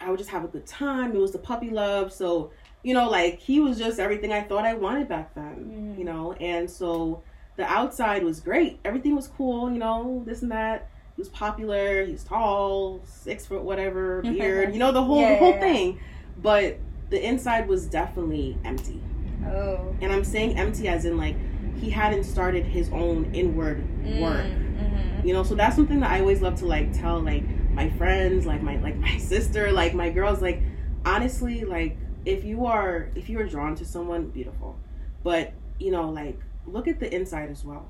i 0.00 0.08
would 0.08 0.18
just 0.18 0.30
have 0.30 0.44
a 0.44 0.48
good 0.48 0.66
time 0.66 1.12
it 1.14 1.18
was 1.18 1.32
the 1.32 1.38
puppy 1.38 1.68
love 1.70 2.10
so 2.12 2.50
you 2.82 2.94
know 2.94 3.08
like 3.10 3.38
he 3.38 3.60
was 3.60 3.76
just 3.78 3.98
everything 4.00 4.32
i 4.32 4.40
thought 4.40 4.64
i 4.64 4.72
wanted 4.72 5.06
back 5.08 5.34
then 5.34 5.56
Mm. 5.94 5.98
you 5.98 6.04
know 6.04 6.32
and 6.34 6.70
so 6.70 7.22
the 7.56 7.64
outside 7.66 8.22
was 8.22 8.40
great 8.40 8.78
everything 8.84 9.14
was 9.14 9.28
cool 9.28 9.70
you 9.70 9.78
know 9.78 10.22
this 10.26 10.40
and 10.40 10.50
that 10.52 10.88
he 11.16 11.20
was 11.20 11.28
popular 11.28 12.04
he's 12.06 12.24
tall 12.24 13.00
six 13.04 13.44
foot 13.44 13.62
whatever 13.62 14.22
beard 14.38 14.72
you 14.72 14.78
know 14.78 14.90
the 14.92 15.02
whole 15.02 15.20
Yeah, 15.20 15.30
the 15.34 15.36
whole 15.36 15.48
yeah, 15.50 15.54
yeah. 15.56 15.60
thing 15.60 16.00
but 16.42 16.78
the 17.10 17.22
inside 17.22 17.68
was 17.68 17.84
definitely 17.86 18.56
empty 18.64 19.02
Oh. 19.46 19.94
and 20.00 20.12
i'm 20.12 20.24
saying 20.24 20.58
empty 20.58 20.88
as 20.88 21.04
in 21.04 21.16
like 21.16 21.36
he 21.78 21.90
hadn't 21.90 22.24
started 22.24 22.64
his 22.64 22.90
own 22.92 23.30
inward 23.34 23.78
work 24.20 24.46
Mm-hmm. 24.80 25.26
you 25.28 25.34
know 25.34 25.42
so 25.42 25.54
that's 25.54 25.76
something 25.76 26.00
that 26.00 26.10
i 26.10 26.20
always 26.20 26.40
love 26.40 26.54
to 26.60 26.66
like 26.66 26.92
tell 26.98 27.20
like 27.20 27.44
my 27.70 27.90
friends 27.90 28.46
like 28.46 28.62
my 28.62 28.76
like 28.78 28.96
my 29.08 29.18
sister 29.18 29.70
like 29.72 29.92
my 29.94 30.08
girls 30.10 30.40
like 30.40 30.62
honestly 31.04 31.64
like 31.64 31.98
if 32.24 32.44
you 32.44 32.64
are 32.66 33.10
if 33.14 33.28
you 33.28 33.38
are 33.38 33.46
drawn 33.46 33.74
to 33.74 33.84
someone 33.84 34.28
beautiful 34.28 34.78
but 35.22 35.52
you 35.78 35.90
know 35.90 36.08
like 36.10 36.38
look 36.66 36.88
at 36.88 36.98
the 36.98 37.14
inside 37.14 37.50
as 37.50 37.62
well 37.64 37.86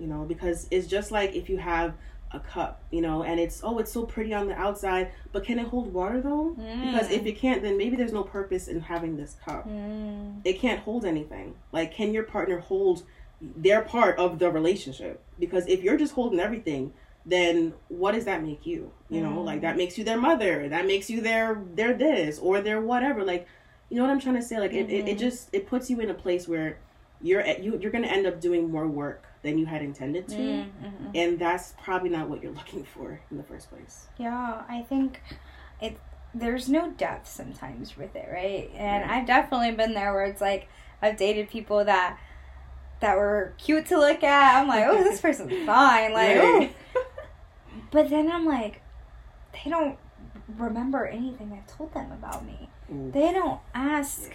you 0.00 0.06
know 0.08 0.24
because 0.24 0.66
it's 0.72 0.86
just 0.88 1.12
like 1.12 1.34
if 1.36 1.48
you 1.48 1.58
have 1.58 1.94
a 2.34 2.40
cup 2.40 2.82
you 2.90 3.00
know 3.02 3.22
and 3.22 3.38
it's 3.38 3.60
oh 3.62 3.78
it's 3.78 3.92
so 3.92 4.04
pretty 4.04 4.32
on 4.32 4.46
the 4.48 4.54
outside 4.54 5.10
but 5.32 5.44
can 5.44 5.58
it 5.58 5.66
hold 5.68 5.92
water 5.92 6.20
though 6.20 6.54
because 6.56 7.10
if 7.10 7.26
it 7.26 7.32
can't 7.38 7.62
then 7.62 7.76
maybe 7.76 7.94
there's 7.96 8.12
no 8.12 8.22
purpose 8.22 8.68
in 8.68 8.80
having 8.80 9.16
this 9.16 9.36
cup 9.44 9.68
Mm. 9.68 10.40
it 10.44 10.58
can't 10.58 10.80
hold 10.80 11.04
anything. 11.04 11.54
Like, 11.72 11.92
can 11.94 12.12
your 12.14 12.22
partner 12.24 12.58
hold 12.60 13.02
their 13.40 13.82
part 13.82 14.18
of 14.18 14.38
the 14.38 14.50
relationship? 14.50 15.22
Because 15.38 15.66
if 15.66 15.82
you're 15.82 15.96
just 15.96 16.14
holding 16.14 16.40
everything, 16.40 16.92
then 17.26 17.74
what 17.88 18.12
does 18.12 18.24
that 18.24 18.42
make 18.42 18.64
you? 18.66 18.92
You 19.10 19.20
know, 19.20 19.36
Mm. 19.40 19.44
like 19.44 19.60
that 19.60 19.76
makes 19.76 19.98
you 19.98 20.04
their 20.04 20.18
mother. 20.18 20.68
That 20.68 20.86
makes 20.86 21.08
you 21.10 21.20
their 21.20 21.62
their 21.74 21.92
this 21.94 22.38
or 22.38 22.60
their 22.60 22.80
whatever. 22.80 23.24
Like, 23.24 23.46
you 23.88 23.96
know 23.96 24.02
what 24.04 24.10
I'm 24.10 24.20
trying 24.20 24.36
to 24.36 24.42
say? 24.42 24.58
Like, 24.58 24.72
it, 24.72 24.90
it, 24.90 25.08
it 25.08 25.16
Mhm. 25.16 25.20
just 25.20 25.48
it 25.52 25.66
puts 25.66 25.90
you 25.90 26.00
in 26.00 26.10
a 26.10 26.14
place 26.14 26.48
where 26.48 26.78
you're 27.20 27.40
at, 27.40 27.62
you 27.62 27.78
you're 27.80 27.92
gonna 27.92 28.06
end 28.08 28.26
up 28.26 28.40
doing 28.40 28.70
more 28.70 28.88
work 28.88 29.22
than 29.42 29.58
you 29.58 29.66
had 29.66 29.82
intended 29.82 30.28
to, 30.28 30.36
Mm, 30.36 30.64
mhm. 30.82 31.10
and 31.14 31.38
that's 31.38 31.74
probably 31.82 32.08
not 32.08 32.28
what 32.28 32.42
you're 32.42 32.52
looking 32.52 32.84
for 32.84 33.20
in 33.30 33.36
the 33.36 33.42
first 33.42 33.68
place. 33.70 34.06
Yeah, 34.18 34.62
I 34.68 34.82
think 34.82 35.20
it. 35.80 35.98
There's 36.34 36.68
no 36.68 36.90
depth 36.92 37.28
sometimes 37.28 37.96
with 37.96 38.16
it, 38.16 38.26
right? 38.32 38.70
And 38.74 39.02
Right. 39.02 39.18
I've 39.18 39.26
definitely 39.26 39.72
been 39.72 39.92
there 39.94 40.14
where 40.14 40.24
it's 40.24 40.40
like 40.40 40.68
I've 41.02 41.16
dated 41.16 41.50
people 41.50 41.84
that 41.84 42.18
that 43.00 43.16
were 43.16 43.52
cute 43.58 43.86
to 43.86 43.98
look 43.98 44.22
at. 44.22 44.60
I'm 44.60 44.68
like, 44.68 44.84
oh, 44.86 45.02
this 45.02 45.20
person's 45.20 45.52
fine, 45.66 46.12
like, 46.12 46.38
Right. 46.38 46.74
oh. 46.96 47.02
But 47.90 48.08
then 48.10 48.30
I'm 48.30 48.46
like, 48.46 48.80
they 49.52 49.68
don't 49.70 49.98
remember 50.56 51.04
anything 51.06 51.52
I've 51.52 51.66
told 51.76 51.92
them 51.92 52.12
about 52.12 52.44
me. 52.46 52.70
Ooh. 52.90 53.10
They 53.10 53.32
don't 53.32 53.60
ask, 53.74 54.34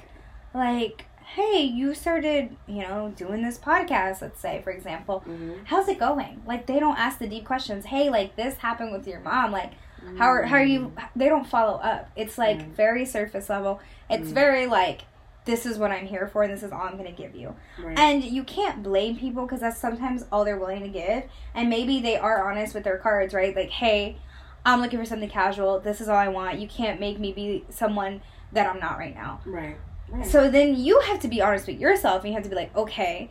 like, 0.53 1.05
hey, 1.35 1.61
you 1.61 1.93
started, 1.93 2.55
you 2.67 2.81
know, 2.83 3.13
doing 3.15 3.41
this 3.43 3.57
podcast. 3.59 4.21
Let's 4.21 4.39
say, 4.39 4.61
for 4.63 4.71
example, 4.71 5.23
Mhm. 5.27 5.59
how's 5.65 5.87
it 5.89 5.99
going? 5.99 6.41
Like 6.45 6.65
they 6.65 6.79
don't 6.79 6.97
ask 6.97 7.19
the 7.19 7.27
deep 7.27 7.45
questions. 7.45 7.85
Hey, 7.85 8.09
like 8.09 8.35
this 8.35 8.57
happened 8.57 8.91
with 8.91 9.07
your 9.07 9.19
mom. 9.19 9.51
Like 9.51 9.71
how 10.17 10.27
are, 10.27 10.43
how 10.43 10.55
are 10.57 10.63
you? 10.63 10.93
They 11.15 11.27
don't 11.27 11.45
follow 11.45 11.79
up. 11.79 12.09
It's 12.15 12.37
like 12.37 12.59
Mm. 12.59 12.71
very 12.71 13.05
surface 13.05 13.49
level. 13.49 13.79
It's 14.09 14.29
Mm. 14.29 14.33
very 14.33 14.67
like 14.67 15.01
this 15.45 15.65
is 15.65 15.77
what 15.77 15.91
I'm 15.91 16.05
here 16.05 16.27
for 16.27 16.43
and 16.43 16.51
this 16.51 16.61
is 16.63 16.71
all 16.71 16.81
I'm 16.81 16.97
gonna 16.97 17.11
give 17.11 17.35
you. 17.35 17.55
Right. 17.81 17.97
And 17.97 18.23
you 18.23 18.43
can't 18.43 18.81
blame 18.83 19.17
people 19.17 19.43
because 19.45 19.61
that's 19.61 19.77
sometimes 19.79 20.25
all 20.31 20.43
they're 20.45 20.57
willing 20.59 20.81
to 20.83 20.89
give. 20.89 21.23
And 21.55 21.69
maybe 21.69 22.01
they 22.01 22.17
are 22.17 22.49
honest 22.49 22.73
with 22.73 22.83
their 22.83 22.97
cards, 22.97 23.33
right? 23.33 23.55
Like, 23.55 23.69
hey, 23.69 24.17
I'm 24.65 24.81
looking 24.81 24.99
for 24.99 25.05
something 25.05 25.29
casual. 25.29 25.79
This 25.79 26.01
is 26.01 26.09
all 26.09 26.17
I 26.17 26.27
want. 26.27 26.59
You 26.59 26.67
can't 26.67 26.99
make 26.99 27.17
me 27.19 27.31
be 27.31 27.63
someone 27.69 28.21
that 28.51 28.67
I'm 28.67 28.79
not 28.79 28.97
right 28.97 29.13
now. 29.15 29.39
right. 29.45 29.77
Right. 30.09 30.25
So 30.25 30.49
then 30.49 30.75
you 30.75 30.99
have 31.01 31.19
to 31.21 31.27
be 31.27 31.41
honest 31.41 31.67
with 31.67 31.79
yourself 31.79 32.23
and 32.23 32.29
you 32.29 32.33
have 32.35 32.43
to 32.43 32.49
be 32.49 32.55
like, 32.55 32.75
okay, 32.75 33.29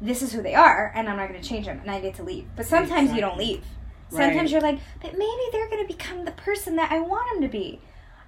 this 0.00 0.20
is 0.22 0.32
who 0.32 0.42
they 0.42 0.54
are 0.54 0.92
and 0.94 1.08
I'm 1.08 1.16
not 1.16 1.28
going 1.28 1.40
to 1.40 1.48
change 1.48 1.66
them 1.66 1.78
and 1.80 1.90
I 1.90 2.00
get 2.00 2.14
to 2.16 2.22
leave. 2.22 2.46
But 2.56 2.66
sometimes 2.66 3.12
you 3.12 3.20
don't 3.20 3.38
leave. 3.38 3.64
Sometimes 4.10 4.36
Right. 4.36 4.50
you're 4.50 4.60
like, 4.60 4.78
but 5.00 5.12
maybe 5.18 5.42
they're 5.52 5.68
going 5.68 5.86
to 5.86 5.92
become 5.92 6.24
the 6.24 6.32
person 6.32 6.76
that 6.76 6.92
I 6.92 7.00
want 7.00 7.32
them 7.32 7.42
to 7.42 7.48
be. 7.48 7.80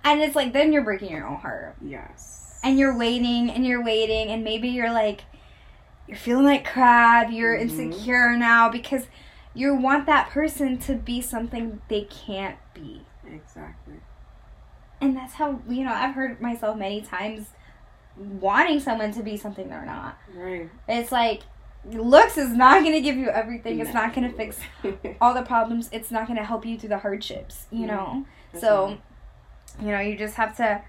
And 0.04 0.20
it's 0.22 0.34
like, 0.36 0.52
then 0.52 0.72
you're 0.72 0.82
breaking 0.84 1.10
your 1.10 1.26
own 1.26 1.36
heart. 1.36 1.76
yes. 1.82 2.58
And 2.64 2.76
you're 2.76 2.96
waiting 2.98 3.50
and 3.50 3.64
you're 3.64 3.84
waiting 3.84 4.28
and 4.32 4.42
maybe 4.42 4.68
you're 4.68 4.92
like, 4.92 5.22
you're 6.08 6.16
feeling 6.16 6.44
like 6.44 6.64
crap, 6.66 7.30
you're 7.30 7.56
Mhm. 7.56 7.60
insecure 7.62 8.36
now 8.36 8.68
because 8.68 9.06
you 9.54 9.74
want 9.76 10.06
that 10.06 10.30
person 10.30 10.76
to 10.78 10.94
be 10.94 11.20
something 11.20 11.80
they 11.88 12.02
can't 12.02 12.56
be. 12.74 13.02
exactly. 13.26 13.94
And 15.00 15.16
that's 15.16 15.34
how, 15.34 15.60
you 15.68 15.84
know, 15.84 15.92
I've 15.92 16.14
heard 16.14 16.40
myself 16.40 16.76
many 16.76 17.00
times 17.02 17.46
wanting 18.16 18.80
someone 18.80 19.12
to 19.12 19.22
be 19.22 19.36
something 19.36 19.68
they're 19.68 19.84
not. 19.86 20.18
Right. 20.34 20.68
It's 20.88 21.12
like 21.12 21.42
looks 21.92 22.36
is 22.36 22.50
not 22.50 22.82
going 22.82 22.94
to 22.94 23.00
give 23.00 23.16
you 23.16 23.28
everything. 23.28 23.78
It's 23.80 23.94
not 23.94 24.12
going 24.14 24.28
to 24.30 24.36
fix 24.36 24.58
all 25.20 25.34
the 25.34 25.42
problems. 25.42 25.88
It's 25.92 26.10
not 26.10 26.26
going 26.26 26.38
to 26.38 26.44
help 26.44 26.66
you 26.66 26.78
through 26.78 26.88
the 26.90 26.98
hardships, 26.98 27.66
you 27.70 27.86
know. 27.86 28.26
So, 28.58 28.86
right. 28.86 29.00
you 29.80 29.92
know, 29.92 30.00
you 30.00 30.16
just 30.16 30.34
have 30.34 30.56
to 30.56 30.82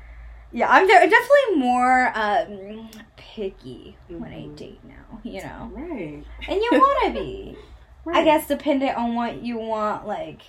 yeah, 0.52 0.68
I'm 0.68 0.88
de- 0.88 1.10
definitely 1.10 1.58
more 1.58 2.12
um, 2.16 2.90
picky 3.18 3.96
when 4.08 4.34
I 4.34 4.38
Mhm. 4.48 4.56
date 4.56 4.80
now, 4.84 5.20
you 5.22 5.44
know. 5.44 5.70
right. 5.76 6.24
And 6.48 6.56
you 6.60 6.70
want 6.72 7.06
to 7.16 7.22
be. 7.22 7.58
I 8.12 8.24
guess 8.24 8.48
dependent 8.48 8.98
on 8.98 9.14
what 9.14 9.44
you 9.44 9.60
want 9.60 10.08
like 10.08 10.42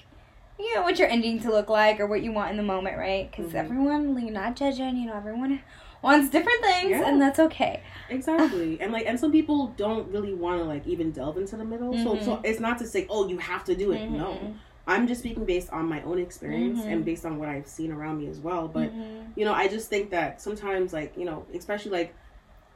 you 0.62 0.74
know 0.74 0.82
what 0.82 0.98
your 0.98 1.08
ending 1.08 1.40
to 1.40 1.50
look 1.50 1.68
like 1.68 2.00
or 2.00 2.06
what 2.06 2.22
you 2.22 2.32
want 2.32 2.50
in 2.50 2.56
the 2.56 2.62
moment, 2.62 2.96
right? 2.98 3.30
Because 3.30 3.52
Mhm. 3.52 3.56
everyone, 3.56 4.18
you're 4.24 4.32
not 4.32 4.56
judging. 4.56 4.96
You 4.96 5.06
know, 5.06 5.14
everyone 5.16 5.60
wants 6.02 6.30
different 6.30 6.62
things, 6.64 6.90
Yeah. 6.90 7.08
and 7.08 7.20
that's 7.20 7.38
okay. 7.38 7.82
Exactly. 8.08 8.80
and 8.80 8.92
like 8.92 9.06
and 9.06 9.18
some 9.18 9.30
people 9.32 9.68
don't 9.76 10.10
really 10.10 10.34
want 10.34 10.58
to 10.60 10.64
like 10.64 10.86
even 10.86 11.10
delve 11.12 11.36
into 11.36 11.56
the 11.56 11.64
middle. 11.64 11.96
So 11.98 12.16
Mhm. 12.16 12.22
so 12.24 12.40
it's 12.44 12.60
not 12.60 12.78
to 12.78 12.86
say, 12.86 13.06
"Oh, 13.08 13.28
you 13.28 13.38
have 13.38 13.64
to 13.64 13.74
do 13.74 13.92
it." 13.92 14.08
No. 14.10 14.34
Mhm. 14.34 14.54
I'm 14.86 15.06
just 15.06 15.20
speaking 15.20 15.44
based 15.44 15.70
on 15.70 15.86
my 15.88 16.02
own 16.02 16.18
experience 16.18 16.80
and 16.86 17.04
based 17.04 17.24
on 17.24 17.38
what 17.38 17.48
I've 17.48 17.68
seen 17.68 17.92
around 17.92 18.18
me 18.18 18.26
as 18.28 18.40
well. 18.40 18.66
But 18.66 18.92
Mhm. 18.92 19.36
you 19.36 19.44
know, 19.44 19.52
I 19.52 19.68
just 19.68 19.88
think 19.88 20.10
that 20.10 20.40
sometimes 20.40 20.92
like, 20.92 21.16
you 21.16 21.24
know, 21.24 21.46
especially 21.54 21.92
like 21.92 22.14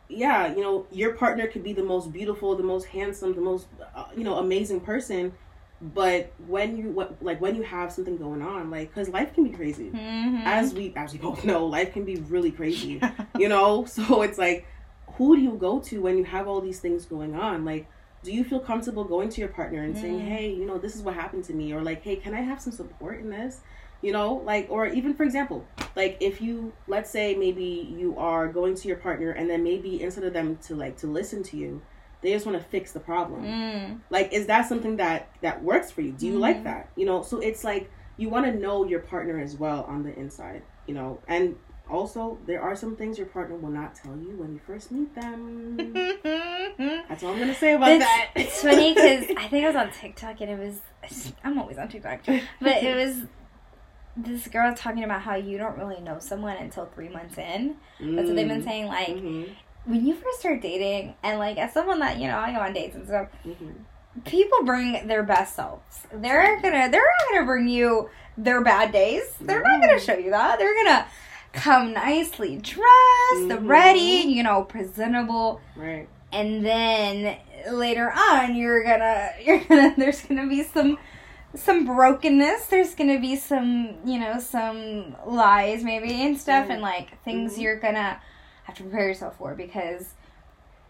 yeah, 0.09 0.55
you 0.55 0.61
know, 0.61 0.87
your 0.93 1.15
partner 1.15 1.47
could 1.47 1.63
be 1.65 1.73
the 1.73 1.83
most 1.83 2.13
beautiful, 2.13 2.55
the 2.55 2.63
most 2.63 2.85
handsome, 2.87 3.35
the 3.35 3.41
most 3.41 3.67
uh, 3.97 4.05
you 4.17 4.23
know, 4.23 4.37
amazing 4.37 4.81
person, 4.81 5.33
but 5.93 6.33
when 6.47 6.77
you 6.77 6.91
what 6.91 7.23
like 7.23 7.41
when 7.41 7.55
you 7.57 7.63
have 7.63 7.93
something 7.93 8.17
going 8.17 8.41
on, 8.41 8.71
like 8.71 8.95
cuz 8.95 9.09
life 9.09 9.35
can 9.35 9.45
be 9.45 9.51
crazy. 9.51 9.91
Mhm. 9.91 10.45
As 10.45 10.73
we 10.73 10.93
as 10.97 11.13
we 11.13 11.19
both 11.19 11.45
know, 11.45 11.67
life 11.67 11.93
can 11.93 12.05
be 12.05 12.17
really 12.17 12.51
crazy. 12.51 13.01
you 13.39 13.49
know 13.49 13.85
so 13.85 14.23
it's 14.23 14.39
like 14.39 14.67
who 15.19 15.37
do 15.37 15.43
you 15.43 15.53
go 15.53 15.81
to 15.81 16.01
when 16.01 16.17
you 16.17 16.25
have 16.25 16.49
all 16.49 16.61
these 16.61 16.81
things 16.81 17.05
going 17.05 17.35
on 17.37 17.65
like 17.65 17.87
do 18.25 18.33
you 18.33 18.43
feel 18.43 18.59
comfortable 18.59 19.05
going 19.05 19.29
to 19.29 19.41
your 19.41 19.51
partner 19.51 19.83
and 19.83 19.97
saying, 19.97 20.19
hey, 20.19 20.51
you 20.51 20.65
know, 20.65 20.79
this 20.79 20.97
is 20.97 21.03
what 21.03 21.15
happened 21.15 21.45
to 21.45 21.53
me? 21.53 21.73
Or 21.75 21.83
like, 21.83 22.03
hey, 22.03 22.17
can 22.17 22.33
I 22.35 22.41
have 22.41 22.61
some 22.61 22.73
support 22.73 23.21
in 23.21 23.29
this? 23.29 23.61
You 24.01 24.13
know, 24.13 24.43
like, 24.47 24.67
or 24.71 24.87
even 24.87 25.15
for 25.15 25.25
example, 25.25 25.67
like 25.95 26.17
if 26.21 26.41
you, 26.41 26.73
let's 26.89 27.11
say 27.11 27.35
maybe 27.35 27.95
you 27.97 28.17
are 28.19 28.49
going 28.49 28.75
to 28.77 28.89
your 28.89 28.97
partner 28.97 29.31
and 29.31 29.49
then 29.49 29.63
maybe 29.63 30.03
instead 30.03 30.25
of 30.25 30.33
them 30.33 30.57
to 30.63 30.75
like 30.75 30.97
to 30.99 31.07
listen 31.07 31.43
to 31.45 31.57
you, 31.57 31.83
they 32.25 32.33
just 32.33 32.47
want 32.47 32.59
to 32.59 32.65
fix 32.65 32.91
the 32.93 33.01
problem. 33.01 33.45
Mm. 33.45 34.01
Like, 34.11 34.33
is 34.33 34.47
that 34.47 34.67
something 34.67 34.97
that 34.97 35.29
that 35.43 35.63
works 35.63 35.93
for 35.93 36.01
you? 36.01 36.11
Do 36.11 36.27
you 36.27 36.39
like 36.39 36.65
that? 36.65 36.89
You 36.97 37.07
know, 37.07 37.23
so 37.23 37.39
it's 37.39 37.63
like 37.63 37.91
you 38.17 38.29
want 38.29 38.47
to 38.47 38.53
know 38.53 38.85
your 38.85 39.01
partner 39.01 39.39
as 39.39 39.57
well 39.57 39.85
on 39.85 40.03
the 40.03 40.13
inside. 40.19 40.63
You 40.87 40.95
know, 40.95 41.21
and 41.29 41.57
also 41.89 42.39
there 42.47 42.63
are 42.63 42.75
some 42.75 42.97
things 42.97 43.19
your 43.19 43.27
partner 43.27 43.57
will 43.57 43.71
not 43.71 43.95
tell 43.95 44.17
you 44.17 44.37
when 44.39 44.53
you 44.55 44.61
first 44.67 44.91
meet 44.91 45.15
them. 45.15 45.77
That's 47.09 47.23
all 47.23 47.33
I'm 47.33 47.39
gonna 47.39 47.55
say 47.55 47.75
about 47.75 47.91
It's, 47.91 48.05
that. 48.05 48.31
it's 48.37 48.63
funny 48.63 48.95
because 48.95 49.25
I 49.37 49.49
think 49.49 49.65
I 49.65 49.69
was 49.69 49.77
on 49.77 49.91
TikTok 49.93 50.41
and 50.41 50.51
it 50.51 50.59
was 50.59 50.81
I'm 51.45 51.59
always 51.59 51.77
on 51.77 51.89
TikTok, 51.89 52.21
but 52.25 52.83
it 52.83 52.97
was 52.97 53.27
this 54.17 54.47
girl 54.49 54.73
talking 54.75 55.03
about 55.05 55.23
how 55.23 55.35
you 55.35 55.59
don't 55.59 55.77
really 55.77 56.01
know 56.01 56.19
someone 56.21 56.57
until 56.57 56.87
three 56.87 57.09
months 57.09 57.37
in. 57.37 57.77
That's 58.01 58.29
what 58.29 58.37
they've 58.37 58.49
been 58.49 58.63
saying. 58.63 58.87
Like 58.87 59.09
Mhm, 59.09 59.51
when 59.85 60.07
you 60.07 60.15
first 60.15 60.41
start 60.41 60.61
dating, 60.63 61.15
and 61.23 61.39
like 61.39 61.59
as 61.59 61.73
someone 61.73 61.99
that 62.01 62.19
you 62.19 62.27
know 62.29 62.39
I 62.39 62.53
go 62.53 62.61
on 62.61 62.73
dates 62.73 62.95
and 62.95 63.07
stuff, 63.07 63.29
mhm. 63.45 63.75
people 64.25 64.65
bring 64.65 65.07
their 65.07 65.23
best 65.23 65.55
selves. 65.57 66.07
They're 66.13 66.61
gonna 66.61 66.89
they're 66.91 67.03
not 67.03 67.31
gonna 67.33 67.47
bring 67.47 67.69
you 67.69 68.09
their 68.37 68.63
bad 68.63 68.93
days. 68.93 69.23
They're 69.41 69.63
not 69.63 69.81
gonna 69.81 70.01
show 70.01 70.15
you 70.15 70.31
that. 70.31 70.59
They're 70.59 70.75
gonna 70.85 71.07
come 71.53 71.93
nicely 71.93 72.57
dressed, 72.57 72.81
Mhm. 73.61 73.69
ready, 73.69 74.25
you 74.27 74.43
know, 74.43 74.63
presentable 74.65 75.61
Right. 75.77 76.09
and 76.33 76.65
then 76.67 77.37
later 77.71 78.13
on 78.13 78.57
you're 78.57 78.83
gonna 78.83 79.31
you're 79.45 79.61
gonna 79.65 79.95
there's 79.97 80.23
gonna 80.23 80.49
be 80.49 80.63
some 80.65 80.99
some 81.55 81.87
brokenness 81.87 82.67
there's 82.67 82.97
gonna 82.97 83.21
be 83.21 83.37
some 83.37 83.95
you 84.05 84.19
know 84.19 84.41
some 84.41 85.15
lies 85.25 85.85
maybe 85.85 86.11
and 86.25 86.37
stuff 86.37 86.69
and 86.69 86.83
like 86.83 87.23
things 87.23 87.55
Mhm. 87.57 87.61
you're 87.63 87.77
gonna 87.77 88.21
have 88.65 88.75
to 88.77 88.83
prepare 88.83 89.07
yourself 89.09 89.37
for 89.39 89.55
because 89.55 90.11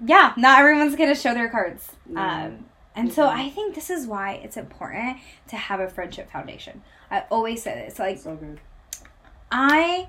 yeah 0.05 0.33
not 0.37 0.59
everyone's 0.59 0.97
gonna 0.97 1.15
show 1.15 1.33
their 1.35 1.49
cards 1.49 1.93
um 2.17 2.65
and 2.97 3.13
so 3.13 3.23
Mhm. 3.29 3.33
i 3.37 3.51
think 3.51 3.75
this 3.77 3.91
is 3.91 4.07
why 4.07 4.33
it's 4.43 4.57
important 4.57 5.19
to 5.49 5.57
have 5.57 5.79
a 5.81 5.89
friendship 5.89 6.31
foundation 6.31 6.83
i 7.11 7.25
always 7.31 7.63
say 7.63 7.75
this 7.87 7.99
like 8.01 8.19
So 8.19 8.35
good. 8.37 8.61
I 9.53 10.09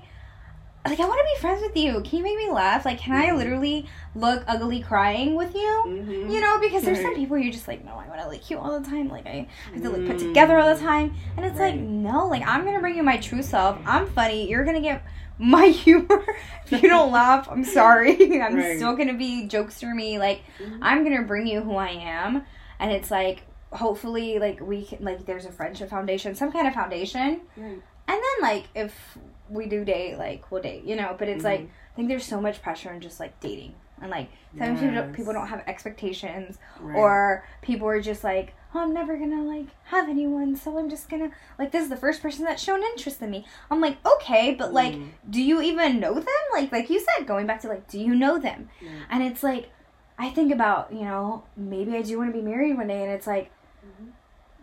like 0.86 1.00
I 1.00 1.04
want 1.04 1.18
to 1.20 1.34
be 1.34 1.40
friends 1.40 1.62
with 1.62 1.76
you. 1.76 2.00
Can 2.02 2.18
you 2.18 2.24
make 2.24 2.36
me 2.36 2.50
laugh? 2.50 2.84
Like, 2.84 2.98
can 2.98 3.14
I 3.14 3.28
Mhm. 3.28 3.36
literally 3.38 3.86
look 4.14 4.44
ugly 4.46 4.80
crying 4.80 5.34
with 5.34 5.54
you? 5.54 5.82
Mhm. 5.86 6.30
You 6.32 6.40
know, 6.40 6.58
because 6.60 6.82
there's 6.82 7.00
some 7.02 7.14
people 7.14 7.36
you're 7.38 7.52
just 7.52 7.68
like, 7.68 7.84
no, 7.84 7.92
I 7.92 8.06
want 8.08 8.20
to 8.20 8.28
like 8.28 8.48
you 8.50 8.58
all 8.58 8.78
the 8.78 8.88
time. 8.88 9.08
Like 9.08 9.26
I 9.26 9.46
have 9.72 9.82
to 9.82 9.90
like 9.90 10.06
put 10.06 10.16
Mm. 10.16 10.28
together 10.28 10.58
all 10.58 10.74
the 10.74 10.80
time, 10.80 11.14
and 11.36 11.44
it's 11.46 11.58
like, 11.58 11.74
no, 11.76 12.26
like 12.26 12.46
I'm 12.46 12.64
gonna 12.64 12.80
bring 12.80 12.96
you 12.96 13.02
my 13.02 13.16
true 13.16 13.42
self. 13.42 13.78
I'm 13.86 14.06
funny. 14.06 14.48
You're 14.48 14.64
gonna 14.64 14.80
get 14.80 15.02
my 15.38 15.66
humor. 15.66 16.24
if 16.64 16.82
you 16.82 16.88
don't 16.88 17.10
laugh, 17.20 17.48
I'm 17.50 17.64
sorry. 17.64 18.40
I'm 18.42 18.54
Right. 18.56 18.76
still 18.76 18.96
gonna 18.96 19.14
be 19.14 19.46
jokester 19.48 19.94
me. 19.94 20.18
Like 20.18 20.42
Mhm. 20.60 20.78
I'm 20.82 21.04
gonna 21.04 21.22
bring 21.22 21.46
you 21.46 21.60
who 21.60 21.76
I 21.76 21.90
am, 21.90 22.44
and 22.78 22.90
it's 22.92 23.10
like 23.10 23.42
hopefully 23.72 24.38
like 24.38 24.60
we 24.60 24.84
can 24.84 25.04
like 25.04 25.26
there's 25.26 25.44
a 25.44 25.52
friendship 25.52 25.90
foundation, 25.90 26.34
some 26.34 26.52
kind 26.52 26.66
of 26.68 26.74
foundation. 26.74 27.40
Right. 27.56 27.82
And 28.08 28.20
then 28.22 28.36
like 28.42 28.64
if 28.74 29.18
we 29.48 29.66
do 29.66 29.84
date, 29.84 30.16
like 30.18 30.50
we'll 30.50 30.62
date, 30.62 30.84
you 30.84 30.96
know. 30.96 31.14
But 31.18 31.28
it's 31.28 31.44
like 31.44 31.60
Mhm. 31.60 31.68
I 31.92 31.96
think 31.96 32.08
there's 32.08 32.26
so 32.26 32.40
much 32.40 32.62
pressure 32.62 32.92
in 32.92 33.00
just 33.00 33.18
like 33.20 33.38
dating, 33.40 33.74
and 34.02 34.10
like 34.10 34.28
sometimes 34.52 34.80
people, 34.80 34.94
don't, 34.94 35.06
Yes. 35.08 35.16
people 35.16 35.32
don't 35.32 35.46
have 35.48 35.62
expectations, 35.66 36.58
Right. 36.80 36.96
or 36.96 37.44
people 37.62 37.88
are 37.88 38.00
just 38.00 38.22
like, 38.24 38.54
oh, 38.74 38.80
I'm 38.80 38.92
never 38.92 39.16
gonna 39.16 39.42
like 39.42 39.66
have 39.84 40.08
anyone, 40.08 40.56
so 40.56 40.76
I'm 40.78 40.90
just 40.90 41.08
gonna 41.08 41.30
like 41.58 41.70
this 41.72 41.82
is 41.84 41.88
the 41.88 41.96
first 41.96 42.20
person 42.22 42.44
that's 42.44 42.62
shown 42.62 42.82
interest 42.82 43.22
in 43.22 43.30
me. 43.30 43.46
I'm 43.70 43.80
like, 43.80 43.96
okay, 44.04 44.54
but 44.54 44.72
like, 44.72 44.94
Mm. 44.94 45.08
do 45.30 45.42
you 45.42 45.62
even 45.62 46.00
know 46.00 46.14
them? 46.14 46.26
Like 46.52 46.72
like 46.72 46.90
you 46.90 47.00
said, 47.00 47.26
going 47.26 47.46
back 47.46 47.60
to 47.62 47.68
like, 47.68 47.88
do 47.88 47.98
you 47.98 48.14
know 48.14 48.38
them? 48.38 48.68
Right. 48.82 48.90
And 49.10 49.22
it's 49.22 49.42
like, 49.42 49.70
I 50.18 50.30
think 50.30 50.52
about 50.52 50.92
you 50.92 51.02
know 51.02 51.44
maybe 51.56 51.94
I 51.96 52.02
do 52.02 52.18
want 52.18 52.32
to 52.32 52.38
be 52.38 52.44
married 52.44 52.76
one 52.76 52.88
day, 52.88 53.02
and 53.02 53.10
it's 53.12 53.26
like. 53.26 53.50
Mhm. 53.86 54.12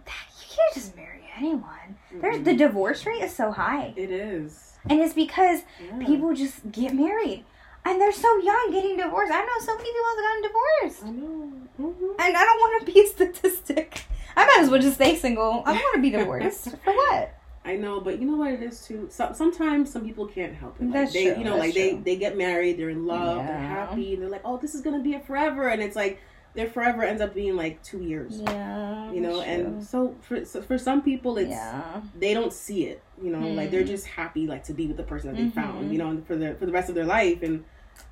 You 0.05 0.57
can't 0.57 0.73
just 0.75 0.95
marry 0.95 1.21
anyone. 1.37 1.95
There's 2.11 2.37
Mhm. 2.37 2.43
the 2.43 2.55
divorce 2.55 3.05
rate 3.07 3.23
is 3.23 3.35
so 3.35 3.51
high. 3.51 3.91
It 3.95 4.11
is. 4.11 4.72
And 4.89 4.99
it's 5.01 5.13
because 5.13 5.61
Yeah. 5.79 6.05
people 6.05 6.33
just 6.33 6.71
get 6.71 6.93
married. 6.93 7.45
And 7.85 7.99
they're 7.99 8.13
so 8.13 8.37
young 8.37 8.69
getting 8.71 8.95
divorced. 8.97 9.31
I 9.33 9.41
know 9.41 9.59
so 9.59 9.75
many 9.75 9.89
people 9.89 10.05
have 10.09 10.23
gotten 10.25 10.41
divorced. 10.49 11.03
I 11.05 11.09
know. 11.11 11.51
Mhm. 11.81 12.11
And 12.25 12.37
I 12.37 12.43
don't 12.45 12.59
want 12.59 12.85
to 12.85 12.91
be 12.93 12.99
a 13.01 13.07
statistic. 13.17 14.03
I 14.35 14.45
might 14.45 14.59
as 14.61 14.69
well 14.69 14.81
just 14.81 14.95
stay 14.95 15.15
single. 15.15 15.63
I 15.65 15.73
don't 15.73 15.81
want 15.83 15.95
to 15.95 16.01
be 16.01 16.09
divorced. 16.11 16.69
For 16.83 16.93
what? 16.93 17.33
I 17.65 17.75
know, 17.77 18.01
but 18.01 18.19
you 18.19 18.25
know 18.29 18.35
what 18.37 18.51
it 18.51 18.61
is 18.61 18.85
too. 18.85 19.07
So, 19.09 19.31
sometimes 19.33 19.89
some 19.91 20.03
people 20.05 20.27
can't 20.27 20.53
help 20.53 20.75
it. 20.81 20.85
Like 20.85 20.93
That's 20.93 21.13
they, 21.13 21.25
true, 21.27 21.37
you 21.37 21.43
know, 21.45 21.51
that's 21.51 21.59
like 21.67 21.73
they 21.73 21.89
true. 21.91 22.01
they 22.03 22.15
get 22.17 22.37
married, 22.37 22.77
they're 22.77 22.89
in 22.89 23.05
love, 23.05 23.37
they're 23.45 23.57
happy, 23.57 24.13
and 24.13 24.21
they're 24.21 24.29
like, 24.29 24.41
oh, 24.43 24.57
this 24.57 24.75
is 24.75 24.81
gonna 24.81 24.99
be 24.99 25.13
a 25.13 25.19
forever, 25.21 25.69
and 25.69 25.81
it's 25.81 25.95
like 25.95 26.19
their 26.55 26.67
forever 26.67 27.03
ends 27.03 27.21
up 27.21 27.33
being 27.33 27.55
like 27.55 27.81
two 27.83 28.01
years. 28.03 28.39
Yeah. 28.41 29.11
You 29.11 29.21
know, 29.21 29.41
and 29.41 29.83
so 29.83 30.15
for 30.21 30.45
so 30.45 30.61
for 30.61 30.77
some 30.77 31.01
people, 31.01 31.37
it's 31.37 31.49
yeah. 31.49 32.01
they 32.17 32.33
don't 32.33 32.53
see 32.53 32.85
it. 32.85 33.01
You 33.21 33.31
know, 33.31 33.47
like 33.49 33.71
they're 33.71 33.83
Mm. 33.83 33.87
just 33.87 34.05
happy 34.07 34.45
like 34.47 34.63
to 34.65 34.73
be 34.73 34.87
with 34.87 34.97
the 34.97 35.03
person 35.03 35.29
that 35.31 35.37
they 35.37 35.47
Mhm. 35.47 35.53
found. 35.53 35.91
You 35.91 35.97
know, 35.97 36.09
and 36.09 36.25
for 36.27 36.35
the 36.35 36.53
for 36.55 36.65
the 36.65 36.71
rest 36.71 36.89
of 36.89 36.95
their 36.95 37.05
life, 37.05 37.41
and 37.43 37.63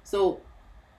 so 0.04 0.42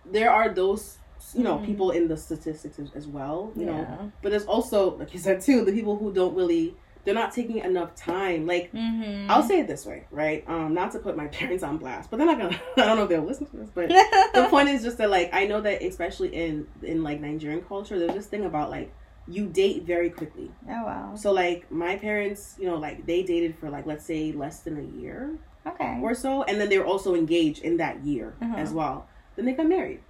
there 0.05 0.31
are 0.31 0.49
those 0.49 0.99
you 1.35 1.43
know 1.45 1.59
Mhm. 1.59 1.67
people 1.67 1.91
in 1.93 2.09
the 2.09 2.17
statistics 2.17 2.79
as, 2.79 2.91
as 2.95 3.07
well. 3.07 3.53
You 3.57 3.67
know, 3.67 4.13
but 4.23 4.31
there's 4.31 4.47
also 4.47 4.97
like 4.97 5.13
you 5.13 5.19
said 5.21 5.41
too 5.41 5.65
the 5.65 5.73
people 5.73 5.97
who 5.97 6.13
don't 6.13 6.35
really 6.35 6.75
they're 7.05 7.15
not 7.15 7.33
taking 7.33 7.59
enough 7.59 7.95
time. 7.95 8.47
Like 8.47 8.73
Mm-hmm. 8.73 9.31
I'll 9.31 9.43
say 9.43 9.61
it 9.61 9.67
this 9.67 9.85
way, 9.87 10.05
right? 10.11 10.45
Um, 10.49 10.73
not 10.75 10.93
to 10.93 10.99
put 10.99 11.17
my 11.17 11.27
parents 11.39 11.63
on 11.63 11.79
blast, 11.79 12.11
but 12.11 12.17
they're 12.19 12.27
not 12.27 12.39
gonna. 12.39 12.61
I 12.77 12.87
don't 12.87 12.97
know 12.97 13.03
if 13.05 13.09
they'll 13.09 13.23
listen 13.23 13.47
to 13.47 13.57
this, 13.57 13.71
but 13.75 13.89
the 14.35 14.47
point 14.51 14.69
is 14.69 14.83
just 14.83 14.99
that 14.99 15.11
like 15.11 15.31
I 15.33 15.47
know 15.47 15.61
that 15.61 15.83
especially 15.83 16.35
in 16.35 16.67
in 16.83 17.03
like 17.03 17.21
Nigerian 17.21 17.63
culture, 17.63 17.99
there's 17.99 18.15
this 18.15 18.27
thing 18.27 18.45
about 18.45 18.71
like 18.71 18.93
you 19.29 19.47
date 19.47 19.85
very 19.85 20.11
quickly. 20.11 20.51
oh 20.69 20.85
wow. 20.85 21.15
So 21.17 21.31
like 21.33 21.71
my 21.71 21.97
parents, 21.97 22.57
you 22.59 22.67
know, 22.67 22.77
like 22.77 23.07
they 23.07 23.23
dated 23.23 23.57
for 23.59 23.71
like 23.71 23.87
let's 23.87 24.05
say 24.05 24.33
less 24.33 24.61
than 24.61 24.79
a 24.79 25.01
year 25.01 25.39
Okay. 25.65 26.01
or 26.03 26.13
so, 26.15 26.43
and 26.43 26.61
then 26.61 26.69
they 26.69 26.77
were 26.79 26.85
also 26.87 27.15
engaged 27.15 27.63
in 27.63 27.77
that 27.77 28.05
year 28.05 28.35
Uh-huh. 28.43 28.57
as 28.57 28.73
well. 28.73 29.07
Then 29.37 29.45
they 29.47 29.53
got 29.53 29.67
married, 29.67 30.01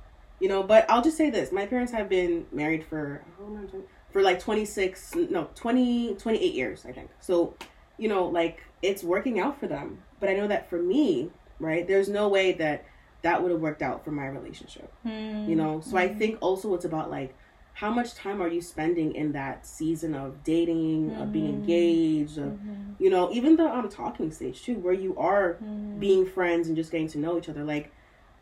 you 0.41 0.49
know. 0.49 0.63
But 0.63 0.91
I'll 0.91 1.03
just 1.03 1.17
say 1.19 1.29
this: 1.29 1.53
my 1.53 1.67
parents 1.67 1.93
have 1.93 2.09
been 2.09 2.47
married 2.53 2.85
for 2.85 3.23
how 3.37 3.45
long 3.45 3.57
am 3.59 3.63
I 3.63 3.67
talking- 3.67 3.85
for 4.13 4.23
like 4.23 4.39
26, 4.39 5.15
no 5.31 5.49
20, 5.55 6.15
28 6.17 6.55
years, 6.55 6.85
I 6.87 6.93
think. 6.93 7.11
So, 7.21 7.55
you 7.99 8.09
know, 8.09 8.27
like 8.27 8.63
it's 8.83 9.03
working 9.03 9.41
out 9.41 9.59
for 9.59 9.67
them. 9.67 10.03
But 10.21 10.29
I 10.29 10.35
know 10.35 10.47
that 10.49 10.69
for 10.69 10.79
me, 10.81 11.31
right? 11.59 11.87
There's 11.87 12.09
no 12.09 12.29
way 12.29 12.53
that 12.53 12.85
that 13.23 13.41
would 13.43 13.51
have 13.53 13.61
worked 13.61 13.83
out 13.83 14.05
for 14.05 14.11
my 14.11 14.27
relationship 14.27 14.93
Mm. 15.07 15.49
you 15.49 15.55
know 15.57 15.81
so 15.81 15.97
i 15.97 16.09
think 16.09 16.39
also 16.41 16.75
it's 16.75 16.85
about 16.85 17.09
like 17.11 17.37
how 17.75 17.91
much 17.91 18.15
time 18.15 18.41
are 18.43 18.49
you 18.49 18.61
spending 18.61 19.15
in 19.15 19.31
that 19.33 19.65
season 19.67 20.15
of 20.15 20.43
dating 20.45 21.13
of 21.15 21.33
being 21.33 21.47
Mhm. 21.47 21.55
engaged 21.55 22.39
of 22.39 22.53
Mhm. 22.55 22.95
you 22.99 23.11
know 23.11 23.31
even 23.33 23.55
the 23.57 23.65
um 23.65 23.89
talking 23.89 24.31
stage 24.33 24.63
too 24.65 24.75
where 24.79 24.93
you 24.95 25.17
are 25.17 25.59
Mhm. 25.63 26.01
being 26.01 26.27
friends 26.27 26.67
and 26.67 26.77
just 26.77 26.91
getting 26.91 27.07
to 27.09 27.19
know 27.19 27.39
each 27.39 27.49
other 27.49 27.63
like 27.65 27.93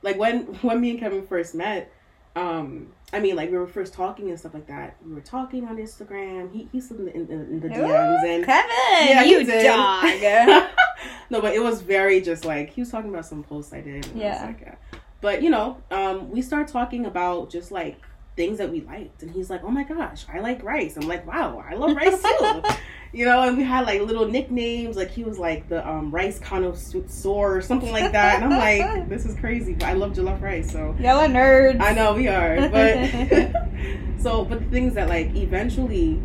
like 0.02 0.18
when 0.18 0.44
when 0.66 0.80
me 0.80 0.90
and 0.90 0.98
kevin 0.98 1.26
first 1.26 1.54
met 1.54 1.92
um 2.36 2.86
i 3.12 3.18
mean 3.18 3.34
like 3.34 3.50
we 3.50 3.58
were 3.58 3.66
first 3.66 3.92
talking 3.92 4.28
and 4.30 4.38
stuff 4.38 4.54
like 4.54 4.66
that 4.68 4.96
we 5.04 5.12
were 5.12 5.20
talking 5.20 5.66
on 5.66 5.76
instagram 5.78 6.52
he 6.52 6.68
he 6.70 6.80
slid 6.80 7.00
in 7.00 7.04
the, 7.06 7.14
in, 7.14 7.28
in 7.30 7.60
the 7.60 7.68
dms 7.68 8.24
and 8.24 8.44
Kevin, 8.44 8.70
Yeah, 9.08 9.22
you 9.22 9.44
dog. 9.44 10.66
no, 11.30 11.40
but 11.40 11.54
it 11.54 11.62
was 11.62 11.80
very 11.82 12.20
just 12.20 12.44
like 12.44 12.70
he 12.70 12.80
was 12.80 12.90
talking 12.90 13.10
about 13.10 13.26
some 13.26 13.42
posts 13.42 13.72
I 13.72 13.80
did. 13.80 14.06
And 14.06 14.16
I 14.16 14.24
Yeah. 14.24 14.46
like, 14.46 14.60
yeah. 14.60 14.74
But 15.20 15.42
you 15.42 15.50
know, 15.50 15.78
um, 15.90 16.30
we 16.30 16.40
start 16.42 16.68
talking 16.68 17.04
about 17.06 17.50
just 17.50 17.70
like 17.72 18.00
things 18.36 18.58
that 18.58 18.70
we 18.70 18.80
liked, 18.82 19.22
and 19.22 19.30
he's 19.30 19.50
like, 19.50 19.62
"Oh 19.64 19.70
my 19.70 19.82
gosh, 19.82 20.24
I 20.32 20.38
like 20.40 20.62
rice." 20.62 20.96
I'm 20.96 21.06
like, 21.08 21.26
"Wow, 21.26 21.62
I 21.68 21.74
love 21.74 21.94
rice 21.96 22.22
too." 22.22 22.62
you 23.12 23.24
know, 23.24 23.42
and 23.42 23.56
we 23.56 23.64
had 23.64 23.86
like 23.86 24.00
little 24.02 24.26
nicknames. 24.26 24.96
Like 24.96 25.10
he 25.10 25.24
was 25.24 25.38
like 25.38 25.68
the 25.68 25.86
um, 25.88 26.10
rice 26.10 26.38
connoisseur 26.38 27.56
or 27.56 27.60
something 27.60 27.90
like 27.90 28.12
that, 28.12 28.42
and 28.42 28.52
I'm 28.52 28.58
like, 28.58 29.08
"This 29.08 29.24
is 29.24 29.34
crazy," 29.38 29.74
but 29.74 29.84
I 29.88 29.94
love 29.94 30.12
jollof 30.12 30.40
rice, 30.40 30.70
so 30.70 30.94
Y'all 31.00 31.18
are 31.18 31.26
nerds. 31.28 31.80
I 31.80 31.92
know 31.92 32.14
we 32.14 32.28
are, 32.28 32.68
but 32.68 33.10
so 34.20 34.44
but 34.44 34.60
the 34.60 34.66
things 34.70 34.94
that 34.94 35.08
like 35.08 35.34
eventually 35.34 36.20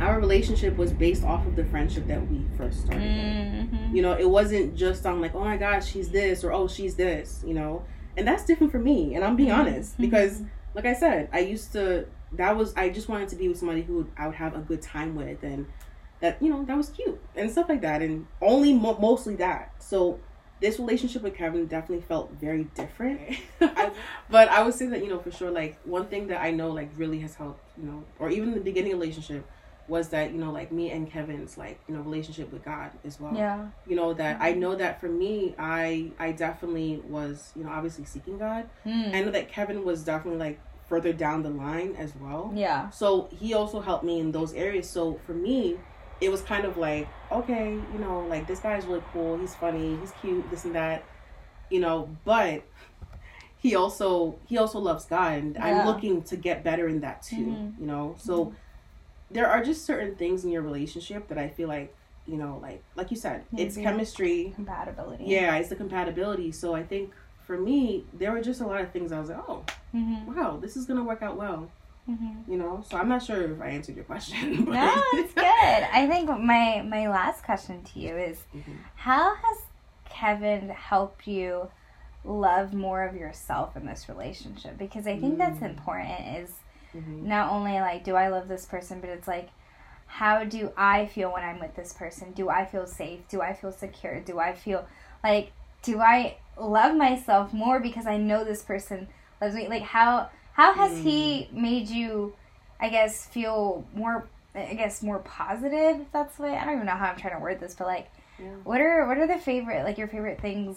our 0.00 0.18
relationship 0.18 0.78
was 0.78 0.92
based 0.92 1.24
off 1.24 1.46
of 1.46 1.56
the 1.56 1.64
friendship 1.66 2.06
that 2.06 2.26
we 2.30 2.42
first 2.56 2.86
started. 2.86 3.02
Mhm. 3.02 3.94
You 3.94 4.00
know, 4.00 4.12
it 4.12 4.28
wasn't 4.28 4.74
just 4.74 5.04
on 5.04 5.20
like, 5.20 5.34
oh 5.34 5.44
my 5.44 5.58
gosh, 5.58 5.86
she's 5.86 6.08
this 6.08 6.42
or 6.42 6.52
oh 6.52 6.68
she's 6.68 6.94
this, 6.94 7.44
you 7.46 7.52
know. 7.52 7.82
And 8.16 8.26
that's 8.26 8.44
different 8.44 8.72
for 8.72 8.78
me, 8.78 9.14
and 9.14 9.22
I'm 9.24 9.36
being 9.36 9.50
honest 9.52 9.98
Mhm. 9.98 10.00
because 10.02 10.42
like 10.74 10.86
I 10.86 10.94
said, 10.94 11.28
I 11.32 11.40
used 11.40 11.72
to 11.72 12.06
that 12.32 12.56
was 12.56 12.72
I 12.76 12.88
just 12.88 13.08
wanted 13.08 13.28
to 13.30 13.36
be 13.36 13.48
with 13.48 13.58
somebody 13.58 13.82
who 13.82 14.06
I 14.16 14.26
would 14.26 14.36
have 14.36 14.54
a 14.56 14.60
good 14.60 14.80
time 14.80 15.14
with 15.16 15.42
and 15.42 15.66
that 16.20 16.40
you 16.42 16.50
know 16.50 16.64
that 16.64 16.76
was 16.76 16.90
cute 16.90 17.20
and 17.34 17.50
stuff 17.50 17.68
like 17.68 17.80
that 17.80 18.02
and 18.02 18.26
only 18.40 18.72
mo- 18.72 18.98
mostly 18.98 19.36
that. 19.36 19.72
So 19.82 20.20
this 20.60 20.78
relationship 20.78 21.22
with 21.22 21.34
Kevin 21.34 21.66
definitely 21.66 22.04
felt 22.04 22.30
very 22.32 22.64
different. 22.74 23.20
I, 23.60 23.90
but 24.30 24.48
I 24.48 24.62
would 24.62 24.74
say 24.74 24.86
that, 24.86 25.02
you 25.02 25.08
know, 25.08 25.18
for 25.18 25.30
sure, 25.30 25.50
like, 25.50 25.78
one 25.84 26.06
thing 26.06 26.28
that 26.28 26.40
I 26.40 26.50
know, 26.50 26.70
like, 26.70 26.90
really 26.96 27.18
has 27.20 27.34
helped, 27.34 27.64
you 27.78 27.84
know, 27.84 28.04
or 28.18 28.30
even 28.30 28.52
the 28.52 28.60
beginning 28.60 28.92
relationship 28.92 29.46
was 29.88 30.10
that, 30.10 30.32
you 30.32 30.38
know, 30.38 30.52
like, 30.52 30.70
me 30.70 30.90
and 30.90 31.10
Kevin's, 31.10 31.56
like, 31.56 31.80
you 31.88 31.94
know, 31.94 32.02
relationship 32.02 32.52
with 32.52 32.64
God 32.64 32.90
as 33.04 33.18
well. 33.18 33.34
Yeah. 33.34 33.68
You 33.86 33.96
know, 33.96 34.12
that 34.14 34.36
I 34.40 34.52
know 34.52 34.74
that 34.76 35.00
for 35.00 35.08
me, 35.08 35.54
I 35.58 36.12
I 36.18 36.32
definitely 36.32 37.02
was, 37.08 37.52
you 37.56 37.64
know, 37.64 37.70
obviously 37.70 38.04
seeking 38.04 38.38
God. 38.38 38.68
Mm. 38.86 39.14
I 39.14 39.22
know 39.22 39.30
that 39.30 39.50
Kevin 39.50 39.84
was 39.84 40.04
definitely, 40.04 40.38
like, 40.38 40.60
further 40.88 41.12
down 41.12 41.42
the 41.42 41.50
line 41.50 41.96
as 41.96 42.12
well. 42.16 42.52
Yeah. 42.54 42.90
So 42.90 43.28
he 43.32 43.54
also 43.54 43.80
helped 43.80 44.04
me 44.04 44.20
in 44.20 44.32
those 44.32 44.52
areas. 44.52 44.90
So 44.90 45.20
for 45.24 45.32
me, 45.32 45.78
it 46.20 46.30
was 46.30 46.42
kind 46.42 46.64
of 46.64 46.76
like, 46.76 47.08
okay, 47.32 47.72
you 47.92 47.98
know, 47.98 48.20
like 48.28 48.46
this 48.46 48.60
guy's 48.60 48.84
really 48.86 49.02
cool. 49.12 49.38
He's 49.38 49.54
funny. 49.54 49.96
He's 49.96 50.12
cute. 50.20 50.48
This 50.50 50.64
and 50.64 50.74
that, 50.74 51.04
you 51.70 51.80
know. 51.80 52.08
But 52.24 52.62
he 53.58 53.74
also 53.76 54.38
he 54.46 54.58
also 54.58 54.78
loves 54.78 55.04
God, 55.06 55.32
and 55.38 55.54
Yeah. 55.54 55.80
I'm 55.80 55.86
looking 55.86 56.22
to 56.24 56.36
get 56.36 56.62
better 56.64 56.88
in 56.88 57.00
that 57.00 57.22
too. 57.22 57.36
Mhm. 57.46 57.80
You 57.80 57.86
know. 57.86 58.14
So 58.18 58.52
there 59.30 59.46
are 59.48 59.62
just 59.62 59.84
certain 59.84 60.14
things 60.16 60.44
in 60.44 60.50
your 60.50 60.62
relationship 60.62 61.28
that 61.28 61.38
I 61.38 61.48
feel 61.48 61.68
like, 61.68 61.94
you 62.26 62.36
know, 62.36 62.58
like 62.62 62.82
like 62.96 63.10
you 63.10 63.16
said, 63.16 63.44
it's 63.56 63.76
chemistry. 63.76 64.52
Compatibility. 64.54 65.24
Yeah, 65.24 65.56
it's 65.56 65.68
the 65.68 65.76
compatibility. 65.76 66.52
So 66.52 66.74
I 66.74 66.82
think 66.82 67.12
for 67.46 67.56
me, 67.58 68.04
there 68.12 68.32
were 68.32 68.40
just 68.42 68.60
a 68.60 68.66
lot 68.66 68.80
of 68.80 68.90
things 68.92 69.10
I 69.12 69.18
was 69.20 69.28
like, 69.30 69.38
oh, 69.48 69.64
Mm-hmm. 69.94 70.34
wow, 70.36 70.56
this 70.60 70.76
is 70.76 70.86
gonna 70.86 71.02
work 71.02 71.20
out 71.22 71.36
well 71.36 71.68
Mm-hmm. 72.10 72.50
you 72.50 72.58
know 72.58 72.82
so 72.88 72.96
i'm 72.96 73.08
not 73.08 73.22
sure 73.22 73.52
if 73.54 73.60
i 73.60 73.68
answered 73.68 73.94
your 73.94 74.04
question 74.04 74.64
but 74.64 74.72
No, 74.74 74.90
it's 75.12 75.32
good. 75.34 75.44
I 75.44 76.06
think 76.08 76.28
my 76.28 76.82
my 76.82 77.08
last 77.08 77.44
question 77.44 77.82
to 77.84 78.00
you 78.00 78.16
is 78.16 78.38
Mhm. 78.54 78.78
how 78.96 79.34
has 79.34 79.58
Kevin 80.08 80.68
helped 80.70 81.26
you 81.26 81.70
love 82.24 82.74
more 82.74 83.04
of 83.04 83.14
yourself 83.14 83.76
in 83.76 83.86
this 83.86 84.08
relationship? 84.08 84.76
Because 84.76 85.06
I 85.06 85.16
think 85.18 85.38
that's 85.38 85.60
Mm. 85.60 85.70
important 85.70 86.20
is 86.38 86.50
Mhm. 86.94 87.22
not 87.22 87.50
only 87.52 87.80
like 87.80 88.02
do 88.04 88.16
I 88.16 88.28
love 88.28 88.48
this 88.48 88.66
person, 88.66 89.00
but 89.00 89.10
it's 89.10 89.28
like 89.28 89.50
how 90.06 90.42
do 90.44 90.72
I 90.76 91.06
feel 91.06 91.32
when 91.32 91.44
I'm 91.44 91.60
with 91.60 91.76
this 91.76 91.92
person? 91.92 92.32
Do 92.32 92.48
I 92.48 92.64
feel 92.64 92.86
safe? 92.86 93.20
Do 93.28 93.40
I 93.40 93.52
feel 93.54 93.70
secure? 93.72 94.18
Do 94.20 94.40
I 94.40 94.52
feel 94.54 94.84
like 95.22 95.52
do 95.82 96.00
I 96.00 96.36
love 96.58 96.96
myself 96.96 97.52
more 97.52 97.78
because 97.80 98.06
I 98.06 98.16
know 98.16 98.42
this 98.44 98.62
person 98.62 99.06
loves 99.40 99.54
me? 99.54 99.68
Like 99.68 99.82
how 99.82 100.28
how 100.60 100.74
has 100.74 100.98
he 100.98 101.48
made 101.52 101.88
you 101.88 102.34
I 102.78 102.88
guess 102.90 103.26
feel 103.26 103.84
more 103.94 104.28
I 104.54 104.74
guess 104.74 105.02
more 105.02 105.20
positive 105.20 106.00
if 106.00 106.12
that's 106.12 106.36
the 106.36 106.42
way 106.44 106.56
I 106.56 106.64
don't 106.64 106.74
even 106.74 106.86
know 106.86 106.92
how 106.92 107.06
I'm 107.06 107.16
trying 107.16 107.34
to 107.34 107.40
word 107.40 107.60
this, 107.60 107.74
but 107.74 107.86
like 107.86 108.08
Yeah. 108.38 108.46
what 108.64 108.80
are 108.80 109.06
what 109.06 109.16
are 109.18 109.26
the 109.26 109.38
favorite 109.38 109.84
like 109.84 109.96
your 109.96 110.08
favorite 110.08 110.40
things 110.40 110.76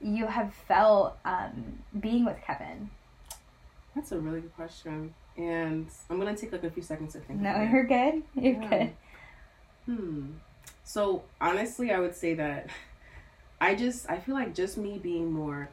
you 0.00 0.26
have 0.26 0.54
felt 0.54 1.18
um, 1.26 1.80
being 2.00 2.24
with 2.24 2.38
Kevin? 2.46 2.88
that's 3.94 4.12
a 4.12 4.18
really 4.18 4.40
good 4.40 4.54
question 4.54 5.12
and 5.36 5.88
i'm 6.08 6.18
gonna 6.18 6.34
take 6.36 6.52
like 6.52 6.62
a 6.64 6.70
few 6.70 6.82
seconds 6.82 7.12
to 7.12 7.18
think 7.20 7.40
No, 7.40 7.50
about 7.50 7.62
it. 7.64 7.70
you're 7.72 7.84
good. 7.84 8.22
You're 8.34 8.54
Yeah. 8.54 8.68
good. 8.68 8.90
hmm 9.86 10.26
so 10.84 11.22
honestly 11.40 11.92
i 11.92 11.98
would 11.98 12.14
say 12.14 12.32
that 12.34 12.68
i 13.60 13.74
just 13.74 14.08
i 14.08 14.16
feel 14.18 14.34
like 14.34 14.54
just 14.54 14.78
me 14.78 14.98
being 14.98 15.30
more 15.32 15.68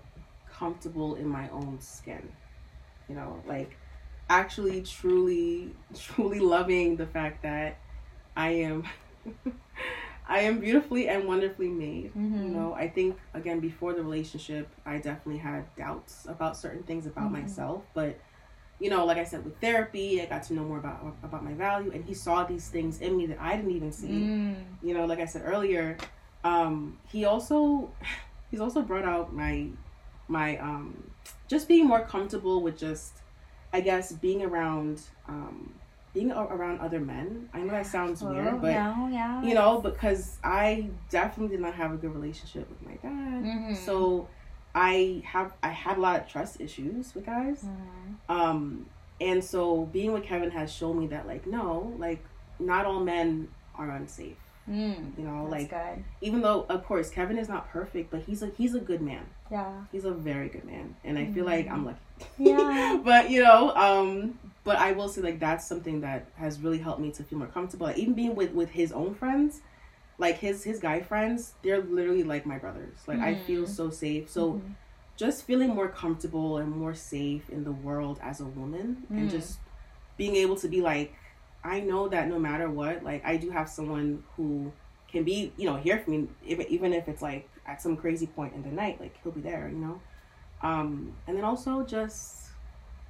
comfortable 0.52 1.16
in 1.16 1.28
my 1.28 1.48
own 1.50 1.78
skin 1.80 2.28
you 3.10 3.16
know 3.16 3.42
like 3.48 3.78
actually 4.30 4.82
truly 4.82 5.72
truly 5.98 6.40
loving 6.40 6.96
the 6.98 7.06
fact 7.08 7.44
that 7.44 7.78
i 8.36 8.50
am 8.50 8.84
i 10.28 10.40
am 10.40 10.60
beautifully 10.60 11.08
and 11.08 11.28
wonderfully 11.28 11.70
made 11.70 12.14
Mhm. 12.16 12.46
you 12.48 12.52
know 12.52 12.74
i 12.74 12.88
think 12.88 13.18
again 13.34 13.60
before 13.60 13.94
the 13.94 14.02
relationship 14.04 14.68
i 14.86 14.98
definitely 14.98 15.38
had 15.38 15.64
doubts 15.76 16.26
about 16.28 16.58
certain 16.58 16.84
things 16.84 17.06
about 17.06 17.30
Mhm. 17.30 17.42
myself 17.42 17.84
but 17.94 18.20
you 18.80 18.90
know 18.90 19.06
like 19.06 19.18
i 19.18 19.24
said 19.24 19.44
with 19.44 19.60
therapy 19.60 20.22
i 20.22 20.26
got 20.26 20.44
to 20.44 20.54
know 20.54 20.64
more 20.64 20.78
about 20.78 21.16
about 21.24 21.44
my 21.44 21.54
value 21.54 21.92
and 21.94 22.04
he 22.06 22.14
saw 22.14 22.44
these 22.44 22.68
things 22.70 23.00
in 23.02 23.16
me 23.18 23.26
that 23.26 23.40
i 23.42 23.56
didn't 23.56 23.72
even 23.72 23.92
see 23.92 24.22
Mm. 24.22 24.56
you 24.84 24.94
know 24.94 25.06
like 25.06 25.20
i 25.20 25.26
said 25.26 25.42
earlier 25.46 25.98
um 26.44 26.98
he 27.12 27.26
also 27.26 27.90
he's 28.52 28.60
also 28.60 28.82
brought 28.82 29.06
out 29.06 29.34
my 29.34 29.68
my 30.28 30.58
um 30.58 31.10
just 31.48 31.68
being 31.68 31.86
more 31.86 32.02
comfortable 32.02 32.62
with 32.62 32.78
just 32.78 33.14
i 33.74 33.80
guess 33.82 34.12
being 34.14 34.44
around 34.44 35.02
um 35.28 35.74
being 36.14 36.32
a- 36.32 36.42
around 36.56 36.80
other 36.80 37.00
men 37.00 37.50
i 37.54 37.60
know 37.60 37.72
that 37.72 37.86
sounds 37.86 38.22
Oh, 38.24 38.30
weird 38.34 38.62
but 38.62 38.72
no, 38.74 39.08
yeah. 39.12 39.42
you 39.44 39.54
know 39.54 39.80
because 39.82 40.38
i 40.44 40.90
definitely 41.10 41.56
did 41.56 41.62
not 41.62 41.74
have 41.76 41.92
a 41.92 41.98
good 41.98 42.14
relationship 42.14 42.70
with 42.70 42.82
my 42.82 42.96
dad 42.96 43.44
Mhm. 43.44 43.76
so 43.76 44.28
i 44.76 45.22
have 45.26 45.54
i 45.64 45.70
had 45.70 45.98
a 45.98 46.02
lot 46.02 46.20
of 46.22 46.28
trust 46.28 46.60
issues 46.62 47.14
with 47.16 47.26
guys 47.26 47.64
Mhm. 47.66 48.16
um 48.30 48.86
and 49.20 49.44
so 49.44 49.86
being 49.86 50.12
with 50.14 50.24
kevin 50.24 50.52
has 50.52 50.72
shown 50.72 50.98
me 51.00 51.08
that 51.08 51.28
like 51.28 51.46
no 51.48 51.94
like 51.98 52.24
not 52.60 52.86
all 52.86 53.00
men 53.04 53.48
are 53.76 53.90
unsafe 53.92 54.38
Mm. 54.70 55.18
you 55.18 55.24
know 55.24 55.46
like 55.50 55.70
good. 55.70 56.04
even 56.20 56.42
though 56.42 56.66
of 56.68 56.84
course 56.84 57.10
kevin 57.10 57.38
is 57.38 57.48
not 57.48 57.70
perfect 57.70 58.12
but 58.12 58.24
he's 58.24 58.44
a 58.44 58.48
he's 58.58 58.76
a 58.76 58.82
good 58.82 59.02
man 59.02 59.26
Yeah. 59.52 59.74
he's 59.92 60.06
a 60.06 60.12
very 60.12 60.50
good 60.50 60.66
man 60.66 60.96
and 61.04 61.18
i 61.18 61.26
feel 61.26 61.46
like 61.46 61.70
i'm 61.72 61.86
lucky 61.86 62.00
Yeah. 62.38 63.00
but 63.04 63.30
you 63.30 63.44
know 63.44 63.74
um 63.76 64.38
but 64.64 64.78
i 64.78 64.92
will 64.92 65.08
say 65.10 65.22
like 65.22 65.40
that's 65.40 65.66
something 65.68 66.02
that 66.02 66.28
has 66.36 66.60
really 66.60 66.78
helped 66.80 67.00
me 67.02 67.12
to 67.12 67.24
feel 67.24 67.40
more 67.40 67.48
comfortable 67.48 67.88
like, 67.88 67.98
even 67.98 68.14
being 68.14 68.36
with 68.36 68.52
with 68.52 68.70
his 68.72 68.92
own 68.92 69.14
friends 69.16 69.62
like 70.18 70.38
his 70.40 70.64
his 70.64 70.80
guy 70.80 71.00
friends 71.02 71.54
they're 71.64 71.82
literally 71.82 72.24
like 72.24 72.46
my 72.46 72.58
brothers 72.58 72.98
like 73.08 73.20
i 73.20 73.36
feel 73.36 73.64
Mm. 73.64 73.70
so 73.70 73.90
safe 73.90 74.30
so 74.30 74.54
Mhm. 74.54 74.74
just 75.16 75.44
feeling 75.46 75.70
more 75.74 75.88
comfortable 75.88 76.58
and 76.58 76.70
more 76.72 76.94
safe 76.94 77.50
in 77.50 77.64
the 77.64 77.72
world 77.72 78.20
as 78.22 78.40
a 78.40 78.46
woman 78.46 78.98
and 79.10 79.28
Mm. 79.28 79.32
just 79.32 79.58
being 80.18 80.36
able 80.36 80.56
to 80.58 80.68
be 80.68 80.82
like 80.82 81.14
i 81.64 81.80
know 81.80 82.08
that 82.08 82.28
no 82.28 82.40
matter 82.40 82.70
what 82.70 83.04
like 83.04 83.24
i 83.26 83.38
do 83.38 83.50
have 83.52 83.70
someone 83.70 84.24
who 84.36 84.72
can 85.12 85.24
be 85.24 85.52
you 85.58 85.66
know 85.66 85.76
here 85.78 86.00
for 86.00 86.10
me 86.12 86.28
if, 86.46 86.60
even 86.68 86.94
if 86.94 87.08
it's 87.08 87.22
like 87.22 87.48
at 87.68 87.82
some 87.82 87.96
crazy 87.98 88.28
point 88.28 88.54
in 88.54 88.62
the 88.64 88.70
night 88.72 89.00
like 89.00 89.16
he'll 89.24 89.32
be 89.32 89.42
there 89.42 89.68
you 89.72 89.78
know 89.78 90.00
um 90.62 91.14
and 91.28 91.36
then 91.38 91.44
also 91.44 91.84
just 91.84 92.48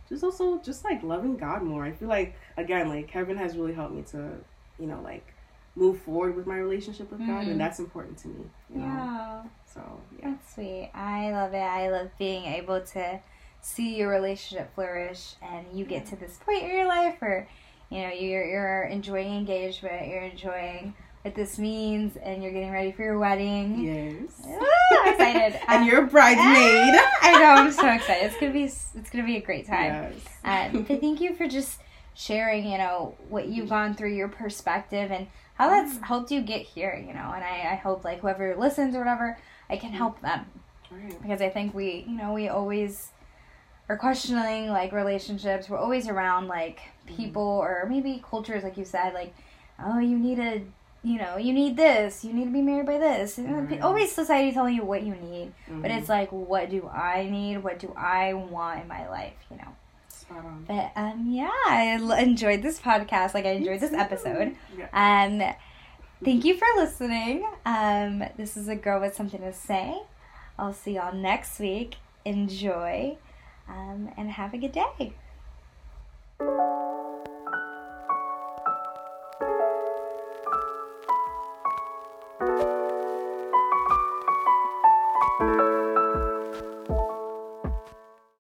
just 0.10 0.24
also 0.24 0.58
just 0.60 0.84
like 0.84 1.02
loving 1.04 1.38
god 1.38 1.62
more 1.62 1.84
i 1.86 1.92
feel 1.92 2.08
like 2.10 2.36
again 2.58 2.90
like 2.90 3.08
kevin 3.08 3.38
has 3.38 3.56
really 3.56 3.74
helped 3.74 3.94
me 3.94 4.02
to 4.02 4.32
you 4.80 4.88
know 4.88 5.00
like 5.04 5.34
move 5.76 6.00
forward 6.02 6.36
with 6.36 6.48
my 6.48 6.58
relationship 6.58 7.10
with 7.12 7.20
god 7.20 7.46
Mm. 7.46 7.52
and 7.52 7.60
that's 7.60 7.80
important 7.80 8.18
to 8.20 8.28
me 8.30 8.46
you 8.74 8.80
know 8.80 8.86
Yeah. 8.86 9.44
so 9.74 9.82
yeah 10.20 10.32
That's 10.32 10.54
sweet. 10.56 10.90
I 10.96 11.32
love 11.32 11.54
it. 11.54 11.58
I 11.58 11.90
love 11.92 12.10
being 12.18 12.46
able 12.46 12.82
to 12.82 13.20
see 13.62 13.96
your 13.96 14.10
relationship 14.10 14.74
flourish 14.74 15.36
and 15.42 15.66
you 15.74 15.86
get 15.86 16.06
to 16.08 16.16
this 16.16 16.38
point 16.44 16.64
in 16.64 16.70
your 16.70 16.88
life 16.88 17.16
where, 17.20 17.48
you 17.92 18.02
know, 18.02 18.10
you're 18.12 18.44
you're 18.46 18.84
enjoying 18.84 19.34
engagement, 19.36 20.08
you're 20.08 20.22
enjoying 20.24 20.96
what 21.28 21.36
this 21.36 21.60
means 21.60 22.16
and 22.18 22.42
you're 22.42 22.52
getting 22.52 22.72
ready 22.72 22.92
for 22.92 23.04
your 23.04 23.20
wedding. 23.20 23.84
yes 23.84 24.42
Ah, 24.48 25.04
I'm 25.04 25.14
excited. 25.14 25.60
and 25.68 25.82
Um, 25.84 25.88
you're 25.88 26.04
a 26.04 26.08
bridesmaid. 26.08 26.96
ah, 26.96 27.12
I 27.22 27.32
know, 27.40 27.62
I'm 27.62 27.72
so 27.72 27.88
excited. 27.92 28.26
It's 28.28 28.40
gonna 28.40 28.54
be 28.54 28.64
it's 28.64 29.10
gonna 29.12 29.26
be 29.26 29.38
a 29.38 29.42
great 29.42 29.68
time. 29.68 30.14
Yes. 30.46 30.74
Um, 30.74 30.84
but 30.84 31.00
thank 31.02 31.20
you 31.22 31.36
for 31.36 31.48
just 31.48 31.80
sharing, 32.14 32.66
you 32.70 32.78
know, 32.78 33.16
what 33.30 33.48
you've 33.48 33.70
gone 33.70 33.94
through, 33.94 34.14
your 34.14 34.28
perspective, 34.30 35.12
and 35.12 35.28
how 35.56 35.70
that's 35.70 35.98
helped 36.00 36.32
you 36.32 36.42
get 36.42 36.62
here, 36.62 36.96
you 36.96 37.14
know. 37.14 37.32
And 37.36 37.44
I, 37.44 37.70
I 37.74 37.76
hope, 37.76 38.04
like, 38.04 38.22
whoever 38.22 38.56
listens 38.56 38.96
or 38.96 39.00
whatever, 39.00 39.38
I 39.70 39.78
can 39.78 39.92
help 39.92 40.20
them 40.22 40.46
Right. 40.90 41.22
because 41.22 41.42
I 41.42 41.50
think 41.50 41.74
we, 41.76 42.06
you 42.08 42.18
know, 42.18 42.34
we 42.34 42.48
always 42.48 43.12
are 43.90 43.98
questioning, 43.98 44.70
like, 44.70 44.92
relationships. 44.94 45.70
We're 45.70 45.78
always 45.78 46.08
around, 46.08 46.48
like, 46.48 46.80
people 47.06 47.42
or 47.44 47.86
maybe 47.90 48.24
cultures, 48.28 48.64
like 48.64 48.78
you 48.78 48.86
said, 48.86 49.14
like, 49.14 49.34
oh, 49.84 50.00
you 50.00 50.18
need 50.18 50.40
a, 50.40 50.62
you 51.08 51.18
know, 51.20 51.38
you 51.38 51.54
need 51.54 51.78
this, 51.78 52.24
you 52.26 52.34
need 52.34 52.46
to 52.46 52.52
be 52.52 52.62
married 52.62 52.86
by 52.86 52.98
this. 52.98 53.38
Right. 53.40 53.80
Always 53.82 54.12
society 54.12 54.52
telling 54.52 54.76
you 54.76 54.84
what 54.84 55.04
you 55.04 55.16
need, 55.16 55.54
but 55.68 55.90
Mhm. 55.92 55.98
it's 55.98 56.10
like, 56.10 56.30
what 56.32 56.70
do 56.70 56.88
I 56.88 57.28
need? 57.30 57.64
What 57.64 57.80
do 57.80 57.94
I 57.96 58.34
want 58.34 58.82
in 58.82 58.88
my 58.88 59.08
life, 59.08 59.34
you 59.50 59.58
know? 59.58 59.72
But 60.68 60.92
um, 60.96 61.28
yeah, 61.30 61.50
I 61.68 61.98
l- 62.02 62.12
enjoyed 62.12 62.62
this 62.62 62.80
podcast. 62.82 63.34
Like 63.34 63.46
I 63.46 63.52
enjoyed 63.52 63.80
this 63.80 63.94
episode. 63.94 64.56
Um, 64.92 65.42
thank 66.26 66.44
you 66.44 66.58
for 66.58 66.68
listening. 66.76 67.48
Um, 67.66 68.24
this 68.36 68.58
is 68.58 68.68
a 68.68 68.76
girl 68.76 69.00
with 69.00 69.16
something 69.16 69.40
to 69.40 69.54
say. 69.54 69.96
I'll 70.60 70.74
see 70.74 70.96
y'all 70.96 71.14
next 71.16 71.60
week. 71.60 71.96
Enjoy, 72.26 73.18
um, 73.70 74.10
and 74.18 74.32
have 74.32 74.54
a 74.54 74.58
good 74.58 74.74
day. 74.74 75.14